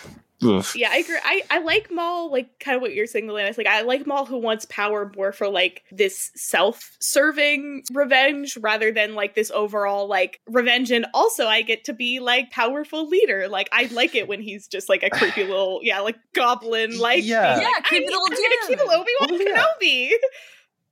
Ugh. 0.45 0.65
Yeah, 0.75 0.89
I 0.91 0.97
agree. 0.99 1.19
I, 1.25 1.43
I 1.51 1.59
like 1.61 1.91
Maul, 1.91 2.31
like 2.33 2.59
kind 2.59 2.75
of 2.77 2.83
what 2.83 2.95
you're 2.95 3.07
saying, 3.07 3.29
Lance. 3.29 3.57
Like 3.59 3.67
I 3.67 3.83
like 3.83 4.07
Maul 4.07 4.27
who 4.27 4.39
wants 4.39 4.67
power 4.69 5.11
more 5.17 5.33
for 5.33 5.49
like 5.49 5.83
this 5.93 6.31
self-serving 6.35 7.85
revenge 7.93 8.57
rather 8.61 8.93
than 8.93 9.15
like 9.15 9.35
this 9.35 9.51
overall 9.51 10.07
like 10.09 10.41
revenge. 10.47 10.91
And 10.91 11.07
also, 11.15 11.47
I 11.47 11.63
get 11.63 11.85
to 11.85 11.93
be 11.93 12.21
like 12.21 12.51
powerful 12.51 13.09
leader. 13.09 13.49
Like 13.49 13.69
I 13.73 13.85
like 13.93 14.15
it 14.15 14.29
when 14.29 14.41
he's 14.41 14.67
just 14.67 14.89
like 14.89 15.03
a 15.03 15.11
creepy 15.11 15.45
little 15.45 15.81
yeah, 15.83 16.01
like 16.01 16.17
goblin 16.35 16.99
like 16.99 17.25
Yeah. 17.25 17.61
Yeah, 17.61 17.81
creepy 17.85 18.07
little 18.07 18.23
I'm 18.25 18.31
gonna 18.31 18.49
dude. 18.69 18.79
kill 18.79 18.91
Obi 18.91 19.11
Wan 19.21 19.31
Oh, 19.31 19.37
yeah. 19.39 19.65
Kenobi. 19.83 20.11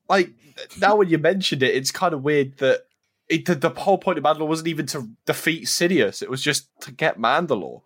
Like 0.09 0.31
now 0.81 0.97
when 0.97 1.09
you 1.09 1.19
mentioned 1.19 1.63
it, 1.63 1.75
it's 1.75 1.91
kind 1.91 2.15
of 2.15 2.23
weird 2.23 2.59
that 2.59 2.83
it, 3.29 3.47
the, 3.47 3.55
the 3.55 3.71
whole 3.71 3.97
point 3.99 4.19
of 4.19 4.25
Mandalore 4.25 4.49
wasn't 4.49 4.69
even 4.69 4.87
to 4.87 5.09
defeat 5.25 5.67
Sidious. 5.67 6.21
It 6.21 6.29
was 6.29 6.43
just 6.43 6.69
to 6.81 6.91
get 6.93 7.17
Mandalore. 7.19 7.83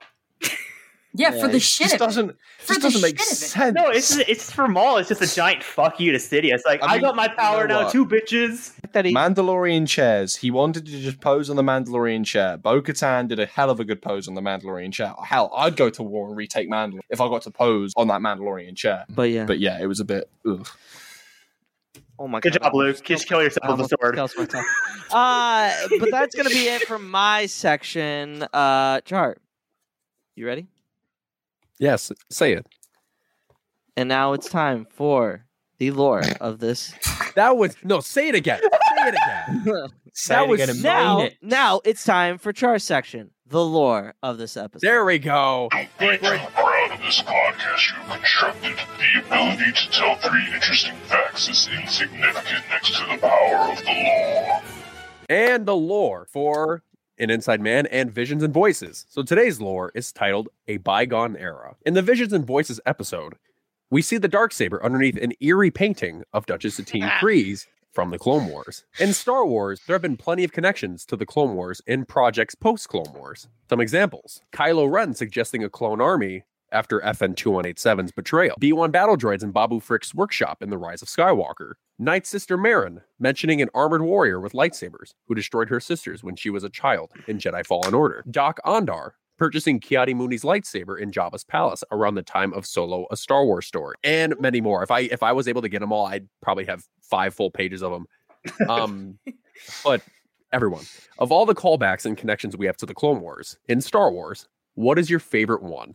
Yeah, 1.17 1.31
for 1.41 1.47
the 1.49 1.61
shit 1.61 1.85
just 1.91 1.95
of 1.95 2.01
it. 2.01 2.05
doesn't 2.05 2.37
For 2.59 2.75
just 2.75 2.81
the 2.81 2.89
doesn't 2.89 3.03
make 3.03 3.19
shit 3.19 3.27
of 3.29 3.33
it. 3.33 3.37
sense. 3.37 3.75
No, 3.75 3.89
it's 3.89 4.17
it's 4.17 4.51
for 4.53 4.67
Maul. 4.69 4.97
It's 4.99 5.09
just 5.09 5.23
a 5.23 5.33
giant 5.35 5.63
fuck 5.63 5.99
you 6.01 6.13
to 6.13 6.19
Sidious. 6.19 6.61
Like 6.67 6.83
I 6.83 6.87
I, 6.87 6.93
mean, 6.95 7.03
got 7.03 7.17
my 7.17 7.27
you 7.27 7.37
power 7.37 7.67
know 7.69 7.83
now, 7.83 7.89
two 7.89 8.05
bitches. 8.05 8.75
That 8.93 9.05
he, 9.05 9.15
Mandalorian 9.15 9.89
chairs. 9.89 10.37
He 10.37 10.51
wanted 10.51 10.87
to 10.87 10.93
just 11.01 11.21
pose 11.21 11.49
on 11.51 11.57
the 11.57 11.63
Mandalorian 11.63 12.25
chair. 12.25 12.57
Bo 12.57 12.83
Katan 12.83 13.29
did 13.29 13.39
a 13.39 13.47
hell 13.47 13.71
of 13.71 13.81
a 13.81 13.85
good 13.85 14.03
pose 14.03 14.29
on 14.29 14.35
the 14.35 14.41
Mandalorian 14.41 14.93
chair. 14.93 15.15
Hell, 15.25 15.51
I'd 15.57 15.77
go 15.77 15.89
to 15.91 16.03
war 16.03 16.29
and 16.29 16.37
retake 16.37 16.69
Mandalore 16.71 17.01
if 17.11 17.21
I 17.21 17.29
got 17.29 17.43
to 17.43 17.51
pose 17.51 17.93
on 17.97 18.09
that 18.09 18.21
Mandalorian 18.21 18.77
chair. 18.77 19.05
but 19.09 19.31
yeah. 19.31 19.45
But 19.47 19.59
yeah, 19.61 19.81
it 19.81 19.87
was 19.87 20.01
a 20.01 20.05
bit. 20.05 20.29
Ugh. 20.49 20.67
oh 22.19 22.29
my 22.29 22.41
Good 22.41 22.55
god. 22.55 22.63
job, 22.65 22.75
Luke. 22.75 23.03
Just 23.05 23.29
kill 23.29 23.43
yourself 23.43 23.63
with 23.65 23.71
Almost 23.71 23.93
a 23.93 23.97
sword. 24.29 24.55
uh, 25.13 25.73
but 26.01 26.11
that's 26.11 26.35
gonna 26.35 26.51
be 26.51 26.69
it 26.69 26.83
for 26.83 26.99
my 26.99 27.47
section. 27.47 28.45
Uh, 28.53 29.01
chart. 29.03 29.41
You 30.37 30.47
ready? 30.47 30.67
Yes, 31.79 32.13
say 32.31 32.53
it. 32.53 32.67
And 33.97 34.09
now 34.09 34.33
it's 34.33 34.49
time 34.49 34.87
for 34.91 35.45
the 35.79 35.91
lore 35.93 36.23
of 36.41 36.59
this. 36.61 36.93
That 37.35 37.57
was 37.57 37.77
no. 37.83 38.01
Say 38.01 38.29
it 38.29 38.35
again. 38.35 38.61
Say 38.61 39.09
it 39.09 39.15
again. 39.15 39.89
Say 40.17 40.35
That 40.37 40.45
it 40.45 40.49
was 40.49 40.61
again 40.61 40.71
and 40.77 40.83
now, 40.85 41.21
it. 41.23 41.35
now 41.43 41.81
it's 41.85 42.05
time 42.05 42.39
for 42.39 42.53
char 42.53 42.79
section. 42.79 43.31
The 43.47 43.65
lore 43.65 44.15
of 44.23 44.39
this 44.39 44.57
episode. 44.57 44.87
There 44.87 45.05
we 45.05 45.19
go. 45.19 45.69
I 45.73 45.89
am 46.01 46.19
proud 46.19 46.93
of 46.93 47.01
this 47.01 47.21
podcast 47.23 47.89
you 47.91 48.13
constructed. 48.15 48.77
The 48.99 49.27
ability 49.27 49.73
to 49.73 49.91
tell 49.91 50.15
three 50.17 50.47
interesting 50.55 50.95
facts 51.09 51.49
is 51.49 51.69
insignificant 51.77 52.65
next 52.71 52.95
to 52.97 53.05
the 53.11 53.19
power 53.19 53.73
of 53.73 53.79
the 53.85 53.85
law. 53.91 54.63
and 55.29 55.67
the 55.67 55.77
lore 55.77 56.27
for 56.33 56.83
an 57.19 57.31
Inside 57.31 57.61
Man 57.61 57.87
and 57.87 58.11
Visions 58.11 58.43
and 58.43 58.53
Voices. 58.53 59.07
So 59.09 59.23
today's 59.23 59.61
lore 59.61 59.93
is 59.95 60.13
titled 60.13 60.49
A 60.69 60.79
Bygone 60.79 61.37
Era. 61.37 61.77
In 61.87 61.95
the 61.95 62.03
Visions 62.03 62.33
and 62.33 62.47
Voices 62.47 62.81
episode, 62.85 63.35
we 63.91 64.03
see 64.03 64.17
the 64.17 64.29
dark 64.29 64.53
saber 64.53 64.85
underneath 64.85 65.17
an 65.17 65.33
eerie 65.41 65.71
painting 65.71 66.25
of 66.33 66.47
Duchess 66.47 66.77
Satine 66.77 67.03
Kryze 67.21 67.67
from 67.93 68.11
the 68.11 68.19
Clone 68.19 68.47
Wars. 68.47 68.85
In 68.99 69.13
Star 69.13 69.47
Wars, 69.47 69.81
there 69.87 69.95
have 69.95 70.03
been 70.03 70.17
plenty 70.17 70.43
of 70.43 70.53
connections 70.53 71.05
to 71.07 71.17
the 71.17 71.27
Clone 71.27 71.55
Wars 71.55 71.81
in 71.87 72.05
projects 72.05 72.57
post 72.57 72.89
Clone 72.89 73.13
Wars. 73.15 73.49
Some 73.71 73.81
examples 73.81 74.41
Kylo 74.53 74.91
Ren 74.91 75.15
suggesting 75.15 75.63
a 75.63 75.71
clone 75.71 76.01
army 76.01 76.43
after 76.75 77.01
FN 77.01 77.35
2187's 77.35 78.13
betrayal, 78.13 78.57
B1 78.61 78.93
battle 78.93 79.17
droids 79.17 79.43
in 79.43 79.53
Babu 79.53 79.81
Frick's 79.81 80.15
workshop 80.15 80.63
in 80.63 80.69
The 80.69 80.77
Rise 80.77 81.01
of 81.01 81.09
Skywalker, 81.09 81.73
Nightsister 82.01 82.59
Merrin 82.59 83.03
mentioning 83.19 83.63
an 83.63 83.71
armored 83.73 84.03
warrior 84.03 84.41
with 84.41 84.53
lightsabers 84.53 85.15
who 85.27 85.35
destroyed 85.35 85.71
her 85.71 85.81
sisters 85.81 86.23
when 86.23 86.37
she 86.37 86.51
was 86.51 86.65
a 86.65 86.69
child 86.69 87.13
in 87.29 87.39
Jedi 87.39 87.65
Fallen 87.65 87.95
Order, 87.95 88.25
Doc 88.31 88.59
Ondar 88.67 89.13
purchasing 89.39 89.81
Ki-Adi-Mundi's 89.81 90.43
lightsaber 90.43 90.99
in 90.99 91.11
Jabba's 91.11 91.45
palace 91.45 91.83
around 91.91 92.15
the 92.15 92.23
time 92.23 92.53
of 92.53 92.67
Solo: 92.67 93.07
A 93.11 93.17
Star 93.17 93.45
Wars 93.45 93.67
Story, 93.67 93.97
and 94.05 94.35
many 94.41 94.61
more. 94.61 94.83
If 94.83 94.91
I 94.91 95.01
if 95.01 95.23
I 95.23 95.33
was 95.33 95.49
able 95.49 95.63
to 95.63 95.69
get 95.69 95.81
them 95.81 95.93
all, 95.93 96.07
I'd 96.07 96.29
probably 96.43 96.65
have 96.67 96.85
five 97.03 97.35
full 97.35 97.51
pages 97.51 97.83
of 97.83 97.93
them. 97.93 98.07
Um, 98.69 99.19
but 99.85 100.03
everyone, 100.53 100.85
of 101.19 101.33
all 101.33 101.47
the 101.47 101.55
callbacks 101.55 102.07
and 102.07 102.17
connections 102.17 102.57
we 102.57 102.67
have 102.67 102.77
to 102.79 102.87
the 102.87 102.95
Clone 102.95 103.21
Wars 103.21 103.59
in 103.69 103.81
Star 103.81 104.11
Wars, 104.11 104.49
what 104.75 104.99
is 104.99 105.11
your 105.11 105.21
favorite 105.21 105.63
one? 105.63 105.93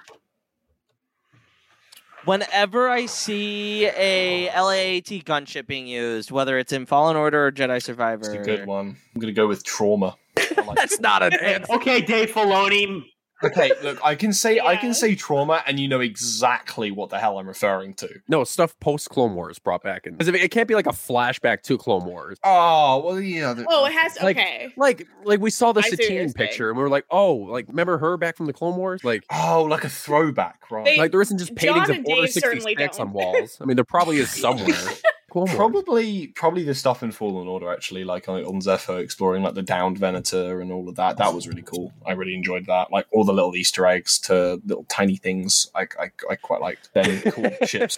Whenever 2.26 2.90
I 2.90 3.06
see 3.06 3.86
a 3.86 4.50
LAAT 4.50 5.24
gunship 5.26 5.68
being 5.68 5.88
used, 5.88 6.32
whether 6.32 6.58
it's 6.58 6.74
in 6.74 6.86
Fallen 6.86 7.16
Order 7.16 7.48
or 7.48 7.52
Jedi 7.52 7.82
Survivor, 7.82 8.26
It's 8.26 8.30
a 8.34 8.38
good 8.44 8.68
one. 8.68 8.98
I'm 9.16 9.22
gonna 9.22 9.34
go 9.34 9.48
with 9.48 9.64
trauma. 9.64 10.16
That's 10.76 11.00
not 11.00 11.24
an 11.24 11.34
answer. 11.34 11.74
okay, 11.74 12.02
Dave 12.02 12.32
Filoni. 12.32 13.04
Okay, 13.44 13.72
look, 13.82 14.00
I 14.04 14.16
can 14.16 14.34
say 14.34 14.60
I 14.60 14.76
can 14.76 14.94
say 14.94 15.16
trauma, 15.16 15.64
and 15.66 15.80
you 15.80 15.88
know 15.88 16.02
exactly 16.02 16.92
what 16.92 17.10
the 17.10 17.20
hell 17.20 17.38
I'm 17.40 17.48
referring 17.48 17.94
to. 17.96 18.10
No, 18.28 18.44
stuff 18.44 18.78
post 18.80 19.10
Clone 19.10 19.34
Wars 19.36 19.60
brought 19.60 19.82
back 19.82 20.06
in. 20.06 20.18
'Cause 20.18 20.28
if 20.28 20.36
it, 20.36 20.42
it 20.42 20.52
can't 20.52 20.68
be 20.68 20.76
like 20.76 20.88
a 20.88 20.92
flashback 20.92 21.62
to 21.64 21.78
Clone 21.78 22.06
Wars. 22.06 22.38
Oh 22.44 23.02
well, 23.06 23.20
yeah. 23.20 23.54
the- 23.54 23.66
Oh, 23.70 23.86
it 23.86 23.94
has 23.94 24.18
Like, 24.22 24.38
okay. 24.38 24.74
like, 24.78 25.08
like 25.24 25.40
we 25.40 25.50
saw 25.50 25.72
the 25.72 25.80
I 25.80 25.84
see 25.84 25.92
what 25.92 26.00
you're 26.00 26.28
Satine 26.28 26.34
picture, 26.34 26.70
and 26.70 26.78
we 26.78 26.84
were 26.84 26.90
like, 26.90 27.06
oh, 27.12 27.34
like 27.36 27.68
remember 27.70 27.98
her 27.98 28.18
back 28.18 28.36
from 28.36 28.46
the 28.46 28.54
Clone 28.54 28.76
Wars? 28.76 29.04
Like, 29.04 29.24
oh, 29.32 29.64
like 29.70 29.84
a 29.86 29.90
throwback, 29.90 30.60
right? 30.70 30.84
They- 30.86 30.98
like 30.98 31.12
there 31.12 31.22
isn't 31.22 31.38
just 31.38 31.56
paintings 31.56 31.88
John 31.88 32.00
of 32.00 32.06
Order 32.08 32.28
sixty 32.28 32.60
six 32.60 32.98
don't. 32.98 33.08
on 33.08 33.14
walls. 33.14 33.58
I 33.62 33.66
mean, 33.66 33.76
there 33.78 33.84
probably 33.86 34.18
is 34.18 34.30
somewhere. 34.32 34.76
Clone 35.48 35.58
Wars. 35.58 35.84
Probably, 35.84 36.28
probably 36.28 36.64
the 36.64 36.76
stuff 36.76 37.04
in 37.04 37.12
Fallen 37.12 37.48
Order 37.48 37.72
actually, 37.72 38.04
like 38.04 38.28
on, 38.28 38.44
on 38.44 38.62
Zeffo, 38.62 39.00
exploring 39.00 39.44
like 39.44 39.54
the 39.54 39.62
downed 39.62 39.98
Venator 39.98 40.62
and 40.62 40.72
all 40.72 40.88
of 40.90 40.96
that. 40.96 41.18
That 41.18 41.34
was 41.34 41.48
really 41.48 41.62
cool. 41.62 41.94
I 42.06 42.14
really 42.14 42.36
enjoyed 42.36 42.66
that. 42.68 42.92
Like 42.92 43.08
all 43.12 43.24
the 43.24 43.34
little 43.34 43.56
Easter 43.56 43.86
eggs 43.86 44.20
to 44.20 44.62
little 44.66 44.86
tiny 44.86 45.18
things. 45.18 45.70
I, 45.76 45.88
I, 46.00 46.12
I 46.30 46.36
quite 46.36 46.62
liked 46.62 46.94
them 46.94 47.22
cool 47.32 47.52
ships. 47.66 47.98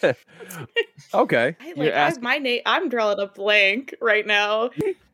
Okay. 1.14 1.56
I, 1.60 1.74
like 1.76 1.94
I, 1.94 2.14
my 2.22 2.38
name, 2.38 2.62
I'm 2.66 2.90
drawing 2.90 3.20
a 3.20 3.28
blank 3.28 3.96
right 4.02 4.26
now. 4.26 4.70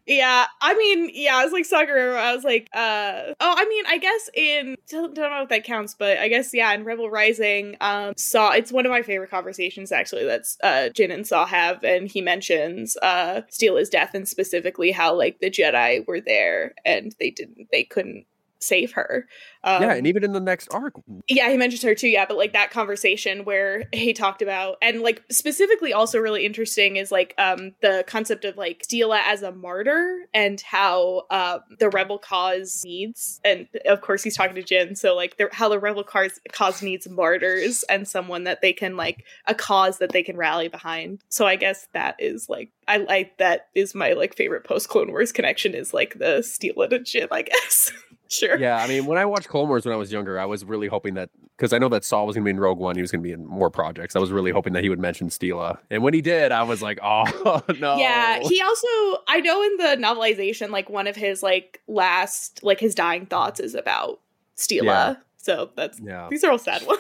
Yeah, 0.08 0.46
I 0.62 0.74
mean, 0.76 1.12
yeah, 1.14 1.36
I 1.36 1.44
was 1.44 1.52
like 1.52 1.66
Sakura. 1.66 2.16
I 2.16 2.34
was 2.34 2.46
like, 2.46 2.70
uh, 2.74 3.34
oh, 3.42 3.56
I 3.58 3.66
mean, 3.68 3.84
I 3.88 3.98
guess 3.98 4.30
in 4.34 4.78
don't, 4.90 5.14
don't 5.14 5.32
know 5.32 5.44
if 5.44 5.50
that 5.50 5.66
counts, 5.66 5.96
but 6.00 6.18
I 6.18 6.30
guess 6.30 6.54
yeah, 6.54 6.74
in 6.74 6.86
Rebel 6.86 7.10
Rising, 7.10 7.76
um, 7.82 8.14
Saw. 8.16 8.52
It's 8.52 8.72
one 8.72 8.86
of 8.86 8.90
my 8.90 9.02
favorite 9.02 9.30
conversations 9.30 9.92
actually. 9.92 10.24
That's 10.24 10.58
uh, 10.64 10.90
Jyn 10.94 11.14
and 11.14 11.28
Saw 11.28 11.46
have, 11.46 11.84
and 11.84 12.10
he 12.10 12.22
mentions 12.22 12.96
uh, 13.04 13.42
Steela's 13.52 13.90
death 13.90 14.12
and 14.14 14.26
specifically 14.26 14.92
how 14.92 15.14
like 15.14 15.40
the 15.42 15.52
Jedi 15.52 16.08
were 16.08 16.22
there 16.22 16.74
and 16.86 17.14
they 17.20 17.30
didn't, 17.30 17.68
they 17.74 17.84
couldn't 17.84 18.26
save 18.60 18.94
her. 18.94 19.28
Um, 19.64 19.82
yeah, 19.82 19.94
and 19.94 20.08
even 20.08 20.24
in 20.24 20.32
the 20.32 20.40
next 20.40 20.74
arc, 20.74 20.94
yeah, 21.28 21.50
he 21.50 21.58
mentioned 21.58 21.84
her 21.84 21.96
too. 21.96 22.08
Yeah, 22.08 22.26
but 22.26 22.38
like 22.38 22.54
that 22.54 22.72
conversation 22.72 23.44
where 23.44 23.84
he 23.94 24.14
talked 24.14 24.42
about 24.42 24.78
and 24.82 25.02
like 25.02 25.24
specifically 25.30 25.94
also 25.94 26.20
really 26.20 26.46
interesting 26.46 26.96
is 26.96 27.12
like 27.12 27.34
um 27.38 27.74
the 27.82 28.04
concept 28.08 28.46
of 28.46 28.58
like 28.58 28.84
Steela 28.88 29.20
as 29.26 29.42
a 29.42 29.52
martyr 29.52 30.20
and 30.34 30.62
how 30.62 31.24
um 31.30 31.60
the 31.80 31.90
rebel 31.90 32.18
cause 32.18 32.82
needs 32.86 33.42
and 33.44 33.68
of 33.86 34.02
course 34.02 34.24
he's 34.24 34.38
talking 34.38 34.56
to 34.56 34.64
Jyn 34.64 34.98
so 34.98 35.16
like 35.16 35.38
the, 35.38 35.50
how 35.52 35.70
the 35.70 35.80
rebel 35.80 36.04
cause 36.04 36.40
cause 36.52 36.82
needs 36.82 37.10
martyrs 37.10 37.84
and 37.84 38.08
someone 38.08 38.46
that 38.46 38.62
they 38.62 38.74
can 38.74 38.96
like 38.96 39.26
a 39.48 39.56
cause 39.56 39.98
that 39.98 40.12
they 40.12 40.24
can 40.24 40.38
rally 40.38 40.68
behind. 40.68 41.24
So 41.30 41.46
I 41.46 41.56
guess 41.56 41.88
that 41.94 42.16
is 42.20 42.48
like 42.50 42.72
I 42.88 42.98
like 42.98 43.38
that 43.38 43.68
is 43.76 43.94
my 43.94 44.14
like 44.14 44.36
favorite 44.36 44.64
post 44.64 44.90
Clone 44.90 45.10
Wars 45.10 45.32
connection 45.32 45.74
is 45.74 45.94
like 45.94 46.18
the 46.18 46.42
Steela 46.42 46.90
to 46.90 47.00
Jyn 47.00 47.28
I 47.32 47.42
guess. 47.44 47.92
sure. 48.30 48.58
yeah. 48.58 48.78
I 48.78 48.88
mean, 48.88 49.06
when 49.06 49.18
I 49.18 49.26
watched 49.26 49.48
Clone 49.50 49.68
Wars 49.68 49.86
when 49.86 49.94
I 49.94 49.98
was 49.98 50.12
younger, 50.12 50.40
I 50.40 50.46
was 50.46 50.64
really 50.66 50.88
hoping 50.88 51.14
that 51.16 51.30
because 51.58 51.74
I 51.74 51.78
know 51.80 51.90
that 51.90 52.04
Saw 52.06 52.24
was 52.24 52.36
going 52.36 52.44
to 52.44 52.46
be 52.46 52.52
in 52.52 52.60
Rogue 52.60 52.78
One, 52.78 52.96
he 52.96 53.02
was 53.02 53.12
going 53.12 53.22
to 53.22 53.28
be 53.28 53.32
in 53.34 53.46
more 53.46 53.70
projects. 53.70 54.16
I 54.16 54.20
was 54.20 54.32
really 54.32 54.52
hoping 54.52 54.74
that 54.74 54.84
he 54.84 54.90
would 54.90 55.00
mention 55.00 55.30
Steela, 55.30 55.78
and 55.90 56.04
when 56.04 56.14
he 56.14 56.22
did, 56.22 56.52
I 56.52 56.64
was 56.64 56.82
like, 56.82 57.00
oh 57.04 57.62
no. 57.80 57.98
Yeah, 57.98 58.40
he 58.42 58.62
also 58.62 59.24
I 59.28 59.40
know 59.42 59.64
in 59.64 59.78
the 59.78 59.98
novelization, 60.08 60.70
like 60.70 60.90
one 60.90 61.08
of 61.08 61.16
his 61.16 61.42
like 61.44 61.82
last 61.88 62.64
like 62.64 62.80
his 62.80 62.94
dying 62.96 63.26
thoughts 63.26 63.60
is 63.60 63.74
about 63.76 64.20
Steela. 64.56 64.84
Yeah. 64.84 65.16
So 65.38 65.70
that's 65.76 66.00
Yeah. 66.00 66.28
these 66.30 66.44
are 66.44 66.52
all 66.52 66.58
sad 66.60 66.86
ones. 66.86 67.00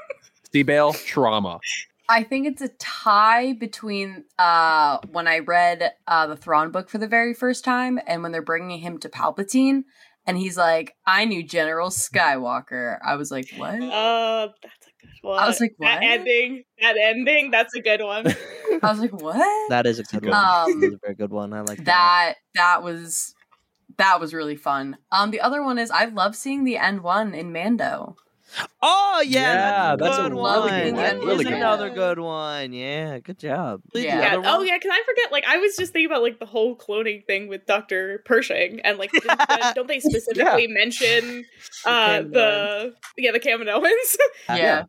Steve 0.44 0.66
Bale, 0.66 0.92
trauma. 0.92 1.58
I 2.08 2.22
think 2.22 2.46
it's 2.46 2.62
a 2.62 2.68
tie 2.78 3.52
between 3.54 4.24
uh, 4.38 4.98
when 5.10 5.26
I 5.26 5.40
read 5.40 5.92
uh, 6.06 6.28
the 6.28 6.36
Thrawn 6.36 6.70
book 6.70 6.88
for 6.88 6.98
the 6.98 7.08
very 7.08 7.34
first 7.34 7.64
time 7.64 7.98
and 8.06 8.22
when 8.22 8.30
they're 8.30 8.42
bringing 8.42 8.78
him 8.78 8.98
to 8.98 9.08
Palpatine, 9.08 9.82
and 10.26 10.36
he's 10.36 10.56
like, 10.56 10.94
"I 11.06 11.24
knew 11.24 11.42
General 11.42 11.90
Skywalker." 11.90 12.98
I 13.04 13.16
was 13.16 13.30
like, 13.30 13.48
"What?" 13.56 13.80
uh 13.82 14.48
that's 14.62 14.86
a 14.86 14.90
good 15.06 15.10
one. 15.22 15.38
I 15.38 15.46
was 15.46 15.60
like, 15.60 15.74
what? 15.78 15.86
that 15.88 16.02
ending. 16.02 16.64
That 16.80 16.96
ending, 16.96 17.50
that's 17.50 17.74
a 17.74 17.80
good 17.80 18.00
one. 18.02 18.26
I 18.82 18.90
was 18.90 18.98
like, 18.98 19.12
"What?" 19.12 19.68
That 19.70 19.86
is 19.86 19.98
a 19.98 20.04
good 20.04 20.26
one. 20.26 20.34
Um, 20.34 20.80
That 20.80 20.86
is 20.86 20.94
a 20.94 20.98
very 21.02 21.14
good 21.14 21.30
one. 21.30 21.52
I 21.52 21.60
like 21.60 21.78
that. 21.78 21.84
that 21.84 22.34
that 22.54 22.82
was 22.82 23.34
that 23.98 24.20
was 24.20 24.34
really 24.34 24.56
fun. 24.56 24.98
Um, 25.10 25.30
the 25.30 25.40
other 25.40 25.62
one 25.62 25.78
is 25.78 25.90
I 25.90 26.06
love 26.06 26.36
seeing 26.36 26.64
the 26.64 26.76
N 26.76 27.02
one 27.02 27.34
in 27.34 27.52
Mando. 27.52 28.16
Oh 28.82 29.22
yeah, 29.26 29.40
Yeah, 29.90 29.96
that's 29.96 30.18
a 30.18 30.22
good 30.22 30.32
really 30.32 30.40
one. 30.42 30.68
good 30.68 30.92
one. 30.94 31.02
That 31.02 31.18
Really 31.18 31.34
is 31.36 31.42
good 31.44 31.52
another 31.54 31.90
good 31.90 32.18
one. 32.18 32.72
Yeah, 32.72 33.18
good 33.18 33.38
job. 33.38 33.82
The 33.92 34.02
Yeah. 34.02 34.28
other 34.32 34.42
Oh 34.48 34.58
one? 34.58 34.66
yeah, 34.66 34.76
because 34.76 34.92
I 34.94 35.02
forget. 35.04 35.32
Like 35.32 35.44
I 35.46 35.58
was 35.58 35.76
just 35.76 35.92
thinking 35.92 36.06
about 36.10 36.22
like 36.22 36.38
the 36.38 36.46
whole 36.46 36.76
cloning 36.76 37.26
thing 37.26 37.48
with 37.48 37.66
Doctor 37.66 38.22
Pershing, 38.24 38.80
and 38.80 38.98
like 38.98 39.12
didn't- 39.12 39.40
don't 39.74 39.88
they 39.88 40.00
specifically 40.00 40.66
mention 40.68 41.44
uh 41.84 42.22
the 42.22 42.94
yeah 43.16 43.32
the 43.32 43.40
Kaminoans? 43.40 44.16
Yeah. 44.48 44.84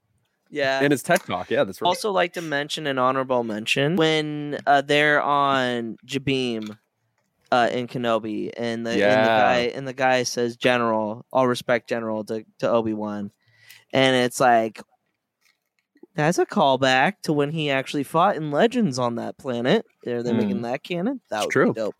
Yeah. 0.49 0.81
In 0.81 0.91
his 0.91 1.03
tech 1.03 1.25
talk, 1.25 1.49
yeah, 1.51 1.63
that's 1.65 1.81
right. 1.81 1.87
Also, 1.87 2.11
like 2.11 2.33
to 2.33 2.41
mention 2.41 2.87
an 2.87 2.97
honorable 2.97 3.43
mention 3.43 3.97
when 3.97 4.57
uh, 4.65 4.79
they're 4.81 5.21
on 5.21 5.97
Jabiim 6.05 6.77
uh, 7.51 7.69
in 7.71 7.87
Kenobi, 7.87 8.51
and 8.55 8.85
the, 8.85 8.91
and 8.91 9.25
the 9.25 9.29
guy 9.29 9.57
and 9.75 9.85
the 9.87 9.93
guy 9.93 10.23
says 10.23 10.55
General, 10.55 11.25
all 11.33 11.47
respect, 11.47 11.89
General 11.89 12.23
to 12.25 12.45
to 12.59 12.69
Obi 12.69 12.93
Wan, 12.93 13.31
and 13.93 14.15
it's 14.15 14.39
like 14.39 14.81
that's 16.15 16.39
a 16.39 16.45
callback 16.45 17.13
to 17.23 17.33
when 17.33 17.51
he 17.51 17.69
actually 17.69 18.03
fought 18.03 18.35
in 18.35 18.49
Legends 18.51 18.97
on 18.97 19.15
that 19.15 19.37
planet. 19.37 19.85
They're 20.03 20.23
they 20.23 20.33
making 20.33 20.57
Hmm. 20.57 20.61
that 20.63 20.83
canon. 20.83 21.21
That 21.29 21.37
It's 21.37 21.45
would 21.47 21.51
true. 21.51 21.73
be 21.73 21.79
dope. 21.79 21.95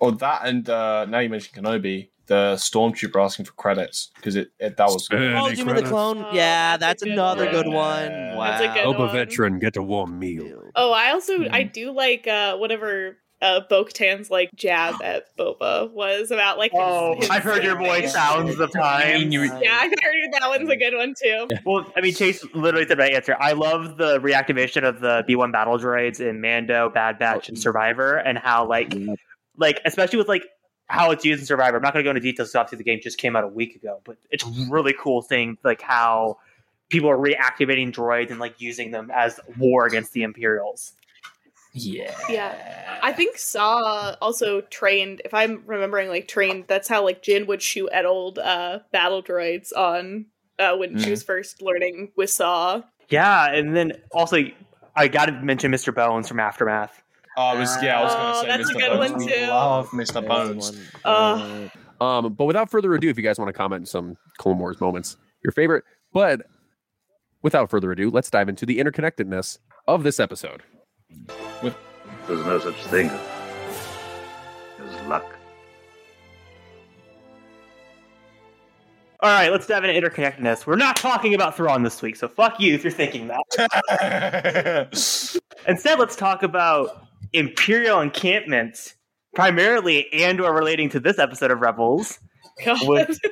Or 0.00 0.12
that, 0.12 0.46
and 0.46 0.68
uh, 0.68 1.06
now 1.06 1.18
you 1.20 1.28
mentioned 1.30 1.64
Kenobi, 1.64 2.10
the 2.26 2.54
stormtrooper 2.56 3.22
asking 3.24 3.46
for 3.46 3.52
credits 3.52 4.10
because 4.16 4.36
it, 4.36 4.48
it 4.58 4.76
that 4.76 4.86
was. 4.88 5.08
Oh, 5.10 5.16
do 5.50 5.54
you 5.54 5.64
mean 5.64 5.76
the 5.76 5.82
clone? 5.82 6.26
yeah, 6.32 6.76
that's, 6.76 7.02
another 7.02 7.50
good 7.50 7.66
one. 7.66 8.10
Wow. 8.36 8.44
That's 8.44 8.64
a 8.64 8.68
good 8.74 8.84
Boba 8.94 8.98
one. 8.98 9.12
veteran, 9.12 9.58
get 9.58 9.76
a 9.76 9.82
warm 9.82 10.18
meal. 10.18 10.70
Oh, 10.74 10.92
I 10.92 11.12
also 11.12 11.48
I 11.50 11.62
do 11.62 11.92
like 11.92 12.26
uh 12.26 12.56
whatever 12.56 13.16
uh 13.46 13.60
Bo-Katan's 13.68 14.30
like 14.30 14.50
jab 14.54 15.00
at 15.02 15.34
Boba 15.36 15.90
was 15.92 16.30
about 16.30 16.58
like 16.58 16.72
his, 16.72 16.80
Oh, 16.82 17.14
his 17.18 17.30
I've 17.30 17.42
heard 17.42 17.62
your 17.62 17.76
voice 17.76 18.12
sounds 18.12 18.58
of 18.58 18.72
time. 18.72 19.30
Yeah, 19.30 19.50
I 19.52 19.86
heard 20.02 20.32
that 20.40 20.48
one's 20.48 20.68
a 20.70 20.76
good 20.76 20.94
one 20.94 21.14
too. 21.20 21.48
Well, 21.64 21.90
I 21.96 22.00
mean, 22.00 22.14
Chase 22.14 22.44
literally 22.54 22.86
said 22.86 22.98
my 22.98 23.08
answer. 23.08 23.36
I 23.38 23.52
love 23.52 23.96
the 23.96 24.18
reactivation 24.20 24.82
of 24.82 25.00
the 25.00 25.24
B1 25.28 25.52
battle 25.52 25.78
droids 25.78 26.20
in 26.20 26.40
Mando, 26.40 26.90
Bad 26.90 27.18
Batch, 27.18 27.48
and 27.48 27.58
Survivor, 27.58 28.16
and 28.16 28.36
how 28.38 28.66
like, 28.66 28.94
like 29.56 29.80
especially 29.84 30.18
with 30.18 30.28
like 30.28 30.44
how 30.88 31.10
it's 31.10 31.24
used 31.24 31.40
in 31.40 31.46
Survivor. 31.46 31.76
I'm 31.76 31.82
not 31.82 31.92
going 31.92 32.04
to 32.04 32.06
go 32.06 32.10
into 32.10 32.20
details. 32.20 32.48
'cause 32.48 32.56
Obviously, 32.56 32.78
the 32.78 32.84
game 32.84 33.00
just 33.02 33.18
came 33.18 33.34
out 33.36 33.44
a 33.44 33.48
week 33.48 33.74
ago, 33.76 34.00
but 34.04 34.16
it's 34.30 34.44
a 34.44 34.66
really 34.70 34.94
cool 34.98 35.22
thing, 35.22 35.58
like 35.64 35.80
how 35.82 36.38
people 36.88 37.10
are 37.10 37.16
reactivating 37.18 37.92
droids 37.92 38.30
and 38.30 38.38
like 38.38 38.60
using 38.60 38.90
them 38.92 39.10
as 39.12 39.40
war 39.58 39.86
against 39.86 40.12
the 40.12 40.22
Imperials. 40.22 40.92
Yeah. 41.78 42.16
Yeah. 42.30 42.98
I 43.02 43.12
think 43.12 43.36
Saw 43.36 44.16
also 44.22 44.62
trained, 44.62 45.20
if 45.24 45.34
I'm 45.34 45.62
remembering 45.66 46.08
like 46.08 46.26
trained, 46.26 46.64
that's 46.68 46.88
how 46.88 47.04
like 47.04 47.22
Jyn 47.22 47.46
would 47.46 47.60
shoot 47.60 47.90
at 47.92 48.06
old 48.06 48.38
uh 48.38 48.78
battle 48.92 49.22
droids 49.22 49.76
on 49.76 50.26
uh 50.58 50.74
when 50.76 50.98
she 50.98 51.06
Mhm. 51.08 51.10
was 51.10 51.22
first 51.22 51.60
learning 51.60 52.12
with 52.16 52.30
Saw. 52.30 52.82
Yeah, 53.10 53.52
and 53.52 53.76
then 53.76 53.92
also 54.12 54.38
I 54.96 55.08
got 55.08 55.26
to 55.26 55.32
mention 55.32 55.70
Mr. 55.70 55.94
Bones 55.94 56.26
from 56.28 56.40
Aftermath. 56.40 57.02
Oh, 57.36 57.42
I 57.42 57.54
was 57.60 57.76
yeah, 57.82 58.00
I 58.00 58.04
was 58.04 58.12
Oh, 58.14 58.16
going 58.16 58.32
to 58.32 58.40
say 58.40 58.46
that's 58.46 58.70
a 58.70 58.74
Mr. 58.74 58.78
good 58.80 58.98
Bones. 58.98 59.10
one, 59.12 59.18
We 59.26 59.32
too. 59.32 59.46
Love 59.48 59.88
Mr. 59.90 60.26
Bones. 60.26 60.90
Uh, 61.04 61.68
Um, 62.00 62.32
but 62.32 62.46
without 62.46 62.70
further 62.70 62.94
ado, 62.94 63.10
if 63.10 63.16
you 63.18 63.22
guys 63.22 63.38
want 63.38 63.48
to 63.50 63.52
comment 63.52 63.86
some 63.88 64.16
Clone 64.38 64.58
Wars 64.58 64.80
moments, 64.80 65.16
your 65.44 65.52
favorite. 65.52 65.84
But 66.14 66.46
without 67.42 67.68
further 67.70 67.92
ado, 67.92 68.10
let's 68.10 68.30
dive 68.30 68.48
into 68.48 68.64
the 68.66 68.78
interconnectedness 68.78 69.58
of 69.86 70.02
this 70.02 70.18
episode. 70.18 70.62
There's 72.28 72.44
no 72.44 72.58
such 72.58 72.74
thing 72.86 73.08
as 73.08 75.06
luck. 75.06 75.24
All 79.20 79.30
right, 79.30 79.50
let's 79.50 79.66
dive 79.66 79.84
into 79.84 79.98
interconnectedness. 79.98 80.66
We're 80.66 80.76
not 80.76 80.96
talking 80.96 81.34
about 81.34 81.56
Thrawn 81.56 81.82
this 81.82 82.02
week, 82.02 82.16
so 82.16 82.28
fuck 82.28 82.60
you 82.60 82.74
if 82.74 82.84
you're 82.84 82.92
thinking 82.92 83.28
that. 83.28 84.88
Instead, 85.68 85.98
let's 85.98 86.16
talk 86.16 86.42
about 86.42 87.06
Imperial 87.32 88.00
encampments, 88.00 88.94
primarily 89.34 90.12
and 90.12 90.40
or 90.40 90.52
relating 90.54 90.88
to 90.90 91.00
this 91.00 91.18
episode 91.18 91.50
of 91.50 91.60
Rebels. 91.60 92.18
With- 92.82 93.18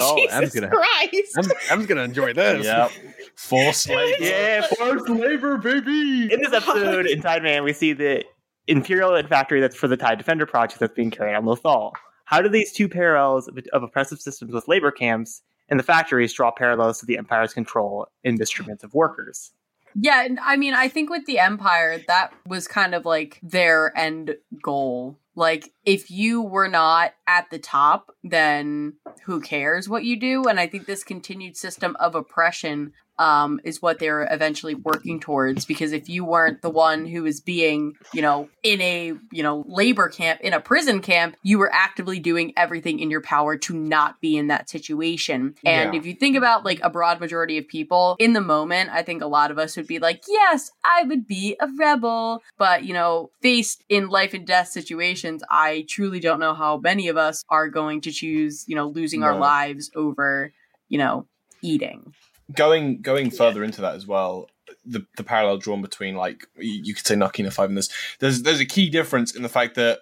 Oh, 0.00 0.16
Jesus 0.16 0.34
Em's 0.34 0.54
gonna, 0.54 0.68
Christ. 0.70 1.38
Em's, 1.38 1.52
Em's 1.70 1.86
gonna 1.86 2.02
enjoy 2.02 2.32
this. 2.32 2.64
Yep. 2.64 2.90
Forced 3.38 3.88
labor. 3.88 4.16
yeah, 4.24 4.66
forced 4.66 5.08
labor, 5.08 5.56
baby. 5.58 6.32
In 6.32 6.40
this 6.42 6.52
episode, 6.52 7.06
in 7.06 7.22
Tide 7.22 7.42
Man, 7.42 7.64
we 7.64 7.72
see 7.72 7.92
the 7.92 8.24
Imperial 8.66 9.14
and 9.14 9.28
factory 9.28 9.60
that's 9.60 9.76
for 9.76 9.88
the 9.88 9.96
TIE 9.96 10.16
Defender 10.16 10.44
project 10.44 10.80
that's 10.80 10.94
being 10.94 11.10
carried 11.10 11.34
on 11.34 11.44
Lothal. 11.44 11.92
How 12.24 12.42
do 12.42 12.48
these 12.48 12.72
two 12.72 12.88
parallels 12.88 13.48
of, 13.48 13.58
of 13.72 13.82
oppressive 13.82 14.20
systems 14.20 14.52
with 14.52 14.68
labor 14.68 14.90
camps 14.90 15.42
and 15.68 15.78
the 15.78 15.84
factories 15.84 16.32
draw 16.32 16.50
parallels 16.50 16.98
to 17.00 17.06
the 17.06 17.18
Empire's 17.18 17.52
control 17.52 18.08
in 18.24 18.36
mistreatment 18.36 18.82
of 18.82 18.94
workers. 18.94 19.52
Yeah, 19.94 20.28
I 20.42 20.56
mean, 20.56 20.74
I 20.74 20.88
think 20.88 21.10
with 21.10 21.26
the 21.26 21.38
Empire, 21.38 22.00
that 22.08 22.32
was 22.46 22.68
kind 22.68 22.94
of 22.94 23.04
like 23.04 23.40
their 23.42 23.96
end 23.96 24.36
goal. 24.62 25.18
Like, 25.34 25.72
if 25.84 26.10
you 26.10 26.42
were 26.42 26.68
not 26.68 27.14
at 27.28 27.50
the 27.50 27.58
top, 27.58 28.10
then 28.24 28.94
who 29.26 29.40
cares 29.40 29.88
what 29.88 30.02
you 30.02 30.18
do? 30.18 30.44
And 30.48 30.58
I 30.58 30.66
think 30.66 30.86
this 30.86 31.04
continued 31.04 31.56
system 31.56 31.94
of 32.00 32.14
oppression 32.16 32.94
um, 33.18 33.60
is 33.64 33.82
what 33.82 33.98
they're 33.98 34.28
eventually 34.30 34.76
working 34.76 35.18
towards. 35.18 35.64
Because 35.64 35.90
if 35.92 36.08
you 36.08 36.24
weren't 36.24 36.62
the 36.62 36.70
one 36.70 37.04
who 37.04 37.24
was 37.24 37.40
being, 37.40 37.94
you 38.14 38.22
know, 38.22 38.48
in 38.62 38.80
a, 38.80 39.12
you 39.32 39.42
know, 39.42 39.64
labor 39.66 40.08
camp, 40.08 40.40
in 40.40 40.52
a 40.52 40.60
prison 40.60 41.00
camp, 41.00 41.36
you 41.42 41.58
were 41.58 41.72
actively 41.72 42.20
doing 42.20 42.52
everything 42.56 43.00
in 43.00 43.10
your 43.10 43.20
power 43.20 43.56
to 43.56 43.74
not 43.74 44.20
be 44.20 44.36
in 44.36 44.46
that 44.46 44.70
situation. 44.70 45.56
And 45.66 45.94
Yeah. 45.94 45.98
if 45.98 46.06
you 46.06 46.14
think 46.14 46.36
about 46.36 46.64
like 46.64 46.78
a 46.82 46.90
broad 46.90 47.18
majority 47.18 47.58
of 47.58 47.66
people 47.66 48.14
in 48.20 48.34
the 48.34 48.40
moment, 48.40 48.90
I 48.92 49.02
think 49.02 49.20
a 49.20 49.26
lot 49.26 49.50
of 49.50 49.58
us 49.58 49.76
would 49.76 49.88
be 49.88 49.98
like, 49.98 50.22
yes, 50.28 50.70
I 50.84 51.02
would 51.02 51.26
be 51.26 51.56
a 51.60 51.66
rebel. 51.76 52.44
But, 52.56 52.84
you 52.84 52.94
know, 52.94 53.30
faced 53.42 53.82
in 53.88 54.08
life 54.10 54.32
and 54.32 54.46
death 54.46 54.68
situations, 54.68 55.42
I 55.50 55.86
truly 55.88 56.20
don't 56.20 56.38
know 56.38 56.54
how 56.54 56.76
many 56.78 57.08
of 57.08 57.16
us 57.18 57.44
are 57.50 57.68
going 57.68 58.00
to 58.02 58.12
choose, 58.12 58.64
you 58.66 58.74
know, 58.76 58.88
losing 58.88 59.22
our 59.22 59.36
lives 59.36 59.90
over, 59.94 60.52
you 60.88 60.98
know, 60.98 61.26
eating. 61.60 62.14
going 62.54 63.02
going 63.02 63.30
further 63.30 63.62
into 63.62 63.82
that 63.82 63.94
as 63.94 64.06
well 64.06 64.48
the 64.86 65.04
the 65.16 65.24
parallel 65.24 65.58
drawn 65.58 65.82
between 65.82 66.14
like 66.14 66.46
you, 66.56 66.80
you 66.84 66.94
could 66.94 67.06
say 67.06 67.14
Narkina 67.14 67.52
Five 67.52 67.68
and 67.68 67.76
this 67.76 67.90
there's 68.20 68.42
there's 68.42 68.60
a 68.60 68.64
key 68.64 68.88
difference 68.88 69.34
in 69.34 69.42
the 69.42 69.48
fact 69.48 69.74
that 69.74 69.98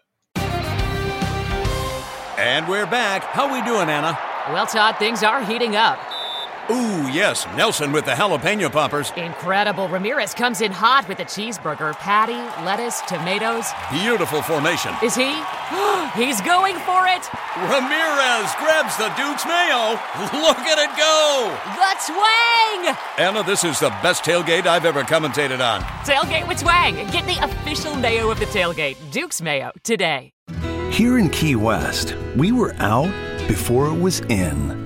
And 2.38 2.68
we're 2.68 2.86
back. 2.86 3.24
How 3.24 3.52
we 3.52 3.62
doing, 3.62 3.88
Anna? 3.88 4.18
Well, 4.52 4.66
Todd, 4.66 4.98
things 4.98 5.22
are 5.22 5.42
heating 5.42 5.74
up. 5.74 5.98
Ooh, 6.68 7.08
yes, 7.08 7.46
Nelson 7.56 7.92
with 7.92 8.06
the 8.06 8.10
jalapeno 8.10 8.70
poppers. 8.72 9.12
Incredible. 9.16 9.88
Ramirez 9.88 10.34
comes 10.34 10.60
in 10.60 10.72
hot 10.72 11.08
with 11.08 11.20
a 11.20 11.24
cheeseburger, 11.24 11.94
patty, 11.94 12.34
lettuce, 12.64 13.00
tomatoes. 13.02 13.66
Beautiful 13.92 14.42
formation. 14.42 14.92
Is 15.02 15.14
he? 15.14 15.30
He's 16.14 16.40
going 16.40 16.74
for 16.82 17.06
it. 17.06 17.22
Ramirez 17.56 18.50
grabs 18.58 18.96
the 18.96 19.12
Duke's 19.14 19.46
mayo. 19.46 19.94
Look 20.42 20.58
at 20.58 20.78
it 20.78 20.90
go. 20.98 21.56
The 21.78 21.94
twang! 22.10 22.96
Anna, 23.16 23.44
this 23.44 23.62
is 23.62 23.78
the 23.78 23.90
best 24.02 24.24
tailgate 24.24 24.66
I've 24.66 24.84
ever 24.84 25.02
commentated 25.02 25.60
on. 25.60 25.82
Tailgate 26.02 26.48
with 26.48 26.58
twang. 26.58 26.96
Get 27.10 27.26
the 27.26 27.38
official 27.44 27.94
mayo 27.94 28.30
of 28.30 28.40
the 28.40 28.46
tailgate, 28.46 28.96
Duke's 29.12 29.40
Mayo, 29.40 29.70
today. 29.84 30.32
Here 30.90 31.18
in 31.18 31.30
Key 31.30 31.54
West, 31.56 32.16
we 32.36 32.50
were 32.50 32.74
out 32.78 33.12
before 33.46 33.86
it 33.86 34.00
was 34.00 34.20
in. 34.22 34.85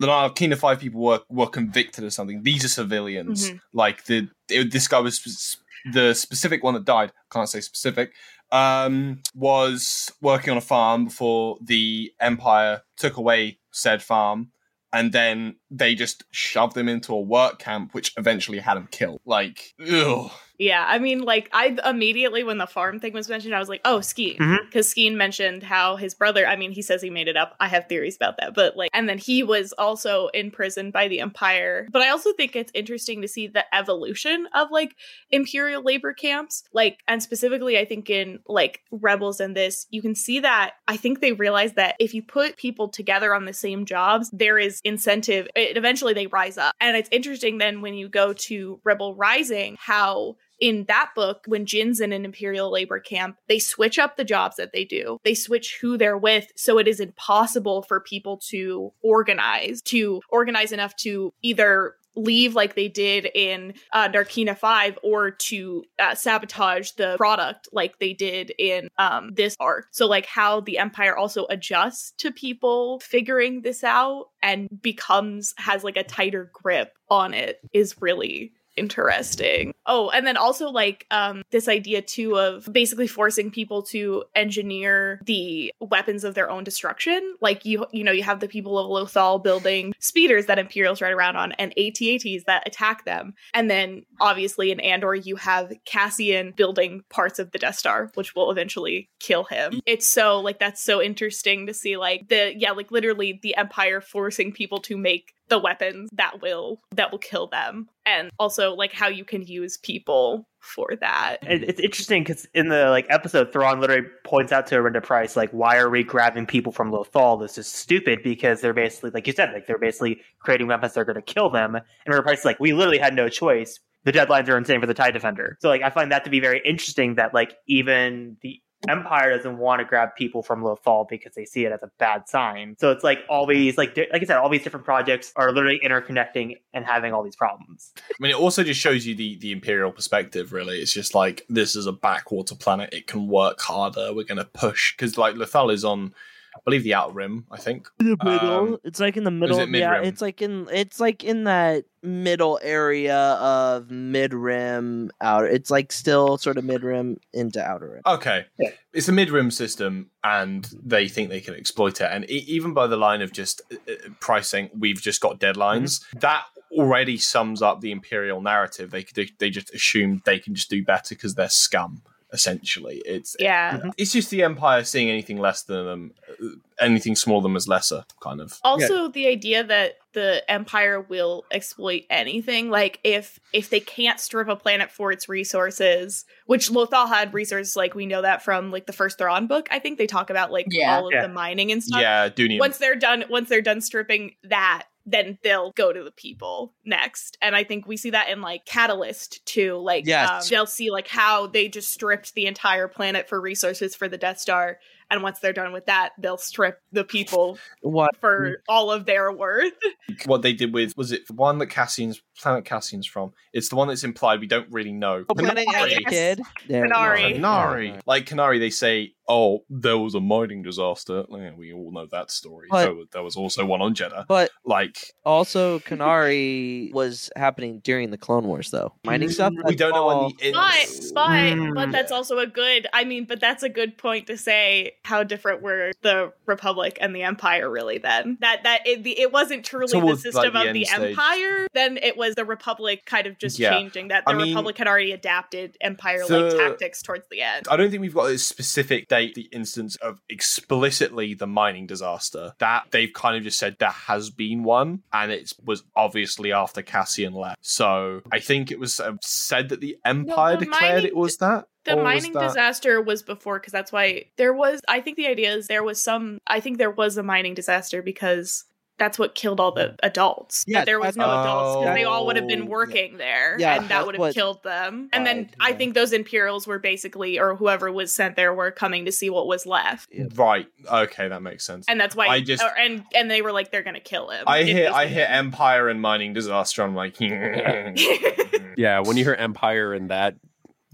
The 0.00 0.06
Narkina 0.06 0.56
Five 0.56 0.78
people 0.80 1.00
were 1.00 1.20
were 1.28 1.48
convicted 1.48 2.04
of 2.04 2.12
something 2.12 2.42
these 2.42 2.64
are 2.64 2.68
civilians 2.68 3.50
Mhm. 3.50 3.60
like 3.72 4.04
the 4.04 4.28
it- 4.48 4.70
this 4.72 4.86
guy 4.88 5.00
was 5.00 5.16
sp- 5.20 5.62
the 5.92 6.14
specific 6.14 6.62
one 6.62 6.74
that 6.74 6.84
died 6.84 7.12
can't 7.32 7.48
say 7.48 7.60
specific 7.60 8.12
um 8.52 9.20
was 9.34 10.10
working 10.20 10.50
on 10.52 10.56
a 10.56 10.60
farm 10.62 11.04
before 11.06 11.58
the 11.62 12.12
empire 12.20 12.82
took 12.96 13.16
away 13.16 13.58
said 13.72 14.02
farm 14.02 14.50
and 14.92 15.12
then 15.12 15.56
they 15.70 15.94
just 15.94 16.24
shoved 16.30 16.76
him 16.76 16.88
into 16.88 17.12
a 17.12 17.20
work 17.20 17.58
camp 17.58 17.92
which 17.94 18.12
eventually 18.16 18.58
had 18.58 18.76
him 18.76 18.88
killed 18.90 19.20
like 19.26 19.74
ugh. 19.90 20.30
Yeah, 20.58 20.84
I 20.86 20.98
mean, 20.98 21.20
like 21.20 21.48
I 21.52 21.76
immediately 21.84 22.42
when 22.42 22.58
the 22.58 22.66
farm 22.66 22.98
thing 22.98 23.12
was 23.12 23.28
mentioned, 23.28 23.54
I 23.54 23.60
was 23.60 23.68
like, 23.68 23.80
"Oh, 23.84 23.98
Skeen," 23.98 24.38
mm-hmm. 24.38 24.64
because 24.66 24.92
Skeen 24.92 25.14
mentioned 25.14 25.62
how 25.62 25.94
his 25.94 26.14
brother. 26.14 26.46
I 26.46 26.56
mean, 26.56 26.72
he 26.72 26.82
says 26.82 27.00
he 27.00 27.10
made 27.10 27.28
it 27.28 27.36
up. 27.36 27.54
I 27.60 27.68
have 27.68 27.88
theories 27.88 28.16
about 28.16 28.38
that, 28.38 28.54
but 28.54 28.76
like, 28.76 28.90
and 28.92 29.08
then 29.08 29.18
he 29.18 29.44
was 29.44 29.72
also 29.78 30.26
in 30.28 30.50
prison 30.50 30.90
by 30.90 31.06
the 31.06 31.20
Empire. 31.20 31.86
But 31.92 32.02
I 32.02 32.08
also 32.08 32.32
think 32.32 32.56
it's 32.56 32.72
interesting 32.74 33.22
to 33.22 33.28
see 33.28 33.46
the 33.46 33.72
evolution 33.72 34.48
of 34.52 34.72
like 34.72 34.96
imperial 35.30 35.82
labor 35.82 36.12
camps, 36.12 36.64
like, 36.72 36.98
and 37.06 37.22
specifically, 37.22 37.78
I 37.78 37.84
think 37.84 38.10
in 38.10 38.40
like 38.48 38.80
rebels 38.90 39.38
and 39.38 39.56
this, 39.56 39.86
you 39.90 40.02
can 40.02 40.16
see 40.16 40.40
that. 40.40 40.72
I 40.88 40.96
think 40.96 41.20
they 41.20 41.32
realize 41.32 41.74
that 41.74 41.94
if 42.00 42.14
you 42.14 42.22
put 42.22 42.56
people 42.56 42.88
together 42.88 43.32
on 43.32 43.44
the 43.44 43.52
same 43.52 43.84
jobs, 43.84 44.28
there 44.32 44.58
is 44.58 44.80
incentive. 44.82 45.46
It, 45.54 45.76
eventually, 45.76 46.14
they 46.14 46.26
rise 46.26 46.58
up, 46.58 46.74
and 46.80 46.96
it's 46.96 47.08
interesting 47.12 47.58
then 47.58 47.80
when 47.80 47.94
you 47.94 48.08
go 48.08 48.32
to 48.32 48.80
Rebel 48.82 49.14
Rising, 49.14 49.76
how 49.78 50.34
in 50.60 50.84
that 50.88 51.10
book, 51.14 51.44
when 51.46 51.66
Jyn's 51.66 52.00
in 52.00 52.12
an 52.12 52.24
imperial 52.24 52.70
labor 52.70 53.00
camp, 53.00 53.36
they 53.48 53.58
switch 53.58 53.98
up 53.98 54.16
the 54.16 54.24
jobs 54.24 54.56
that 54.56 54.72
they 54.72 54.84
do. 54.84 55.18
They 55.24 55.34
switch 55.34 55.78
who 55.80 55.96
they're 55.96 56.18
with, 56.18 56.50
so 56.56 56.78
it 56.78 56.88
is 56.88 57.00
impossible 57.00 57.82
for 57.82 58.00
people 58.00 58.38
to 58.48 58.92
organize, 59.02 59.82
to 59.82 60.20
organize 60.30 60.72
enough 60.72 60.96
to 60.96 61.32
either 61.42 61.94
leave 62.18 62.54
like 62.54 62.74
they 62.74 62.88
did 62.88 63.30
in 63.34 63.74
uh, 63.92 64.08
Narkina 64.08 64.56
5 64.56 64.98
or 65.02 65.30
to 65.30 65.84
uh, 65.98 66.14
sabotage 66.14 66.90
the 66.92 67.16
product 67.16 67.68
like 67.72 67.98
they 67.98 68.12
did 68.12 68.52
in 68.58 68.88
um, 68.98 69.30
this 69.34 69.56
arc. 69.60 69.86
So, 69.92 70.06
like, 70.06 70.26
how 70.26 70.60
the 70.60 70.78
Empire 70.78 71.16
also 71.16 71.46
adjusts 71.48 72.12
to 72.18 72.32
people 72.32 73.00
figuring 73.00 73.62
this 73.62 73.84
out 73.84 74.26
and 74.42 74.68
becomes, 74.82 75.54
has 75.58 75.84
like 75.84 75.96
a 75.96 76.04
tighter 76.04 76.50
grip 76.52 76.92
on 77.10 77.32
it 77.32 77.60
is 77.72 78.00
really 78.00 78.52
interesting. 78.78 79.72
Oh, 79.86 80.10
and 80.10 80.26
then 80.26 80.36
also 80.36 80.68
like 80.70 81.06
um 81.10 81.42
this 81.50 81.68
idea 81.68 82.02
too 82.02 82.38
of 82.38 82.68
basically 82.72 83.06
forcing 83.06 83.50
people 83.50 83.82
to 83.84 84.24
engineer 84.34 85.20
the 85.24 85.72
weapons 85.80 86.24
of 86.24 86.34
their 86.34 86.50
own 86.50 86.64
destruction. 86.64 87.36
Like 87.40 87.64
you 87.64 87.86
you 87.92 88.04
know, 88.04 88.12
you 88.12 88.22
have 88.22 88.40
the 88.40 88.48
people 88.48 88.78
of 88.78 88.88
Lothal 88.88 89.42
building 89.42 89.94
speeders 89.98 90.46
that 90.46 90.58
Imperials 90.58 91.00
ride 91.02 91.12
around 91.12 91.36
on 91.36 91.52
and 91.52 91.72
AT-ATs 91.78 92.44
that 92.46 92.66
attack 92.66 93.04
them. 93.04 93.34
And 93.54 93.70
then 93.70 94.04
obviously 94.20 94.70
in 94.70 94.80
Andor 94.80 95.14
you 95.14 95.36
have 95.36 95.72
Cassian 95.84 96.52
building 96.56 97.02
parts 97.10 97.38
of 97.38 97.50
the 97.50 97.58
Death 97.58 97.76
Star, 97.76 98.10
which 98.14 98.34
will 98.34 98.50
eventually 98.50 99.08
kill 99.20 99.44
him. 99.44 99.80
It's 99.86 100.06
so 100.06 100.40
like 100.40 100.58
that's 100.58 100.82
so 100.82 101.02
interesting 101.02 101.66
to 101.66 101.74
see 101.74 101.96
like 101.96 102.28
the 102.28 102.54
yeah, 102.56 102.72
like 102.72 102.90
literally 102.90 103.38
the 103.42 103.56
Empire 103.56 104.00
forcing 104.00 104.52
people 104.52 104.80
to 104.80 104.96
make 104.96 105.34
the 105.48 105.58
weapons 105.58 106.08
that 106.12 106.40
will 106.42 106.80
that 106.94 107.10
will 107.10 107.18
kill 107.18 107.46
them 107.46 107.88
and 108.06 108.30
also 108.38 108.74
like 108.74 108.92
how 108.92 109.08
you 109.08 109.24
can 109.24 109.42
use 109.42 109.76
people 109.78 110.46
for 110.60 110.94
that 111.00 111.38
It, 111.42 111.62
it's 111.64 111.80
interesting 111.80 112.22
because 112.22 112.46
in 112.54 112.68
the 112.68 112.90
like 112.90 113.06
episode, 113.10 113.52
Thrawn 113.52 113.80
literally 113.80 114.06
points 114.24 114.52
out 114.52 114.66
to 114.68 114.74
Arihnda 114.74 115.02
Pryce, 115.02 115.36
like, 115.36 115.50
"Why 115.50 115.78
are 115.78 115.88
we 115.88 116.02
grabbing 116.02 116.46
people 116.46 116.72
from 116.72 116.90
Lothal? 116.90 117.40
This 117.40 117.58
is 117.58 117.66
stupid." 117.66 118.20
Because 118.22 118.60
they're 118.60 118.74
basically, 118.74 119.10
like 119.10 119.26
you 119.26 119.32
said, 119.32 119.52
like 119.52 119.66
they're 119.66 119.78
basically 119.78 120.20
creating 120.40 120.66
weapons 120.66 120.94
that 120.94 121.00
are 121.00 121.04
going 121.04 121.16
to 121.16 121.22
kill 121.22 121.50
them. 121.50 121.76
And 121.76 121.84
Arihnda 122.14 122.22
Pryce 122.22 122.40
is 122.40 122.44
like, 122.44 122.60
"We 122.60 122.72
literally 122.72 122.98
had 122.98 123.14
no 123.14 123.28
choice. 123.28 123.78
The 124.04 124.12
deadlines 124.12 124.48
are 124.48 124.58
insane 124.58 124.80
for 124.80 124.86
the 124.86 124.94
Tie 124.94 125.10
Defender." 125.10 125.56
So, 125.60 125.68
like, 125.68 125.82
I 125.82 125.90
find 125.90 126.12
that 126.12 126.24
to 126.24 126.30
be 126.30 126.40
very 126.40 126.60
interesting. 126.64 127.14
That 127.14 127.34
like 127.34 127.54
even 127.66 128.36
the 128.42 128.60
Empire 128.86 129.36
doesn't 129.36 129.58
want 129.58 129.80
to 129.80 129.84
grab 129.84 130.10
people 130.16 130.42
from 130.42 130.62
Lothal 130.62 131.08
because 131.08 131.34
they 131.34 131.44
see 131.44 131.64
it 131.64 131.72
as 131.72 131.82
a 131.82 131.90
bad 131.98 132.28
sign. 132.28 132.76
So 132.78 132.92
it's 132.92 133.02
like 133.02 133.18
all 133.28 133.44
these, 133.44 133.76
like 133.76 133.96
like 133.96 134.22
I 134.22 134.24
said, 134.24 134.36
all 134.36 134.48
these 134.48 134.62
different 134.62 134.84
projects 134.84 135.32
are 135.34 135.50
literally 135.52 135.80
interconnecting 135.84 136.56
and 136.72 136.84
having 136.84 137.12
all 137.12 137.24
these 137.24 137.34
problems. 137.34 137.92
I 137.98 138.14
mean, 138.20 138.30
it 138.30 138.38
also 138.38 138.62
just 138.62 138.80
shows 138.80 139.04
you 139.04 139.16
the 139.16 139.36
the 139.38 139.50
imperial 139.50 139.90
perspective. 139.90 140.52
Really, 140.52 140.78
it's 140.78 140.92
just 140.92 141.14
like 141.14 141.44
this 141.48 141.74
is 141.74 141.86
a 141.86 141.92
backwater 141.92 142.54
planet. 142.54 142.92
It 142.92 143.08
can 143.08 143.26
work 143.26 143.60
harder. 143.60 144.14
We're 144.14 144.24
gonna 144.24 144.44
push 144.44 144.94
because 144.96 145.18
like 145.18 145.34
Lothal 145.34 145.72
is 145.72 145.84
on, 145.84 146.14
I 146.58 146.60
believe, 146.64 146.82
the 146.82 146.94
outer 146.94 147.12
rim. 147.12 147.46
I 147.50 147.56
think 147.56 147.88
the 147.98 148.16
middle. 148.22 148.50
Um, 148.50 148.78
it's 148.84 149.00
like 149.00 149.16
in 149.16 149.24
the 149.24 149.30
middle. 149.30 149.58
it 149.58 149.70
yeah, 149.70 150.02
it's 150.02 150.20
like 150.20 150.42
in 150.42 150.68
it's 150.70 151.00
like 151.00 151.24
in 151.24 151.44
that 151.44 151.84
middle 152.02 152.58
area 152.62 153.16
of 153.16 153.90
mid 153.90 154.34
rim 154.34 155.10
outer. 155.20 155.46
It's 155.46 155.70
like 155.70 155.92
still 155.92 156.38
sort 156.38 156.58
of 156.58 156.64
mid 156.64 156.82
rim 156.82 157.18
into 157.32 157.62
outer 157.64 157.90
rim. 157.90 158.02
Okay, 158.06 158.46
it's 158.92 159.08
a 159.08 159.12
mid 159.12 159.30
rim 159.30 159.50
system, 159.50 160.10
and 160.24 160.68
they 160.82 161.08
think 161.08 161.30
they 161.30 161.40
can 161.40 161.54
exploit 161.54 162.00
it. 162.00 162.08
And 162.10 162.28
e- 162.30 162.44
even 162.48 162.74
by 162.74 162.86
the 162.86 162.96
line 162.96 163.22
of 163.22 163.32
just 163.32 163.62
uh, 163.72 163.76
uh, 163.90 164.08
pricing, 164.20 164.70
we've 164.76 165.00
just 165.00 165.20
got 165.20 165.40
deadlines. 165.40 166.02
That 166.20 166.44
already 166.72 167.16
sums 167.16 167.62
up 167.62 167.80
the 167.80 167.92
imperial 167.92 168.40
narrative. 168.40 168.90
They 168.90 169.04
they, 169.14 169.28
they 169.38 169.50
just 169.50 169.74
assume 169.74 170.22
they 170.24 170.38
can 170.38 170.54
just 170.54 170.70
do 170.70 170.84
better 170.84 171.14
because 171.14 171.34
they're 171.34 171.48
scum. 171.48 172.02
Essentially, 172.32 173.00
it's 173.06 173.36
Yeah. 173.40 173.80
It's 173.96 174.12
just 174.12 174.28
the 174.30 174.42
Empire 174.42 174.84
seeing 174.84 175.08
anything 175.08 175.38
less 175.38 175.62
than 175.62 175.86
them, 175.86 176.14
uh, 176.42 176.46
anything 176.78 177.16
smaller 177.16 177.40
than 177.42 177.52
them 177.52 177.56
as 177.56 177.66
lesser, 177.66 178.04
kind 178.22 178.40
of. 178.40 178.58
Also, 178.62 179.08
the 179.08 179.26
idea 179.26 179.64
that 179.64 179.96
the 180.12 180.42
Empire 180.50 181.00
will 181.00 181.44
exploit 181.50 182.02
anything, 182.10 182.68
like 182.70 183.00
if 183.02 183.38
if 183.54 183.70
they 183.70 183.80
can't 183.80 184.20
strip 184.20 184.48
a 184.48 184.56
planet 184.56 184.90
for 184.90 185.10
its 185.10 185.26
resources, 185.28 186.26
which 186.46 186.68
Lothal 186.70 187.08
had 187.08 187.32
resources, 187.32 187.76
like 187.76 187.94
we 187.94 188.04
know 188.04 188.20
that 188.20 188.42
from 188.42 188.70
like 188.70 188.86
the 188.86 188.92
first 188.92 189.16
Thrawn 189.16 189.46
book. 189.46 189.68
I 189.70 189.78
think 189.78 189.96
they 189.96 190.06
talk 190.06 190.28
about 190.28 190.52
like 190.52 190.66
Yeah. 190.68 190.96
all 190.96 191.06
of 191.06 191.14
Yeah. 191.14 191.22
the 191.22 191.28
mining 191.32 191.72
and 191.72 191.82
stuff. 191.82 192.00
Yeah, 192.00 192.28
Doonium. 192.28 192.58
Once 192.60 192.76
they're 192.78 192.94
done, 192.96 193.24
once 193.30 193.48
they're 193.48 193.62
done 193.62 193.80
stripping 193.80 194.34
that, 194.44 194.84
then 195.10 195.38
they'll 195.42 195.72
go 195.72 195.92
to 195.92 196.04
the 196.04 196.10
people 196.10 196.74
next. 196.84 197.38
And 197.40 197.56
I 197.56 197.64
think 197.64 197.86
we 197.86 197.96
see 197.96 198.10
that 198.10 198.28
in 198.28 198.40
like 198.40 198.66
Catalyst 198.66 199.44
too. 199.46 199.78
Like 199.78 200.06
Yes. 200.06 200.30
um, 200.30 200.48
they'll 200.50 200.66
see 200.66 200.90
like 200.90 201.08
how 201.08 201.46
they 201.46 201.68
just 201.68 201.90
stripped 201.90 202.34
the 202.34 202.46
entire 202.46 202.88
planet 202.88 203.28
for 203.28 203.40
resources 203.40 203.94
for 203.94 204.08
the 204.08 204.18
Death 204.18 204.38
Star. 204.38 204.78
And 205.10 205.22
once 205.22 205.38
they're 205.38 205.52
done 205.52 205.72
with 205.72 205.86
that, 205.86 206.10
they'll 206.18 206.36
strip 206.36 206.80
the 206.92 207.04
people 207.04 207.58
what 207.80 208.16
for 208.16 208.62
all 208.68 208.90
of 208.90 209.06
their 209.06 209.32
worth. 209.32 209.72
what 210.26 210.42
they 210.42 210.52
did 210.52 210.74
with 210.74 210.96
was 210.96 211.12
it 211.12 211.26
the 211.26 211.34
one 211.34 211.58
that 211.58 211.68
Cassian's 211.68 212.20
planet 212.38 212.64
Cassian's 212.64 213.06
from? 213.06 213.32
It's 213.52 213.68
the 213.68 213.76
one 213.76 213.88
that's 213.88 214.04
implied 214.04 214.40
we 214.40 214.46
don't 214.46 214.70
really 214.70 214.92
know. 214.92 215.24
Oh, 215.28 215.34
Planet 215.34 215.66
as 215.74 215.92
a 215.92 216.00
kid. 216.02 216.42
There- 216.66 216.86
Kenari. 216.86 217.36
Kenari. 217.36 218.00
Like 218.06 218.26
Kenari, 218.26 218.58
they 218.58 218.70
say, 218.70 219.14
"Oh, 219.28 219.64
there 219.70 219.98
was 219.98 220.14
a 220.14 220.20
mining 220.20 220.62
disaster." 220.62 221.24
Yeah, 221.30 221.52
we 221.56 221.72
all 221.72 221.90
know 221.90 222.06
that 222.10 222.30
story. 222.30 222.68
But- 222.70 222.84
there, 222.84 222.94
was- 222.94 223.08
there 223.12 223.22
was 223.22 223.36
also 223.36 223.64
one 223.64 223.80
on 223.80 223.94
Jedha. 223.94 224.26
But 224.28 224.50
like, 224.64 225.14
also, 225.24 225.78
Kenari 225.80 226.92
was 226.92 227.30
happening 227.36 227.80
during 227.82 228.10
the 228.10 228.18
Clone 228.18 228.46
Wars, 228.46 228.70
though. 228.70 228.92
Mining 229.04 229.30
stuff. 229.30 229.52
we 229.64 229.74
don't 229.74 229.92
know 229.92 230.06
when 230.06 230.32
the 230.38 230.52
But 230.52 231.14
but 231.14 231.74
but 231.74 231.88
mm. 231.88 231.92
that's 231.92 232.12
also 232.12 232.38
a 232.38 232.46
good 232.46 232.86
I 232.92 233.04
mean, 233.04 233.24
but 233.24 233.40
that's 233.40 233.62
a 233.62 233.68
good 233.68 233.98
point 233.98 234.26
to 234.26 234.36
say 234.36 234.92
how 235.04 235.22
different 235.22 235.62
were 235.62 235.92
the 236.02 236.32
Republic 236.46 236.98
and 237.00 237.14
the 237.14 237.22
Empire 237.22 237.68
really 237.70 237.98
then. 237.98 238.38
That 238.40 238.64
that 238.64 238.86
it, 238.86 239.06
it 239.06 239.32
wasn't 239.32 239.64
truly 239.64 239.88
Towards, 239.88 240.22
the 240.22 240.30
like, 240.30 240.44
system 240.44 240.52
the 240.54 240.68
of 240.68 240.74
the 240.74 240.84
stage. 240.84 241.10
Empire, 241.10 241.66
then 241.74 241.98
it 241.98 242.16
was 242.16 242.34
the 242.34 242.44
Republic 242.44 243.04
kind 243.06 243.26
of 243.26 243.38
just 243.38 243.58
Yeah. 243.58 243.70
changing 243.70 244.08
that 244.08 244.24
the 244.24 244.32
I 244.32 244.34
mean- 244.34 244.48
Republic 244.48 244.78
had 244.78 244.86
already 244.88 245.12
adapted 245.12 245.76
Empire 245.80 246.24
like 246.28 246.56
tactics 246.56 247.02
towards 247.02 247.28
the 247.30 247.42
end. 247.42 247.66
I 247.70 247.76
don't 247.76 247.90
think 247.90 248.00
we've 248.00 248.14
got 248.14 248.30
a 248.30 248.38
specific 248.38 249.08
date, 249.08 249.34
the 249.34 249.48
instance 249.52 249.96
of 249.96 250.20
explicitly 250.28 251.34
the 251.34 251.46
mining 251.46 251.86
disaster. 251.86 252.52
That 252.58 252.86
they've 252.90 253.12
kind 253.12 253.36
of 253.36 253.42
just 253.42 253.58
said 253.58 253.76
there 253.78 253.90
has 253.90 254.30
been 254.30 254.62
one, 254.64 255.02
and 255.12 255.32
it 255.32 255.52
was 255.64 255.84
obviously 255.96 256.52
after 256.52 256.82
Cassian 256.82 257.32
left. 257.34 257.58
So 257.60 258.20
I 258.32 258.40
think 258.40 258.70
it 258.70 258.78
was 258.78 259.00
uh, 259.00 259.12
said 259.22 259.68
that 259.70 259.80
the 259.80 259.96
Empire 260.04 260.56
the 260.56 260.66
declared 260.66 260.94
mining 260.94 261.06
it 261.06 261.16
was 261.16 261.36
that. 261.38 261.66
The 261.88 261.94
or 261.94 262.04
was 262.04 262.04
mining 262.22 262.32
disaster 262.32 263.00
was 263.00 263.22
before 263.22 263.58
because 263.58 263.72
that's 263.72 263.92
why 263.92 264.24
there 264.36 264.52
was. 264.52 264.80
I 264.88 265.00
think 265.00 265.16
the 265.16 265.26
idea 265.26 265.54
is 265.54 265.66
there 265.68 265.82
was 265.84 266.02
some. 266.02 266.38
I 266.46 266.60
think 266.60 266.78
there 266.78 266.90
was 266.90 267.16
a 267.16 267.22
mining 267.22 267.54
disaster 267.54 268.02
because 268.02 268.64
that's 268.98 269.16
what 269.16 269.36
killed 269.36 269.60
all 269.60 269.70
the 269.70 269.94
adults. 270.02 270.64
Yeah, 270.66 270.84
there 270.84 270.98
was 270.98 271.16
no 271.16 271.24
that's- 271.24 271.44
adults 271.46 271.80
because 271.84 271.94
they 271.94 272.02
all 272.02 272.26
would 272.26 272.34
have 272.34 272.46
Oh, 272.46 272.48
been 272.48 272.66
working 272.66 273.16
there, 273.16 273.56
Yeah, 273.56 273.76
and 273.76 273.88
that 273.90 274.04
would 274.04 274.16
have 274.18 274.34
killed 274.34 274.60
them. 274.64 275.08
And 275.12 275.24
then 275.24 275.50
I 275.60 275.72
think 275.72 275.94
those 275.94 276.12
Imperials 276.12 276.66
were 276.66 276.80
basically, 276.80 277.38
or 277.38 277.54
whoever 277.54 277.92
was 277.92 278.12
sent 278.12 278.34
there, 278.34 278.52
were 278.52 278.72
coming 278.72 279.04
to 279.04 279.12
see 279.12 279.30
what 279.30 279.46
was 279.46 279.66
left, 279.66 280.08
Right. 280.34 280.66
Okay, 280.90 281.28
that 281.28 281.42
makes 281.42 281.64
sense. 281.64 281.86
and 281.88 282.00
that's 282.00 282.16
why. 282.16 282.26
I 282.26 282.40
just 282.40 282.60
or- 282.60 282.76
and 282.76 283.04
and 283.14 283.30
they 283.30 283.40
were 283.40 283.52
like, 283.52 283.70
they're 283.70 283.84
gonna 283.84 284.00
kill 284.00 284.30
him. 284.30 284.42
I 284.48 284.58
if 284.62 284.66
hear 284.66 284.90
I 284.92 285.06
hear 285.06 285.26
Empire 285.30 285.88
and 285.88 286.00
mining 286.02 286.32
disaster. 286.32 286.82
I'm 286.82 286.96
like, 286.96 287.14
Yeah, 288.76 289.00
when 289.00 289.16
you 289.16 289.24
hear 289.24 289.34
Empire 289.34 289.92
and 289.92 290.10
that, 290.10 290.34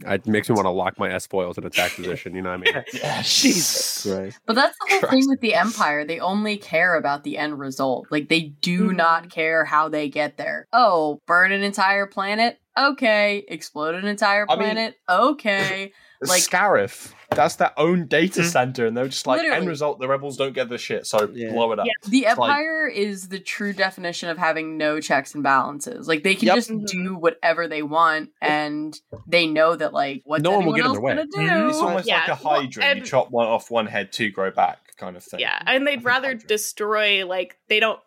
it 0.01 0.26
makes 0.26 0.49
me 0.49 0.55
want 0.55 0.66
to 0.66 0.70
lock 0.70 0.99
my 0.99 1.11
S 1.12 1.26
foils 1.26 1.57
in 1.57 1.64
attack 1.64 1.92
position. 1.92 2.34
You 2.34 2.42
know 2.42 2.51
what 2.57 2.68
I 2.68 2.72
mean? 2.72 2.84
yeah, 2.95 3.22
Jesus 3.22 4.03
Christ. 4.07 4.38
But 4.47 4.57
that's 4.57 4.76
the 4.80 4.99
whole 5.01 5.11
thing 5.11 5.28
with 5.28 5.40
the 5.40 5.55
Empire. 5.55 6.05
They 6.05 6.18
only 6.20 6.57
care 6.57 6.97
about 6.97 7.22
the 7.24 7.38
end 7.38 7.59
result. 7.59 8.09
Like, 8.11 8.28
they 8.28 8.40
do 8.61 8.88
Mm-hmm. 8.88 8.97
not 8.97 9.30
care 9.30 9.64
how 9.64 9.88
they 9.88 10.09
get 10.09 10.36
there. 10.36 10.66
Oh, 10.72 11.20
burn 11.26 11.53
an 11.53 11.62
entire 11.62 12.07
planet? 12.07 12.59
Okay. 12.76 13.45
Explode 13.49 13.95
an 13.95 14.07
entire 14.07 14.47
I 14.49 14.57
mean- 14.57 14.64
planet? 14.64 14.97
okay. 15.09 15.92
Like, 16.26 16.40
Scarif. 16.42 17.12
That's 17.37 17.57
their 17.57 17.78
own 17.78 18.07
data 18.07 18.41
mm-hmm. 18.41 18.49
center, 18.49 18.87
and 18.87 18.97
they're 18.97 19.09
just 19.09 19.26
like 19.26 19.45
end 19.45 19.68
result. 19.68 20.01
The 20.01 20.09
rebels 20.09 20.37
don't 20.37 20.55
get 20.55 20.68
the 20.68 20.78
shit, 20.78 21.07
so 21.07 21.26
blow 21.26 21.72
it 21.72 21.78
up. 21.78 21.87
the 22.07 22.18
It's 22.20 22.39
like- 22.39 22.51
Empire 22.51 22.87
is 22.87 23.28
the 23.28 23.39
true 23.39 23.72
definition 23.72 24.28
of 24.28 24.39
having 24.39 24.76
no 24.76 25.01
checks 25.01 25.35
and 25.35 25.43
balances. 25.43 26.09
Like, 26.09 26.22
they 26.22 26.35
can 26.35 26.47
Yep. 26.47 26.57
just 26.57 26.70
mm-hmm. 26.70 26.85
do 26.85 27.14
whatever 27.16 27.68
they 27.68 27.82
want, 27.82 28.30
and 28.41 28.99
they 29.26 29.47
know 29.47 29.76
that, 29.76 29.93
like, 29.93 30.22
what's 30.24 30.43
No 30.43 30.53
one 30.53 30.66
will 30.66 30.74
get 30.74 30.87
in 30.87 30.93
their 30.93 31.01
way. 31.01 31.14
gonna 31.14 31.26
do? 31.26 31.68
It's 31.68 31.78
almost 31.78 32.07
Yeah. 32.07 32.20
like 32.20 32.28
a 32.28 32.35
Hydra. 32.35 32.82
Well, 32.82 32.97
you 32.97 33.03
chop 33.03 33.30
one 33.30 33.47
off 33.47 33.70
one 33.70 33.87
head, 33.87 34.12
two 34.12 34.30
grow 34.30 34.51
back, 34.51 34.97
kind 34.97 35.16
of 35.16 35.22
thing. 35.22 35.41
Yeah, 35.41 35.61
and 35.66 35.87
they'd 35.87 36.05
rather 36.05 36.35
destroy 36.35 37.26
like 37.26 37.57
they 37.68 37.80
don't 37.80 38.01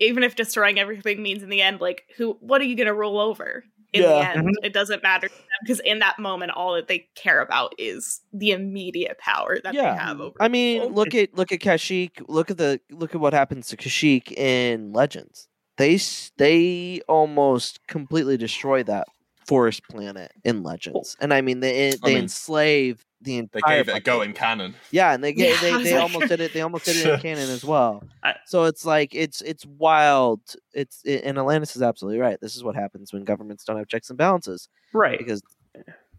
even 0.00 0.22
if 0.22 0.34
destroying 0.34 0.78
everything 0.78 1.22
means 1.22 1.42
in 1.42 1.50
the 1.50 1.62
end 1.62 1.80
like 1.80 2.04
who 2.16 2.36
what 2.40 2.60
are 2.60 2.64
you 2.64 2.74
going 2.74 2.86
to 2.86 2.94
roll 2.94 3.20
over 3.20 3.64
in 3.92 4.02
the 4.02 4.08
Yeah. 4.08 4.30
end 4.30 4.40
mm-hmm. 4.40 4.64
it 4.64 4.72
doesn't 4.72 5.02
matter 5.02 5.28
to 5.28 5.34
them 5.34 5.46
because 5.62 5.80
in 5.80 5.98
that 6.00 6.18
moment 6.18 6.52
all 6.52 6.74
that 6.74 6.88
they 6.88 7.08
care 7.14 7.40
about 7.40 7.74
is 7.78 8.20
the 8.32 8.50
immediate 8.50 9.18
power 9.18 9.58
that 9.62 9.74
yeah. 9.74 9.92
they 9.92 9.98
have 9.98 10.20
over 10.20 10.36
I 10.40 10.48
mean, 10.48 10.92
look 10.94 11.14
at 11.14 11.34
look 11.34 11.52
at 11.52 11.60
Kashyyyk. 11.60 12.24
Look 12.28 12.50
at 12.50 12.58
the 12.58 12.80
look 12.90 13.14
at 13.14 13.20
what 13.20 13.32
happens 13.32 13.68
to 13.68 13.76
Kashyyyk 13.76 14.32
in 14.32 14.92
Legends. 14.92 15.48
They 15.76 15.98
they 16.36 17.00
almost 17.08 17.86
completely 17.86 18.36
destroy 18.36 18.82
that 18.84 19.08
forest 19.46 19.82
planet 19.90 20.32
in 20.44 20.62
Legends, 20.62 21.16
and 21.20 21.32
I 21.32 21.40
mean 21.40 21.60
they 21.60 21.90
eh, 21.90 21.96
they 22.02 22.14
mean, 22.14 22.24
enslave 22.24 23.04
the 23.22 23.42
They 23.52 23.60
gave 23.66 23.88
it 23.88 23.96
a 23.96 24.00
go 24.00 24.22
in 24.22 24.32
canon. 24.32 24.74
Yeah, 24.90 25.12
and 25.12 25.22
they 25.22 25.32
get 25.32 25.48
Yeah, 25.62 25.68
I 25.68 25.78
they, 25.78 25.84
they 25.84 25.92
like- 25.94 26.02
almost 26.02 26.28
did 26.28 26.40
it. 26.40 26.52
They 26.54 26.60
almost 26.62 26.84
did 26.86 26.96
it 26.96 27.06
in 27.06 27.20
canon 27.20 27.50
as 27.50 27.64
well. 27.64 28.02
I- 28.22 28.36
So 28.46 28.64
it's 28.64 28.84
like 28.84 29.14
it's 29.14 29.40
it's 29.42 29.66
wild. 29.66 30.40
It's 30.72 31.02
it, 31.04 31.22
and 31.24 31.36
Alanis 31.38 31.76
is 31.76 31.82
absolutely 31.82 32.18
right. 32.20 32.40
This 32.40 32.56
is 32.56 32.64
what 32.64 32.74
happens 32.76 33.12
when 33.12 33.24
governments 33.24 33.64
don't 33.64 33.76
have 33.76 33.88
checks 33.88 34.08
and 34.10 34.16
balances, 34.18 34.68
Right. 34.94 35.18
because 35.18 35.42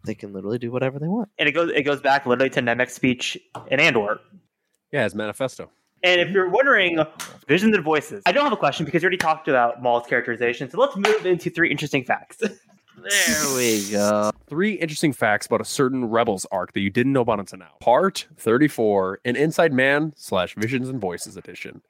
they 0.04 0.14
can 0.14 0.32
literally 0.32 0.58
do 0.58 0.70
whatever 0.70 0.98
they 0.98 1.08
want. 1.08 1.28
And 1.38 1.48
it 1.48 1.52
goes 1.52 1.70
it 1.74 1.82
goes 1.82 2.00
back 2.00 2.26
literally 2.26 2.50
to 2.50 2.60
Nemik's 2.60 2.92
speech 2.94 3.36
in 3.70 3.80
Andor. 3.80 4.20
Yeah, 4.92 5.04
his 5.04 5.14
manifesto. 5.14 5.70
And 6.04 6.20
if 6.20 6.30
you're 6.30 6.48
wondering, 6.48 6.98
visions 7.46 7.74
and 7.76 7.84
voices. 7.84 8.22
I 8.26 8.32
don't 8.32 8.42
have 8.42 8.52
a 8.52 8.56
question 8.56 8.84
because 8.84 9.02
you 9.02 9.06
already 9.06 9.18
talked 9.18 9.46
about 9.46 9.80
Maul's 9.82 10.06
characterization. 10.08 10.68
So 10.68 10.78
let's 10.80 10.96
move 10.96 11.26
into 11.26 11.48
three 11.48 11.70
interesting 11.70 12.04
facts. 12.04 12.42
There 12.96 13.56
we 13.56 13.90
go. 13.90 14.30
Three 14.48 14.74
interesting 14.74 15.12
facts 15.12 15.46
about 15.46 15.60
a 15.60 15.64
certain 15.64 16.04
Rebels 16.04 16.46
arc 16.52 16.72
that 16.72 16.80
you 16.80 16.90
didn't 16.90 17.12
know 17.12 17.22
about 17.22 17.40
until 17.40 17.58
now. 17.58 17.72
Part 17.80 18.26
34, 18.36 19.20
an 19.24 19.36
Inside 19.36 19.72
Man 19.72 20.12
slash 20.16 20.54
Visions 20.54 20.88
and 20.88 21.00
Voices 21.00 21.36
edition. 21.36 21.82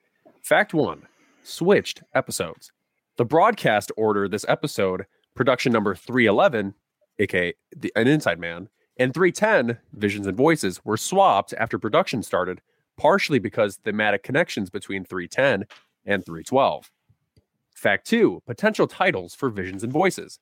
Fact 0.42 0.72
one 0.72 1.02
switched 1.42 2.02
episodes. 2.14 2.72
The 3.16 3.24
broadcast 3.24 3.90
order 3.96 4.28
this 4.28 4.44
episode, 4.48 5.06
production 5.34 5.72
number 5.72 5.94
311, 5.94 6.74
aka 7.18 7.54
the, 7.76 7.92
an 7.96 8.08
Inside 8.08 8.38
Man, 8.38 8.68
and 8.96 9.12
310, 9.12 9.78
Visions 9.92 10.26
and 10.26 10.36
Voices, 10.36 10.84
were 10.84 10.96
swapped 10.96 11.52
after 11.54 11.78
production 11.78 12.22
started, 12.22 12.60
partially 12.96 13.38
because 13.38 13.76
thematic 13.76 14.22
connections 14.22 14.70
between 14.70 15.04
310 15.04 15.66
and 16.06 16.24
312. 16.24 16.90
Fact 17.74 18.06
two 18.06 18.42
potential 18.46 18.86
titles 18.86 19.34
for 19.34 19.50
Visions 19.50 19.82
and 19.82 19.92
Voices. 19.92 20.38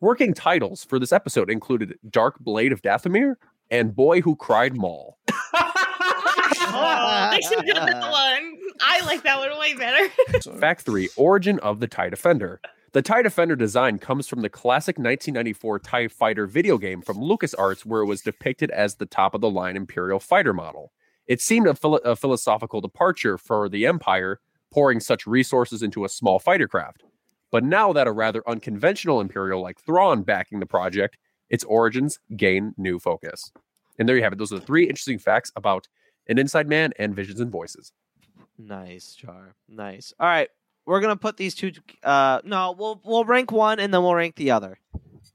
Working 0.00 0.34
titles 0.34 0.84
for 0.84 0.98
this 0.98 1.12
episode 1.12 1.50
included 1.50 1.98
Dark 2.08 2.38
Blade 2.40 2.72
of 2.72 2.82
Dathomir 2.82 3.34
and 3.70 3.94
Boy 3.94 4.20
Who 4.20 4.36
Cried 4.36 4.76
Maul. 4.76 5.18
oh, 5.52 7.28
they 7.32 7.40
should 7.40 7.58
have 7.58 7.66
done 7.66 7.86
that 7.86 8.10
one 8.10 8.58
i 8.80 9.00
like 9.06 9.22
that 9.22 9.38
one 9.38 9.58
way 9.58 9.74
better 9.74 10.08
Fact 10.58 10.82
three 10.82 11.08
Origin 11.16 11.58
of 11.60 11.80
the 11.80 11.86
TIE 11.86 12.10
Defender. 12.10 12.60
The 12.92 13.02
TIE 13.02 13.22
Defender 13.22 13.56
design 13.56 13.98
comes 13.98 14.28
from 14.28 14.42
the 14.42 14.48
classic 14.48 14.98
1994 14.98 15.78
TIE 15.80 16.08
Fighter 16.08 16.46
video 16.46 16.78
game 16.78 17.02
from 17.02 17.18
LucasArts, 17.18 17.84
where 17.84 18.02
it 18.02 18.06
was 18.06 18.20
depicted 18.20 18.70
as 18.70 18.96
the 18.96 19.06
top 19.06 19.34
of 19.34 19.40
the 19.40 19.50
line 19.50 19.76
Imperial 19.76 20.20
fighter 20.20 20.52
model. 20.52 20.92
It 21.26 21.40
seemed 21.40 21.66
a, 21.66 21.74
philo- 21.74 21.98
a 21.98 22.14
philosophical 22.14 22.80
departure 22.80 23.36
for 23.38 23.68
the 23.68 23.86
Empire, 23.86 24.40
pouring 24.72 25.00
such 25.00 25.26
resources 25.26 25.82
into 25.82 26.04
a 26.04 26.08
small 26.08 26.38
fighter 26.38 26.68
craft. 26.68 27.02
But 27.54 27.62
now 27.62 27.92
that 27.92 28.08
a 28.08 28.10
rather 28.10 28.42
unconventional 28.48 29.20
Imperial 29.20 29.62
like 29.62 29.78
Thrawn 29.78 30.24
backing 30.24 30.58
the 30.58 30.66
project, 30.66 31.16
its 31.48 31.62
origins 31.62 32.18
gain 32.36 32.74
new 32.76 32.98
focus. 32.98 33.52
And 33.96 34.08
there 34.08 34.16
you 34.16 34.24
have 34.24 34.32
it. 34.32 34.40
Those 34.40 34.52
are 34.52 34.58
the 34.58 34.66
three 34.66 34.88
interesting 34.88 35.20
facts 35.20 35.52
about 35.54 35.86
an 36.26 36.36
Inside 36.36 36.66
Man 36.68 36.92
and 36.98 37.14
Visions 37.14 37.38
and 37.38 37.52
Voices. 37.52 37.92
Nice, 38.58 39.14
Char. 39.14 39.54
Nice. 39.68 40.12
All 40.18 40.26
right, 40.26 40.48
we're 40.84 41.00
gonna 41.00 41.14
put 41.14 41.36
these 41.36 41.54
two. 41.54 41.70
Uh, 42.02 42.40
no, 42.42 42.74
we'll 42.76 43.00
we'll 43.04 43.24
rank 43.24 43.52
one 43.52 43.78
and 43.78 43.94
then 43.94 44.02
we'll 44.02 44.16
rank 44.16 44.34
the 44.34 44.50
other. 44.50 44.80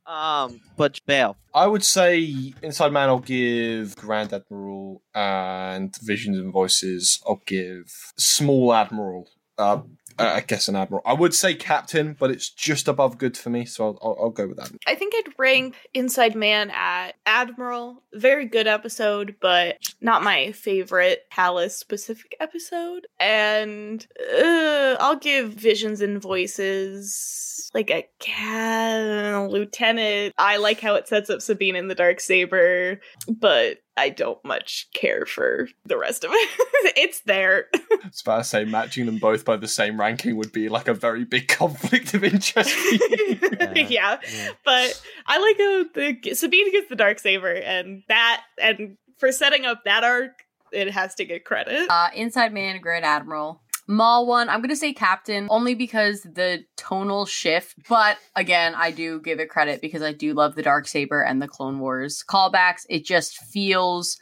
Um, 0.05 0.59
but 0.75 0.99
Bale. 1.05 1.37
I 1.53 1.67
would 1.67 1.85
say 1.85 2.53
Inside 2.61 2.91
Man, 2.91 3.07
I'll 3.07 3.19
give 3.19 3.95
Grand 3.95 4.33
Admiral, 4.33 5.03
and 5.15 5.95
Visions 6.01 6.37
and 6.37 6.51
Voices, 6.51 7.23
I'll 7.25 7.41
give 7.45 8.11
Small 8.17 8.73
Admiral. 8.73 9.29
Uh, 9.57 9.81
Uh, 10.19 10.33
I 10.35 10.41
guess 10.41 10.67
an 10.67 10.75
admiral. 10.75 11.01
I 11.05 11.13
would 11.13 11.33
say 11.33 11.53
captain, 11.53 12.15
but 12.19 12.31
it's 12.31 12.49
just 12.49 12.87
above 12.87 13.17
good 13.17 13.37
for 13.37 13.49
me, 13.49 13.65
so 13.65 13.85
I'll, 13.85 13.99
I'll, 14.01 14.17
I'll 14.23 14.29
go 14.29 14.47
with 14.47 14.57
that. 14.57 14.71
I 14.85 14.95
think 14.95 15.13
I'd 15.15 15.33
rank 15.37 15.75
Inside 15.93 16.35
Man 16.35 16.69
at 16.71 17.13
Admiral. 17.25 18.03
Very 18.13 18.45
good 18.45 18.67
episode, 18.67 19.35
but 19.41 19.77
not 20.01 20.23
my 20.23 20.51
favorite 20.51 21.25
Palace 21.31 21.77
specific 21.77 22.35
episode. 22.39 23.07
And 23.19 24.05
uh, 24.33 24.97
I'll 24.99 25.19
give 25.19 25.53
Visions 25.53 26.01
and 26.01 26.21
Voices 26.21 27.69
like 27.73 27.91
a 27.91 28.07
cat 28.19 29.49
lieutenant. 29.49 30.33
I 30.37 30.57
like 30.57 30.81
how 30.81 30.95
it 30.95 31.07
sets 31.07 31.29
up 31.29 31.41
Sabine 31.41 31.75
in 31.75 31.87
the 31.87 31.95
dark 31.95 32.19
saber, 32.19 32.99
but 33.27 33.77
I 33.99 34.09
don't 34.09 34.43
much 34.45 34.87
care 34.93 35.25
for 35.25 35.67
the 35.85 35.97
rest 35.97 36.23
of 36.23 36.31
it. 36.33 36.49
it's 36.97 37.19
there. 37.21 37.67
It's 38.05 38.21
about 38.21 38.37
to 38.37 38.43
say 38.45 38.63
matching 38.63 39.05
them 39.05 39.17
both 39.17 39.43
by 39.43 39.57
the 39.57 39.67
same 39.67 39.99
ranking 39.99 40.37
would 40.37 40.53
be 40.53 40.69
like 40.69 40.87
a 40.87 40.93
very 40.93 41.25
big 41.25 41.47
conflict 41.49 42.13
of 42.13 42.23
interest. 42.23 42.71
for 42.71 42.95
you. 42.95 43.85
yeah. 43.89 44.17
but 44.63 45.01
I 45.27 45.37
like 45.37 45.57
how 45.57 45.83
the 45.93 46.33
Sabine 46.33 46.71
gets 46.71 46.87
the 46.87 46.95
dark 46.95 47.19
saber, 47.19 47.51
and 47.53 48.03
that 48.07 48.41
and 48.57 48.97
for 49.17 49.31
setting 49.33 49.65
up 49.65 49.83
that 49.83 50.05
arc, 50.05 50.31
it 50.71 50.89
has 50.91 51.13
to 51.15 51.25
get 51.25 51.43
credit. 51.43 51.89
Uh, 51.89 52.07
Inside 52.15 52.53
Man, 52.53 52.79
Grand 52.79 53.03
Admiral. 53.03 53.61
Maul 53.91 54.27
one, 54.27 54.49
I'm 54.49 54.61
gonna 54.61 54.75
say 54.75 54.93
Captain 54.93 55.47
only 55.49 55.73
because 55.73 56.21
the 56.21 56.63
tonal 56.77 57.25
shift. 57.25 57.75
But 57.89 58.17
again, 58.35 58.75
I 58.75 58.91
do 58.91 59.19
give 59.19 59.39
it 59.39 59.49
credit 59.49 59.81
because 59.81 60.03
I 60.03 60.13
do 60.13 60.33
love 60.33 60.53
the 60.55 60.61
dark 60.61 60.87
saber 60.87 61.21
and 61.21 61.41
the 61.41 61.47
Clone 61.47 61.79
Wars 61.79 62.23
callbacks. 62.29 62.85
It 62.87 63.03
just 63.03 63.37
feels 63.37 64.17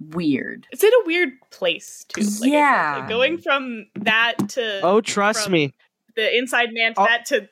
weird. 0.00 0.66
It's 0.72 0.82
in 0.82 0.90
a 0.92 1.06
weird 1.06 1.30
place 1.52 2.04
too. 2.08 2.22
Like 2.40 2.50
Yeah. 2.52 2.96
like 2.98 3.08
going 3.08 3.38
from 3.38 3.86
that 3.94 4.34
to 4.50 4.80
Oh, 4.82 5.00
trust 5.00 5.48
me. 5.48 5.72
the 6.16 6.36
Inside 6.36 6.70
Man 6.72 6.94
to 6.94 7.00
Oh. 7.02 7.04
that 7.06 7.26
to 7.26 7.48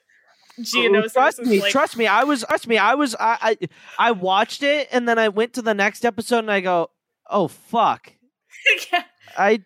Oh, 0.58 0.62
Geonosis. 0.62 1.12
trust 1.14 1.38
me, 1.40 1.60
like, 1.60 1.72
trust 1.72 1.96
me. 1.96 2.06
I 2.06 2.22
was, 2.24 2.44
trust 2.48 2.68
me. 2.68 2.78
I 2.78 2.94
was, 2.94 3.16
I, 3.18 3.56
I, 3.60 3.68
I 3.98 4.10
watched 4.12 4.62
it, 4.62 4.88
and 4.92 5.08
then 5.08 5.18
I 5.18 5.28
went 5.28 5.52
to 5.54 5.62
the 5.62 5.74
next 5.74 6.04
episode, 6.04 6.38
and 6.40 6.50
I 6.52 6.60
go, 6.60 6.90
"Oh 7.28 7.48
fuck!" 7.48 8.12
I 9.36 9.56
did. 9.56 9.64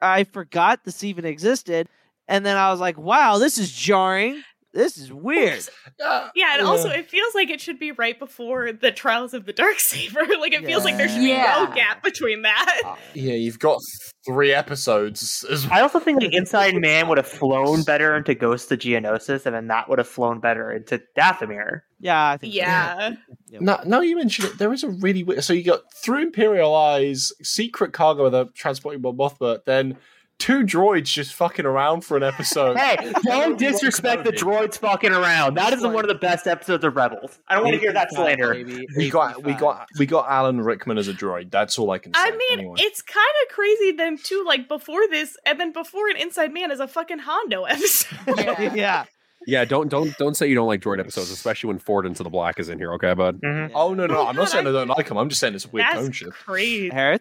I 0.00 0.24
forgot 0.24 0.84
this 0.84 1.04
even 1.04 1.24
existed, 1.24 1.88
and 2.28 2.44
then 2.44 2.56
I 2.56 2.70
was 2.70 2.80
like, 2.80 2.98
"Wow, 2.98 3.38
this 3.38 3.58
is 3.58 3.72
jarring. 3.72 4.42
This 4.76 4.98
is 4.98 5.12
weird." 5.12 5.66
Uh, 6.04 6.28
yeah, 6.34 6.54
and 6.58 6.66
also 6.66 6.88
it 6.90 7.08
feels 7.10 7.34
like 7.34 7.48
it 7.50 7.60
should 7.60 7.78
be 7.78 7.92
right 7.92 8.18
before 8.18 8.72
the 8.72 8.92
Trials 8.92 9.32
of 9.34 9.46
the 9.46 9.52
Dark 9.52 9.80
Saber. 9.80 10.20
like 10.40 10.52
it 10.52 10.64
feels 10.64 10.84
like 10.84 10.96
there 10.96 11.08
should 11.08 11.20
be 11.20 11.28
Yeah. 11.28 11.66
no 11.68 11.74
gap 11.74 12.02
between 12.02 12.42
that. 12.42 12.82
Uh, 12.84 12.96
yeah, 13.14 13.32
you've 13.34 13.58
got 13.58 13.80
three 14.26 14.52
episodes. 14.52 15.44
As 15.50 15.66
I 15.70 15.80
also 15.80 15.98
think 15.98 16.20
the 16.20 16.28
Inside 16.36 16.74
Man 16.74 17.08
would 17.08 17.18
have 17.18 17.26
flown 17.26 17.82
better 17.84 18.14
into 18.16 18.34
Ghost 18.34 18.70
of 18.70 18.78
Geonosis, 18.78 19.46
and 19.46 19.54
then 19.54 19.68
that 19.68 19.88
would 19.88 19.98
have 19.98 20.08
flown 20.08 20.40
better 20.40 20.70
into 20.70 21.00
Dathomir. 21.18 21.80
Yeah, 21.98 22.30
I 22.30 22.36
think 22.36 22.54
yeah. 22.54 23.14
Now, 23.52 23.80
now 23.86 24.00
you 24.02 24.16
mentioned 24.16 24.48
it, 24.48 24.58
there 24.58 24.72
is 24.72 24.84
a 24.84 24.90
really 24.90 25.22
weird. 25.22 25.42
So 25.42 25.52
you 25.54 25.62
got 25.64 25.80
through 25.94 26.22
Imperial 26.22 26.74
Eyes, 26.74 27.32
secret 27.42 27.92
cargo 27.94 28.24
with 28.24 28.34
a 28.34 28.50
transporting 28.54 29.00
Bob 29.00 29.16
Mothma, 29.16 29.64
then 29.64 29.96
two 30.38 30.60
droids 30.62 31.04
just 31.04 31.34
fucking 31.34 31.66
around 31.66 32.02
for 32.02 32.16
an 32.16 32.22
episode. 32.22 32.76
Hey, 32.76 33.12
don't 33.24 33.58
disrespect 33.58 34.24
the 34.24 34.32
droids 34.32 34.78
fucking 34.78 35.12
around. 35.12 35.54
That 35.54 35.72
is 35.72 35.82
one 35.82 36.04
of 36.04 36.08
the 36.08 36.14
best 36.14 36.46
episodes 36.46 36.84
of 36.84 36.94
Rebels. 36.96 37.38
I 37.48 37.54
don't 37.54 37.64
want 37.64 37.74
to 37.74 37.80
hear 37.80 37.92
that 37.92 38.12
slander. 38.12 38.54
We 38.96 39.10
got 39.10 39.42
we 39.42 39.54
got 39.54 39.88
we 39.98 40.06
got 40.06 40.28
Alan 40.28 40.60
Rickman 40.60 40.98
as 40.98 41.08
a 41.08 41.14
droid. 41.14 41.50
That's 41.50 41.78
all 41.78 41.90
I 41.90 41.98
can 41.98 42.14
say. 42.14 42.20
I 42.20 42.30
mean, 42.30 42.58
anyway. 42.60 42.76
it's 42.78 43.02
kind 43.02 43.26
of 43.44 43.54
crazy 43.54 43.92
then 43.92 44.18
too. 44.18 44.44
Like 44.46 44.68
before 44.68 45.06
this, 45.08 45.36
and 45.44 45.58
then 45.58 45.72
before 45.72 46.08
an 46.08 46.16
Inside 46.16 46.52
Man 46.52 46.70
is 46.70 46.80
a 46.80 46.88
fucking 46.88 47.20
Hondo 47.20 47.64
episode. 47.64 48.18
yeah. 48.76 49.04
Yeah, 49.46 49.64
don't 49.64 49.88
don't 49.88 50.16
don't 50.18 50.36
say 50.36 50.48
you 50.48 50.56
don't 50.56 50.66
like 50.66 50.80
droid 50.80 50.98
episodes, 50.98 51.30
especially 51.30 51.68
when 51.68 51.78
Ford 51.78 52.04
into 52.04 52.24
the 52.24 52.30
Black 52.30 52.58
is 52.58 52.68
in 52.68 52.78
here. 52.78 52.92
Okay, 52.94 53.14
bud. 53.14 53.40
Mm-hmm. 53.40 53.76
Oh 53.76 53.94
no, 53.94 54.06
no, 54.06 54.26
I'm 54.26 54.34
not 54.34 54.48
saying 54.48 54.66
I 54.66 54.72
don't 54.72 54.88
like 54.88 55.08
him. 55.08 55.16
I'm 55.16 55.28
just 55.28 55.40
saying 55.40 55.54
it's 55.54 55.64
a 55.64 55.68
weird 55.68 55.86
That's 55.86 56.00
tone 56.00 56.10
shift. 56.10 56.32
crazy. 56.32 56.90
Hereth? 56.90 57.20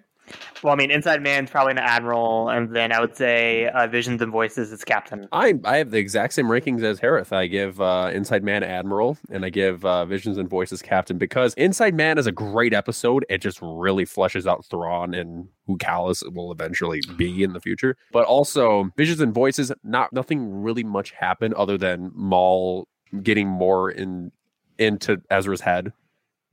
Well, 0.63 0.73
I 0.73 0.78
mean, 0.78 0.91
Inside 0.91 1.21
Man's 1.21 1.49
probably 1.49 1.71
an 1.71 1.78
admiral, 1.78 2.49
and 2.49 2.76
then 2.76 2.91
I 2.91 2.99
would 2.99 3.15
say 3.15 3.67
uh, 3.67 3.88
Visions 3.88 4.21
and 4.21 4.32
Voices 4.32 4.71
is 4.71 4.84
captain. 4.84 5.28
I 5.32 5.53
I 5.63 5.78
have 5.78 5.91
the 5.91 5.99
exact 5.99 6.34
same 6.34 6.47
rankings 6.47 6.84
as 6.84 6.99
Hereth. 6.99 7.32
I 7.32 7.47
give 7.47 7.80
uh, 7.80 8.11
Inside 8.13 8.43
Man 8.43 8.63
Admiral 8.63 9.17
and 9.30 9.45
I 9.45 9.49
give 9.49 9.86
uh, 9.86 10.05
Visions 10.05 10.38
and 10.38 10.49
Voices 10.49 10.82
Captain 10.82 11.17
because 11.17 11.53
Inside 11.55 11.93
Man 11.93 12.17
is 12.17 12.28
a 12.28 12.32
great 12.32 12.73
episode. 12.73 13.26
It 13.30 13.39
just 13.39 13.59
really 13.61 14.05
fleshes 14.05 14.47
out 14.47 14.65
Thrawn 14.65 15.13
and 15.13 15.49
who 15.67 15.78
Kallus 15.78 16.23
will 16.34 16.51
eventually 16.51 17.01
be 17.17 17.43
in 17.43 17.53
the 17.53 17.61
future. 17.61 17.97
But 18.11 18.26
also 18.26 18.91
Visions 18.97 19.21
and 19.21 19.34
Voices, 19.34 19.71
not 19.84 20.13
nothing 20.13 20.61
really 20.61 20.84
much 20.84 21.11
happened 21.11 21.53
other 21.55 21.78
than 21.78 22.11
Maul 22.15 22.88
getting 23.21 23.47
more 23.47 23.91
in 23.91 24.32
into 24.78 25.21
Ezra's 25.30 25.61
head, 25.61 25.93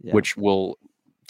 which 0.01 0.37
will 0.37 0.79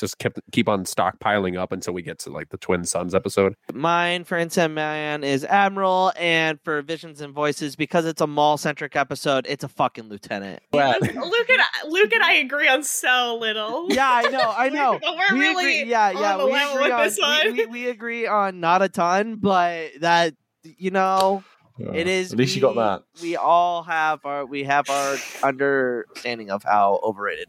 just 0.02 0.18
keep 0.18 0.32
keep 0.50 0.68
on 0.68 0.84
stockpiling 0.84 1.56
up 1.58 1.70
until 1.72 1.94
we 1.94 2.02
get 2.02 2.18
to 2.18 2.30
like 2.30 2.48
the 2.50 2.58
Twin 2.58 2.84
Sons 2.84 3.14
episode. 3.14 3.54
Mine 3.72 4.24
for 4.24 4.36
Inside 4.36 4.66
Man 4.68 5.22
is 5.24 5.44
Admiral, 5.44 6.12
and 6.18 6.60
for 6.64 6.82
Visions 6.82 7.20
and 7.20 7.32
Voices, 7.32 7.76
because 7.76 8.04
it's 8.04 8.20
a 8.20 8.26
Maul 8.26 8.58
centric 8.58 8.96
episode, 8.96 9.46
it's 9.48 9.62
a 9.64 9.68
fucking 9.68 10.08
lieutenant. 10.08 10.62
Luke 10.72 10.82
and 11.02 11.62
Luke 11.92 12.12
and 12.12 12.22
I 12.22 12.34
agree 12.34 12.68
on 12.68 12.82
so 12.82 13.38
little. 13.40 13.86
Yeah, 13.92 14.10
I 14.10 14.22
know, 14.30 14.54
I 14.56 14.68
know. 14.70 14.98
But 15.00 15.16
we're 15.16 15.34
We 15.38 15.40
really 15.40 15.80
agree- 15.80 15.90
yeah, 15.90 16.08
on 16.08 16.16
yeah. 16.16 16.36
the 16.36 16.46
We 16.46 16.52
level 16.52 16.72
agree, 16.74 16.84
with 16.84 16.92
on, 16.92 17.04
this 17.04 17.18
one. 17.18 17.46
we, 17.46 17.52
we, 17.52 17.66
we 17.66 17.88
agree 17.88 18.26
on 18.26 18.60
not 18.60 18.82
a 18.82 18.88
ton, 18.88 19.36
but 19.36 19.90
that 20.00 20.34
you 20.64 20.90
know, 20.90 21.44
it 21.78 22.06
is. 22.08 22.32
At 22.32 22.38
least 22.38 22.54
you 22.56 22.60
got 22.62 22.74
that. 22.76 23.02
We 23.22 23.36
all 23.36 23.82
have 23.84 24.24
our 24.24 24.44
we 24.44 24.64
have 24.64 24.88
our 24.90 25.16
understanding 25.42 26.50
of 26.50 26.62
how 26.62 27.00
overrated 27.02 27.48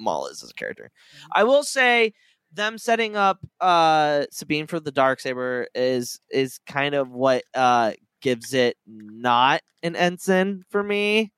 Maul 0.00 0.26
is 0.26 0.42
as 0.42 0.50
a 0.50 0.54
character. 0.54 0.90
I 1.32 1.44
will 1.44 1.62
say 1.62 2.12
them 2.52 2.78
setting 2.78 3.14
up 3.16 3.38
uh 3.60 4.24
Sabine 4.32 4.66
for 4.66 4.80
the 4.80 4.90
dark 4.90 5.20
saber 5.20 5.68
is 5.74 6.18
is 6.30 6.58
kind 6.66 6.94
of 6.96 7.10
what 7.12 7.44
uh 7.54 7.92
gives 8.22 8.52
it 8.54 8.76
not 8.86 9.62
an 9.82 9.94
ensign 9.96 10.64
for 10.68 10.82
me 10.82 11.32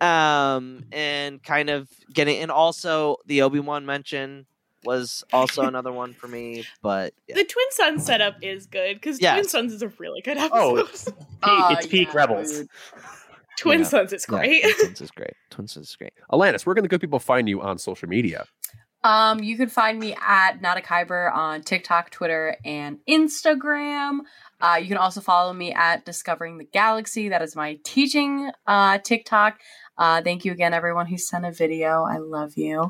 um 0.00 0.84
and 0.92 1.42
kind 1.42 1.68
of 1.68 1.88
getting 2.12 2.38
and 2.38 2.50
also 2.50 3.16
the 3.26 3.42
obi-wan 3.42 3.84
mention 3.84 4.46
was 4.84 5.24
also 5.32 5.62
another 5.66 5.92
one 5.92 6.14
for 6.14 6.28
me 6.28 6.64
but 6.80 7.12
The 7.28 7.44
Twin 7.44 7.66
Sons 7.72 8.04
setup 8.06 8.36
is 8.40 8.66
good 8.66 8.94
because 8.94 9.20
Yes. 9.20 9.34
Twin 9.34 9.48
Sons 9.48 9.72
is 9.72 9.82
a 9.82 9.88
really 9.98 10.20
good 10.22 10.36
episode. 10.38 10.54
Oh, 10.54 10.76
it's 10.76 11.04
peak, 11.04 11.14
it's 11.42 11.86
peak 11.86 12.14
Rebels. 12.14 12.64
Twin 13.58 13.80
Yeah. 13.80 13.86
Sons 13.86 14.12
is 14.12 14.26
Yeah, 14.30 14.38
great. 14.38 14.62
Twin 14.62 14.74
Sons 14.78 15.00
is 15.00 15.10
great 15.10 15.34
Twin 15.50 15.68
Sons 15.68 15.88
is 15.88 15.96
great 15.96 16.12
Alanis, 16.30 16.66
where 16.66 16.74
can 16.74 16.82
the 16.82 16.88
good 16.88 17.00
people 17.00 17.18
find 17.18 17.48
you 17.48 17.60
on 17.60 17.78
social 17.78 18.08
media? 18.08 18.44
Um, 19.04 19.40
you 19.40 19.56
can 19.56 19.68
find 19.68 20.00
me 20.00 20.16
at 20.20 20.60
Not 20.60 20.78
a 20.78 20.80
Kyber 20.80 21.32
on 21.32 21.62
TikTok, 21.62 22.10
Twitter, 22.10 22.56
and 22.64 22.98
Instagram. 23.08 24.20
Uh, 24.60 24.78
you 24.80 24.88
can 24.88 24.96
also 24.96 25.20
follow 25.20 25.52
me 25.52 25.72
at 25.72 26.04
Discovering 26.04 26.58
the 26.58 26.64
Galaxy. 26.64 27.28
That 27.28 27.40
is 27.40 27.54
my 27.54 27.78
teaching 27.84 28.50
uh, 28.66 28.98
TikTok. 28.98 29.60
Uh, 29.96 30.22
thank 30.22 30.44
you 30.44 30.50
again, 30.50 30.74
everyone 30.74 31.06
who 31.06 31.18
sent 31.18 31.44
a 31.44 31.52
video. 31.52 32.02
I 32.02 32.16
love 32.18 32.56
you. 32.56 32.80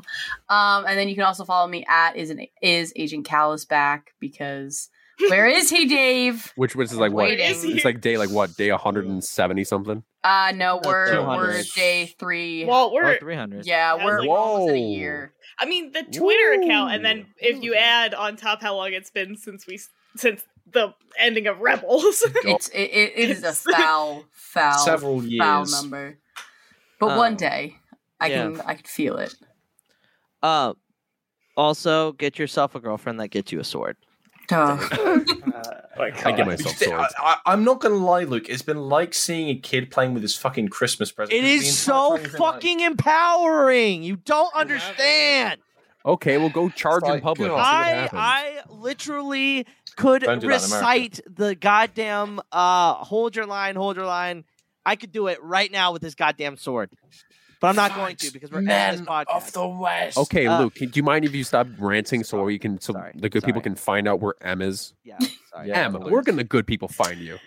Um, 0.49 0.85
and 0.87 0.97
then 0.97 1.07
you 1.07 1.13
can 1.13 1.23
also 1.25 1.45
follow 1.45 1.67
me 1.67 1.85
at 1.87 2.15
is 2.15 2.31
an, 2.31 2.47
is 2.63 2.93
Agent 2.95 3.27
Kallus 3.27 3.67
back 3.67 4.13
because 4.19 4.89
where 5.29 5.45
is 5.47 5.69
he, 5.69 5.85
Dave? 5.89 6.51
Which 6.55 6.75
which 6.75 6.91
is 6.91 6.97
like 6.97 7.11
what? 7.11 7.25
Waiting. 7.25 7.45
It's 7.75 7.85
like 7.85 8.01
day 8.01 8.17
like 8.17 8.31
what? 8.31 8.55
Day 8.57 8.71
170 8.71 9.63
something. 9.65 10.03
Uh, 10.27 10.51
no, 10.55 10.81
we're 10.83 11.11
200. 11.13 11.37
we're 11.37 11.63
day 11.75 12.05
three. 12.19 12.65
Well, 12.65 12.91
we're 12.93 13.15
Oh, 13.15 13.17
300 13.19 13.65
yeah, 13.65 13.95
That's 13.95 14.05
we're 14.05 14.19
like- 14.21 14.29
almost 14.29 14.69
at 14.71 14.75
a 14.75 14.79
year. 14.79 15.33
I 15.59 15.65
mean, 15.65 15.91
the 15.91 16.03
Twitter 16.03 16.61
account, 16.61 16.93
and 16.93 17.03
then 17.05 17.25
if 17.37 17.63
you 17.63 17.73
add 17.75 18.13
on 18.13 18.35
top 18.35 18.61
how 18.61 18.75
long 18.75 18.93
it's 18.93 19.09
been 19.09 19.35
since 19.37 19.65
we 19.65 19.79
since 20.15 20.43
the 20.71 20.93
ending 21.17 21.47
of 21.47 21.59
Rebels, 21.59 22.23
It's 22.43 22.67
it, 22.69 22.79
it, 22.91 23.13
it 23.15 23.29
is 23.31 23.43
a 23.43 23.53
foul, 23.71 24.25
foul, 24.33 24.77
Several 24.79 25.19
foul 25.21 25.27
years. 25.59 25.71
number. 25.81 26.17
But 26.99 27.11
Um, 27.11 27.17
one 27.17 27.35
day, 27.35 27.75
I 28.19 28.27
yeah. 28.27 28.35
can 28.51 28.61
I 28.61 28.73
can 28.75 28.83
feel 28.85 29.17
it. 29.17 29.33
uh 30.43 30.73
also 31.55 32.11
get 32.13 32.37
yourself 32.37 32.75
a 32.75 32.79
girlfriend 32.79 33.19
that 33.19 33.29
gets 33.29 33.51
you 33.51 33.59
a 33.59 33.63
sword 33.63 33.97
I 35.99 36.31
get 36.31 36.45
myself 36.45 36.77
swords. 36.77 37.13
I, 37.19 37.37
I, 37.45 37.53
am 37.53 37.63
not 37.63 37.79
gonna 37.79 37.95
lie, 37.95 38.23
Luke. 38.23 38.47
It's 38.49 38.61
been 38.61 38.77
like 38.89 39.13
seeing 39.13 39.49
a 39.49 39.55
kid 39.55 39.89
playing 39.91 40.13
with 40.13 40.21
his 40.23 40.35
fucking 40.35 40.69
Christmas 40.69 41.11
present. 41.11 41.37
it 41.37 41.41
The 41.41 41.47
is 41.47 41.61
entire 41.63 41.71
so 41.73 42.09
time 42.17 42.19
he's 42.25 42.33
like- 42.39 42.53
fucking 42.53 42.79
empowering 42.81 44.03
you 44.03 44.15
don't 44.17 44.53
understand 44.55 45.59
Okay, 46.05 46.37
we'll 46.37 46.49
go 46.49 46.69
charge 46.69 47.03
in 47.03 47.19
public. 47.19 47.51
and 47.51 47.59
I. 47.59 48.09
I 48.13 48.61
literally 48.69 49.65
could 49.97 50.21
Don't 50.21 50.39
do 50.39 50.47
that 50.47 50.63
in 50.63 50.71
America. 50.71 50.75
recite 50.75 51.19
the 51.29 51.53
goddamn 51.55 52.39
uh 52.51 52.93
hold 52.95 53.35
your 53.35 53.45
line, 53.45 53.75
hold 53.75 53.97
your 53.97 54.05
line. 54.05 54.45
I 54.85 54.95
could 54.95 55.11
do 55.11 55.27
it 55.27 55.43
right 55.43 55.69
now 55.69 55.91
with 55.91 56.01
this 56.01 56.15
goddamn 56.15 56.55
sword. 56.55 56.91
But 57.59 57.67
I'm 57.69 57.75
not 57.75 57.95
going 57.95 58.15
to 58.17 58.31
because 58.31 58.51
we're 58.51 58.59
ending 58.59 58.99
this 58.99 59.01
podcast. 59.01 59.51
the 59.51 59.67
West. 59.67 60.17
Okay, 60.17 60.45
Uh, 60.45 60.61
Luke, 60.61 60.75
can- 60.75 60.89
do 60.89 60.97
you 60.99 61.03
mind 61.03 61.25
if 61.25 61.33
you 61.33 61.43
stop 61.43 61.67
ranting 61.79 62.23
so 62.23 62.43
we 62.43 62.59
can 62.59 62.79
so 62.79 62.93
the 63.15 63.29
good 63.29 63.43
people 63.43 63.61
can 63.61 63.75
find 63.75 64.07
out 64.07 64.19
where 64.19 64.35
Em 64.41 64.61
is? 64.61 64.93
Yeah, 65.03 65.17
sorry. 65.51 65.71
Em, 65.71 65.93
where 65.93 66.21
can 66.21 66.35
the 66.35 66.43
good 66.43 66.67
people 66.67 66.87
find 66.87 67.19
you? 67.19 67.37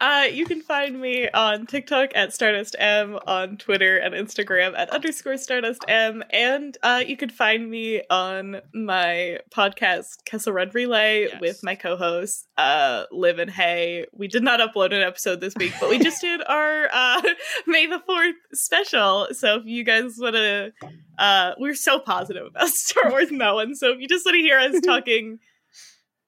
Uh, 0.00 0.26
you 0.30 0.44
can 0.44 0.60
find 0.60 1.00
me 1.00 1.30
on 1.30 1.66
TikTok 1.66 2.10
at 2.14 2.32
Stardust 2.32 2.76
M, 2.78 3.18
on 3.26 3.56
Twitter 3.56 3.96
and 3.96 4.14
Instagram 4.14 4.76
at 4.76 4.90
underscore 4.90 5.38
Stardust 5.38 5.82
M, 5.88 6.22
and 6.28 6.76
uh, 6.82 7.02
you 7.06 7.16
can 7.16 7.30
find 7.30 7.70
me 7.70 8.02
on 8.10 8.60
my 8.74 9.38
podcast 9.50 10.24
Kessel 10.26 10.52
Run 10.52 10.70
Relay 10.74 11.28
with 11.40 11.60
my 11.62 11.74
co-host 11.74 12.46
uh, 12.58 13.04
Liv 13.12 13.38
and 13.38 13.50
Hay. 13.50 14.04
We 14.12 14.28
did 14.28 14.42
not 14.42 14.60
upload 14.60 14.92
an 14.92 15.00
episode 15.00 15.40
this 15.40 15.54
week, 15.56 15.72
but 15.80 15.88
we 15.88 15.98
just 15.98 16.20
did 16.20 16.42
our 16.46 16.88
uh, 16.92 17.22
May 17.66 17.86
the 17.86 18.00
Fourth 18.00 18.34
special. 18.52 19.28
So 19.32 19.56
if 19.56 19.62
you 19.64 19.84
guys 19.84 20.16
want 20.18 20.34
to, 20.34 20.72
uh, 21.18 21.52
we're 21.58 21.74
so 21.74 21.98
positive 21.98 22.46
about 22.46 22.68
Star 22.68 23.10
Wars 23.10 23.30
that 23.30 23.54
one. 23.54 23.74
So 23.74 23.92
if 23.92 24.00
you 24.00 24.08
just 24.08 24.26
want 24.26 24.34
to 24.34 24.42
hear 24.42 24.58
us 24.58 24.80
talking 24.84 25.38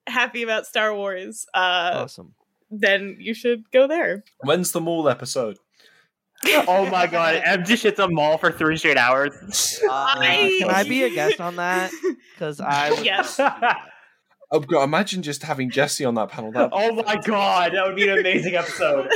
happy 0.07 0.41
about 0.41 0.65
Star 0.65 0.95
Wars, 0.95 1.45
uh, 1.53 1.91
awesome. 1.95 2.33
Then 2.69 3.17
you 3.19 3.33
should 3.33 3.69
go 3.71 3.87
there. 3.87 4.23
When's 4.41 4.71
the 4.71 4.81
Maul 4.81 5.07
episode? 5.09 5.57
oh 6.67 6.87
my 6.89 7.07
god, 7.07 7.41
Em 7.45 7.65
just 7.65 7.83
shits 7.83 8.03
a 8.03 8.07
mall 8.07 8.37
for 8.37 8.51
three 8.51 8.77
straight 8.77 8.97
hours. 8.97 9.79
Uh, 9.89 10.15
can 10.19 10.69
I 10.69 10.83
be 10.83 11.03
a 11.03 11.09
guest 11.09 11.41
on 11.41 11.55
that? 11.57 11.91
Because 12.33 12.59
I 12.59 12.91
would 12.91 13.03
yes. 13.03 13.39
Oh 14.51 14.61
god, 14.61 14.83
imagine 14.83 15.23
just 15.23 15.43
having 15.43 15.69
Jesse 15.69 16.05
on 16.05 16.15
that 16.15 16.29
panel. 16.29 16.51
That 16.51 16.69
oh 16.71 16.93
my 17.03 17.17
god, 17.17 17.73
that 17.73 17.85
would 17.85 17.95
be 17.97 18.07
an 18.07 18.19
amazing 18.19 18.55
episode. 18.55 19.09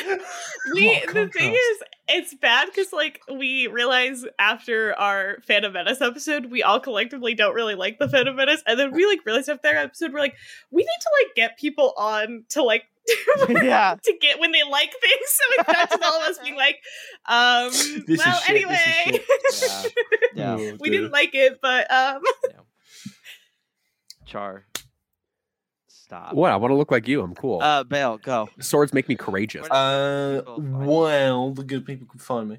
we 0.73 0.99
the 1.13 1.29
thing 1.29 1.53
is 1.53 1.83
it's 2.09 2.33
bad 2.33 2.67
because 2.67 2.91
like 2.91 3.21
we 3.31 3.67
realize 3.67 4.25
after 4.37 4.93
our 4.99 5.37
Phantom 5.47 5.71
Menace 5.71 6.01
episode, 6.01 6.47
we 6.47 6.63
all 6.63 6.81
collectively 6.81 7.33
don't 7.33 7.55
really 7.55 7.75
like 7.75 7.97
the 7.97 8.09
Phantom 8.09 8.35
Menace, 8.35 8.61
and 8.67 8.77
then 8.77 8.91
we 8.91 9.05
like 9.05 9.25
realize 9.25 9.47
after 9.47 9.69
that 9.71 9.75
episode, 9.75 10.11
we're 10.11 10.19
like, 10.19 10.35
we 10.69 10.81
need 10.81 10.87
to 10.99 11.09
like 11.23 11.35
get 11.35 11.57
people 11.57 11.93
on 11.95 12.43
to 12.49 12.61
like 12.63 12.83
yeah 13.49 13.95
to 14.03 14.13
get 14.19 14.39
when 14.39 14.51
they 14.51 14.63
like 14.63 14.91
things. 15.01 15.17
So 15.31 15.43
it's 15.59 15.67
not 15.67 15.89
just 15.89 16.03
all 16.03 16.21
of 16.21 16.29
us 16.29 16.39
being 16.39 16.55
like, 16.55 16.77
um, 17.25 17.69
This 18.05 18.19
well, 18.19 18.39
shit, 18.41 18.49
anyway, 18.49 19.19
shit. 19.53 19.93
Yeah. 20.35 20.53
Oh, 20.53 20.77
we 20.79 20.89
dear. 20.89 20.99
didn't 20.99 21.11
like 21.11 21.33
it, 21.33 21.59
but 21.61 21.91
um, 21.91 22.21
Char. 24.25 24.65
Stop. 25.87 26.33
What? 26.33 26.51
I 26.51 26.57
want 26.57 26.71
to 26.71 26.75
look 26.75 26.91
like 26.91 27.07
you. 27.07 27.21
I'm 27.21 27.33
cool. 27.35 27.61
Uh, 27.61 27.83
Bale, 27.85 28.17
go. 28.17 28.49
Swords 28.59 28.93
make 28.93 29.07
me 29.07 29.15
courageous. 29.15 29.69
Uh, 29.69 30.41
well, 30.57 31.51
the 31.53 31.63
good 31.63 31.85
people 31.85 32.07
can 32.07 32.19
find 32.19 32.49
me. 32.49 32.57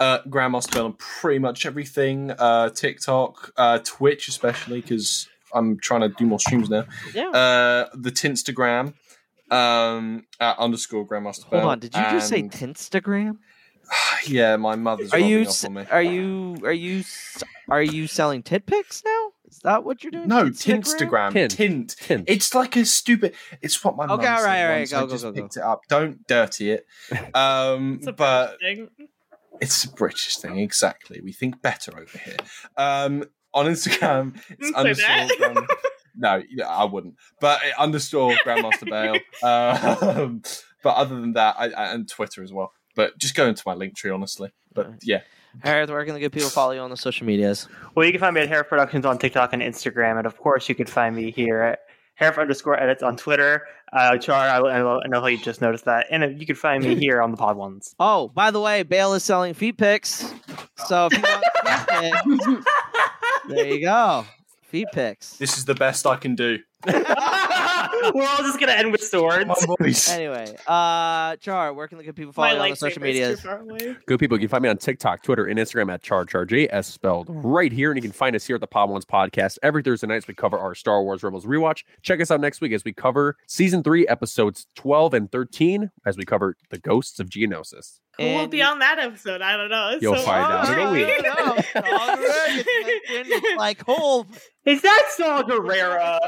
Uh, 0.00 0.20
Grandmaster 0.22 0.72
Bale 0.72 0.86
on 0.86 0.94
pretty 0.94 1.38
much 1.38 1.66
everything. 1.66 2.30
Uh, 2.30 2.70
TikTok, 2.70 3.52
uh, 3.56 3.78
Twitch, 3.84 4.28
especially 4.28 4.80
because 4.80 5.28
I'm 5.54 5.78
trying 5.78 6.00
to 6.00 6.08
do 6.08 6.26
more 6.26 6.40
streams 6.40 6.68
now. 6.68 6.84
Yeah. 7.14 7.28
Uh, 7.28 7.88
the 7.94 8.10
Tinstagram, 8.10 8.94
um, 9.50 10.26
at 10.40 10.58
underscore 10.58 11.06
Grandmaster 11.06 11.44
Hold 11.44 11.62
Bale. 11.62 11.68
on. 11.70 11.78
Did 11.80 11.94
you 11.94 12.02
just 12.02 12.28
say 12.28 12.40
and- 12.40 12.50
Tinstagram? 12.52 13.38
yeah, 14.26 14.56
my 14.56 14.76
mother's 14.76 15.12
Are 15.12 15.18
you 15.18 15.42
off 15.46 15.64
on 15.66 15.74
me. 15.74 15.84
are 15.90 16.02
you 16.02 16.56
are 16.64 16.72
you 16.72 17.04
are 17.68 17.82
you 17.82 18.06
selling 18.06 18.42
tit 18.42 18.64
pics 18.66 19.02
now? 19.04 19.30
Is 19.46 19.58
that 19.60 19.84
what 19.84 20.02
you're 20.02 20.10
doing? 20.10 20.26
No, 20.28 20.46
Tinstagram? 20.46 21.32
Tinstagram. 21.32 21.94
Tint. 21.96 22.24
It's 22.26 22.54
like 22.54 22.76
a 22.76 22.84
stupid. 22.86 23.34
It's 23.60 23.84
what 23.84 23.94
my 23.96 24.04
Okay, 24.04 24.10
mum 24.16 24.20
all 24.20 24.38
said 24.38 24.44
right, 24.46 24.62
all 24.62 24.68
right, 24.70 24.78
once, 24.80 24.90
go, 24.90 24.96
I 24.96 25.00
go, 25.02 25.08
just 25.08 25.24
go, 25.24 25.32
go. 25.32 25.42
picked 25.42 25.56
it 25.58 25.62
up. 25.62 25.82
Don't 25.88 26.26
dirty 26.26 26.70
it. 26.72 26.86
Um, 27.34 27.96
it's 27.98 28.06
a 28.06 28.12
but 28.12 28.58
thing. 28.60 28.88
it's 29.60 29.84
a 29.84 29.90
British 29.92 30.38
thing, 30.38 30.58
exactly. 30.58 31.20
We 31.20 31.32
think 31.32 31.60
better 31.62 31.92
over 31.96 32.18
here. 32.18 32.36
Um, 32.76 33.24
on 33.52 33.66
Instagram, 33.66 34.40
it's 34.58 34.68
Say 34.68 34.74
underscore. 34.74 35.66
that. 36.20 36.36
Grand- 36.36 36.48
no, 36.48 36.64
yeah, 36.64 36.68
I 36.68 36.84
wouldn't. 36.84 37.14
But 37.40 37.60
it 37.64 37.74
underscore 37.78 38.32
Grandmaster 38.44 38.88
Bale. 38.88 39.18
Um, 39.42 40.42
but 40.82 40.96
other 40.96 41.18
than 41.18 41.32
that, 41.32 41.56
I, 41.58 41.70
I, 41.70 41.92
and 41.92 42.08
Twitter 42.08 42.42
as 42.42 42.52
well. 42.52 42.72
But 42.94 43.18
just 43.18 43.34
go 43.34 43.46
into 43.46 43.62
my 43.66 43.74
Linktree, 43.74 44.14
honestly. 44.14 44.52
But 44.72 44.88
yeah, 45.02 45.22
Hereth, 45.64 45.88
where 45.88 46.04
can 46.04 46.14
the 46.14 46.20
good 46.20 46.32
people 46.32 46.50
follow 46.50 46.72
you 46.72 46.80
on 46.80 46.90
the 46.90 46.96
social 46.96 47.26
medias? 47.26 47.68
Well, 47.94 48.04
you 48.06 48.12
can 48.12 48.20
find 48.20 48.34
me 48.34 48.42
at 48.42 48.48
Hereth 48.48 48.68
Productions 48.68 49.06
on 49.06 49.18
TikTok 49.18 49.52
and 49.52 49.62
Instagram, 49.62 50.18
and 50.18 50.26
of 50.26 50.36
course, 50.36 50.68
you 50.68 50.74
can 50.74 50.86
find 50.86 51.14
me 51.16 51.30
here 51.30 51.60
at 51.62 51.80
Hereth 52.20 52.38
underscore 52.38 52.80
edits 52.80 53.02
on 53.02 53.16
Twitter. 53.16 53.66
Uh, 53.92 54.18
Char, 54.18 54.48
I, 54.48 54.58
I 54.58 55.00
I 55.04 55.06
know 55.08 55.20
how 55.20 55.26
you 55.26 55.38
just 55.38 55.60
noticed 55.60 55.84
that, 55.86 56.06
and 56.10 56.24
uh, 56.24 56.28
you 56.28 56.46
can 56.46 56.56
find 56.56 56.82
me 56.84 56.96
here 56.98 57.22
on 57.22 57.30
the 57.30 57.36
Podwans. 57.36 57.94
Oh, 57.98 58.28
by 58.28 58.50
the 58.50 58.60
way, 58.60 58.82
Bale 58.82 59.14
is 59.14 59.24
selling 59.24 59.54
feet 59.54 59.78
pics. 59.78 60.32
So 60.86 61.08
if 61.10 61.12
you 61.12 61.22
want 61.22 62.24
feet 62.24 62.42
pics, 62.44 62.66
there 63.48 63.66
you 63.66 63.80
go. 63.80 64.24
Feet 64.74 64.88
pics. 64.92 65.36
this 65.36 65.56
is 65.56 65.66
the 65.66 65.74
best 65.74 66.04
I 66.04 66.16
can 66.16 66.34
do. 66.34 66.58
We're 66.86 68.26
all 68.26 68.38
just 68.38 68.58
gonna 68.58 68.72
end 68.72 68.90
with 68.90 69.02
swords. 69.02 69.64
Anyway, 70.10 70.52
uh, 70.66 71.36
Char, 71.36 71.72
where 71.72 71.86
can 71.86 71.98
the 71.98 72.04
good 72.04 72.16
people 72.16 72.32
follow 72.32 72.48
My 72.48 72.54
you 72.54 72.60
on 72.60 72.70
the 72.70 72.76
social 72.76 73.00
lightsaber 73.00 73.32
is 73.32 73.40
too 73.40 73.78
medias? 73.78 73.96
Good 74.06 74.18
people, 74.18 74.36
you 74.36 74.40
can 74.40 74.48
find 74.48 74.62
me 74.62 74.68
on 74.68 74.76
TikTok, 74.76 75.22
Twitter, 75.22 75.46
and 75.46 75.60
Instagram 75.60 75.92
at 75.92 76.02
CharCharJay, 76.02 76.66
as 76.66 76.88
spelled 76.88 77.28
right 77.30 77.72
here. 77.72 77.92
And 77.92 77.96
you 77.96 78.02
can 78.02 78.10
find 78.10 78.34
us 78.34 78.44
here 78.44 78.56
at 78.56 78.60
the 78.60 78.66
Podwans 78.66 79.04
podcast 79.04 79.58
every 79.62 79.84
Thursday 79.84 80.08
nights. 80.08 80.26
We 80.26 80.34
cover 80.34 80.58
our 80.58 80.74
Star 80.74 81.04
Wars 81.04 81.22
Rebels 81.22 81.46
rewatch. 81.46 81.84
Check 82.02 82.20
us 82.20 82.32
out 82.32 82.40
next 82.40 82.60
week 82.60 82.72
as 82.72 82.84
we 82.84 82.92
cover 82.92 83.36
season 83.46 83.84
three, 83.84 84.08
episodes 84.08 84.66
12 84.74 85.14
and 85.14 85.30
13, 85.30 85.92
as 86.04 86.16
we 86.16 86.24
cover 86.24 86.56
the 86.70 86.78
ghosts 86.78 87.20
of 87.20 87.28
Geonosis. 87.28 88.00
Who 88.18 88.24
will 88.24 88.46
be 88.46 88.62
on 88.62 88.78
that 88.78 88.98
episode? 88.98 89.42
I 89.42 89.56
don't 89.56 89.70
know. 89.70 89.90
It's 89.92 90.02
You'll 90.02 90.16
so 90.16 90.22
find 90.22 90.52
out 90.52 90.72
in 90.72 90.86
a 90.86 90.90
week. 90.92 91.08
it's 93.08 93.56
like 93.58 93.82
whole. 93.82 94.26
Is 94.64 94.80
that 94.82 95.08
Saw 95.10 95.42
Gerrera? 95.42 96.18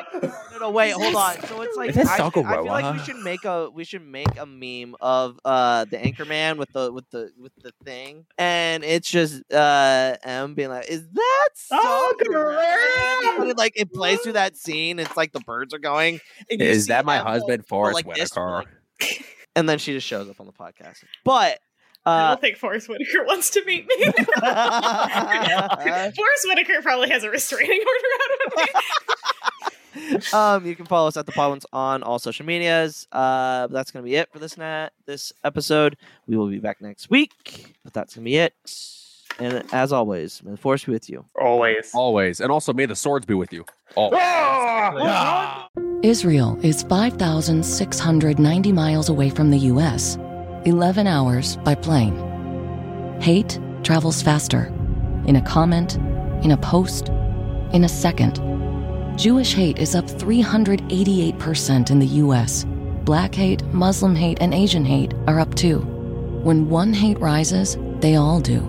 No, 0.53 0.59
no, 0.59 0.71
wait, 0.71 0.91
hold 0.93 1.15
on. 1.15 1.41
So 1.47 1.63
it's 1.63 1.77
like 1.77 1.91
Is 1.91 1.97
that 1.97 2.21
I, 2.21 2.27
I 2.27 2.31
feel 2.31 2.67
like 2.67 2.95
we 2.95 3.01
should 3.05 3.23
make 3.23 3.45
a 3.45 3.71
we 3.71 3.85
should 3.85 4.07
make 4.07 4.37
a 4.39 4.45
meme 4.47 4.95
of 5.01 5.39
uh 5.45 5.85
the 5.85 5.97
Anchorman 5.97 6.57
with 6.59 6.71
the 6.73 6.93
with 6.93 7.09
the 7.11 7.31
with 7.39 7.53
the 7.63 7.73
thing, 7.85 8.27
and 8.37 8.85
it's 8.85 9.11
just 9.11 9.43
uh 9.53 10.17
Em 10.23 10.55
being 10.55 10.69
like, 10.71 10.89
"Is 10.91 11.07
that 11.09 11.49
Saw 11.55 12.13
Gerrera?" 12.21 13.39
And 13.41 13.51
it, 13.51 13.57
like 13.57 13.73
it 13.77 13.93
plays 13.93 14.21
through 14.21 14.33
that 14.35 14.57
scene. 14.57 14.99
It's 14.99 15.17
like 15.17 15.33
the 15.33 15.41
birds 15.41 15.73
are 15.73 15.79
going. 15.79 16.21
Is 16.49 16.89
that 16.89 17.05
my 17.05 17.19
M 17.19 17.27
husband, 17.27 17.63
go 17.63 17.69
Forest 17.69 17.95
like 17.95 18.17
this, 18.17 18.31
Whitaker? 18.31 18.65
and 19.55 19.69
then 19.69 19.79
she 19.79 19.93
just 19.93 20.07
shows 20.07 20.29
up 20.29 20.41
on 20.41 20.47
the 20.47 20.53
podcast. 20.53 21.03
But 21.25 21.59
I 22.07 22.23
uh, 22.23 22.29
don't 22.31 22.41
think 22.41 22.57
Forest 22.57 22.89
Whitaker 22.89 23.23
wants 23.25 23.51
to 23.51 23.63
meet 23.65 23.87
me. 23.87 23.97
Forest 24.05 24.29
Whitaker 26.47 26.81
probably 26.81 27.11
has 27.11 27.25
a 27.25 27.31
restraining 27.31 27.81
order 27.81 28.09
out 28.23 28.31
of 28.47 28.53
me. 28.57 28.65
um, 30.33 30.67
you 30.67 30.77
can 30.77 30.87
follow 30.87 31.09
us 31.09 31.17
at 31.17 31.27
the 31.27 31.33
Podwans 31.33 31.65
on 31.73 32.05
all 32.05 32.21
social 32.21 32.47
medias. 32.47 33.09
Uh, 33.11 33.67
that's 33.67 33.91
gonna 33.91 34.05
be 34.05 34.15
it 34.15 34.31
for 34.33 34.39
this 34.39 34.57
nat 34.57 34.91
this 35.07 35.33
episode. 35.43 35.97
We 36.29 36.37
will 36.37 36.49
be 36.49 36.61
back 36.61 36.81
next 36.81 37.11
week, 37.11 37.75
but 37.83 37.93
that's 37.93 38.15
gonna 38.15 38.25
be 38.25 38.37
it. 38.37 38.55
And 39.41 39.65
as 39.73 39.93
always, 39.93 40.41
may 40.45 40.53
the 40.53 40.57
force 40.57 40.85
be 40.85 40.93
with 40.93 41.11
you. 41.11 41.25
Always. 41.39 41.91
Always. 41.93 42.41
And 42.41 42.53
also, 42.53 42.73
may 42.73 42.87
the 42.87 42.97
swords 42.97 43.27
be 43.27 43.35
with 43.35 43.53
you. 43.53 43.67
Always. 43.97 44.23
Israel 46.03 46.59
is 46.63 46.83
5,690 46.85 48.73
miles 48.73 49.09
away 49.09 49.29
from 49.29 49.51
the 49.51 49.59
U.S., 49.59 50.17
11 50.67 51.07
hours 51.07 51.57
by 51.59 51.77
plane. 51.77 52.17
Hate 53.21 53.61
travels 53.85 54.21
faster. 54.21 54.73
In 55.27 55.37
a 55.37 55.41
comment, 55.41 55.95
in 56.43 56.51
a 56.51 56.57
post, 56.57 57.09
in 57.73 57.85
a 57.85 57.89
second. 57.89 58.43
Jewish 59.17 59.55
hate 59.55 59.79
is 59.79 59.95
up 59.95 60.07
388% 60.07 61.91
in 61.91 61.99
the 62.01 62.07
U.S. 62.07 62.67
Black 63.05 63.33
hate, 63.33 63.63
Muslim 63.67 64.17
hate, 64.17 64.39
and 64.41 64.53
Asian 64.53 64.85
hate 64.85 65.15
are 65.29 65.39
up 65.39 65.55
too. 65.55 65.79
When 66.43 66.69
one 66.69 66.93
hate 66.93 67.21
rises, 67.21 67.79
they 68.01 68.17
all 68.17 68.41
do. 68.41 68.61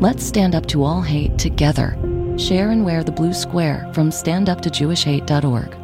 Let's 0.00 0.24
stand 0.24 0.54
up 0.54 0.66
to 0.66 0.84
all 0.84 1.00
hate 1.00 1.38
together. 1.38 1.96
Share 2.36 2.70
and 2.70 2.84
wear 2.84 3.02
the 3.02 3.12
blue 3.12 3.32
square 3.32 3.90
from 3.94 4.10
standuptojewishhate.org. 4.10 5.83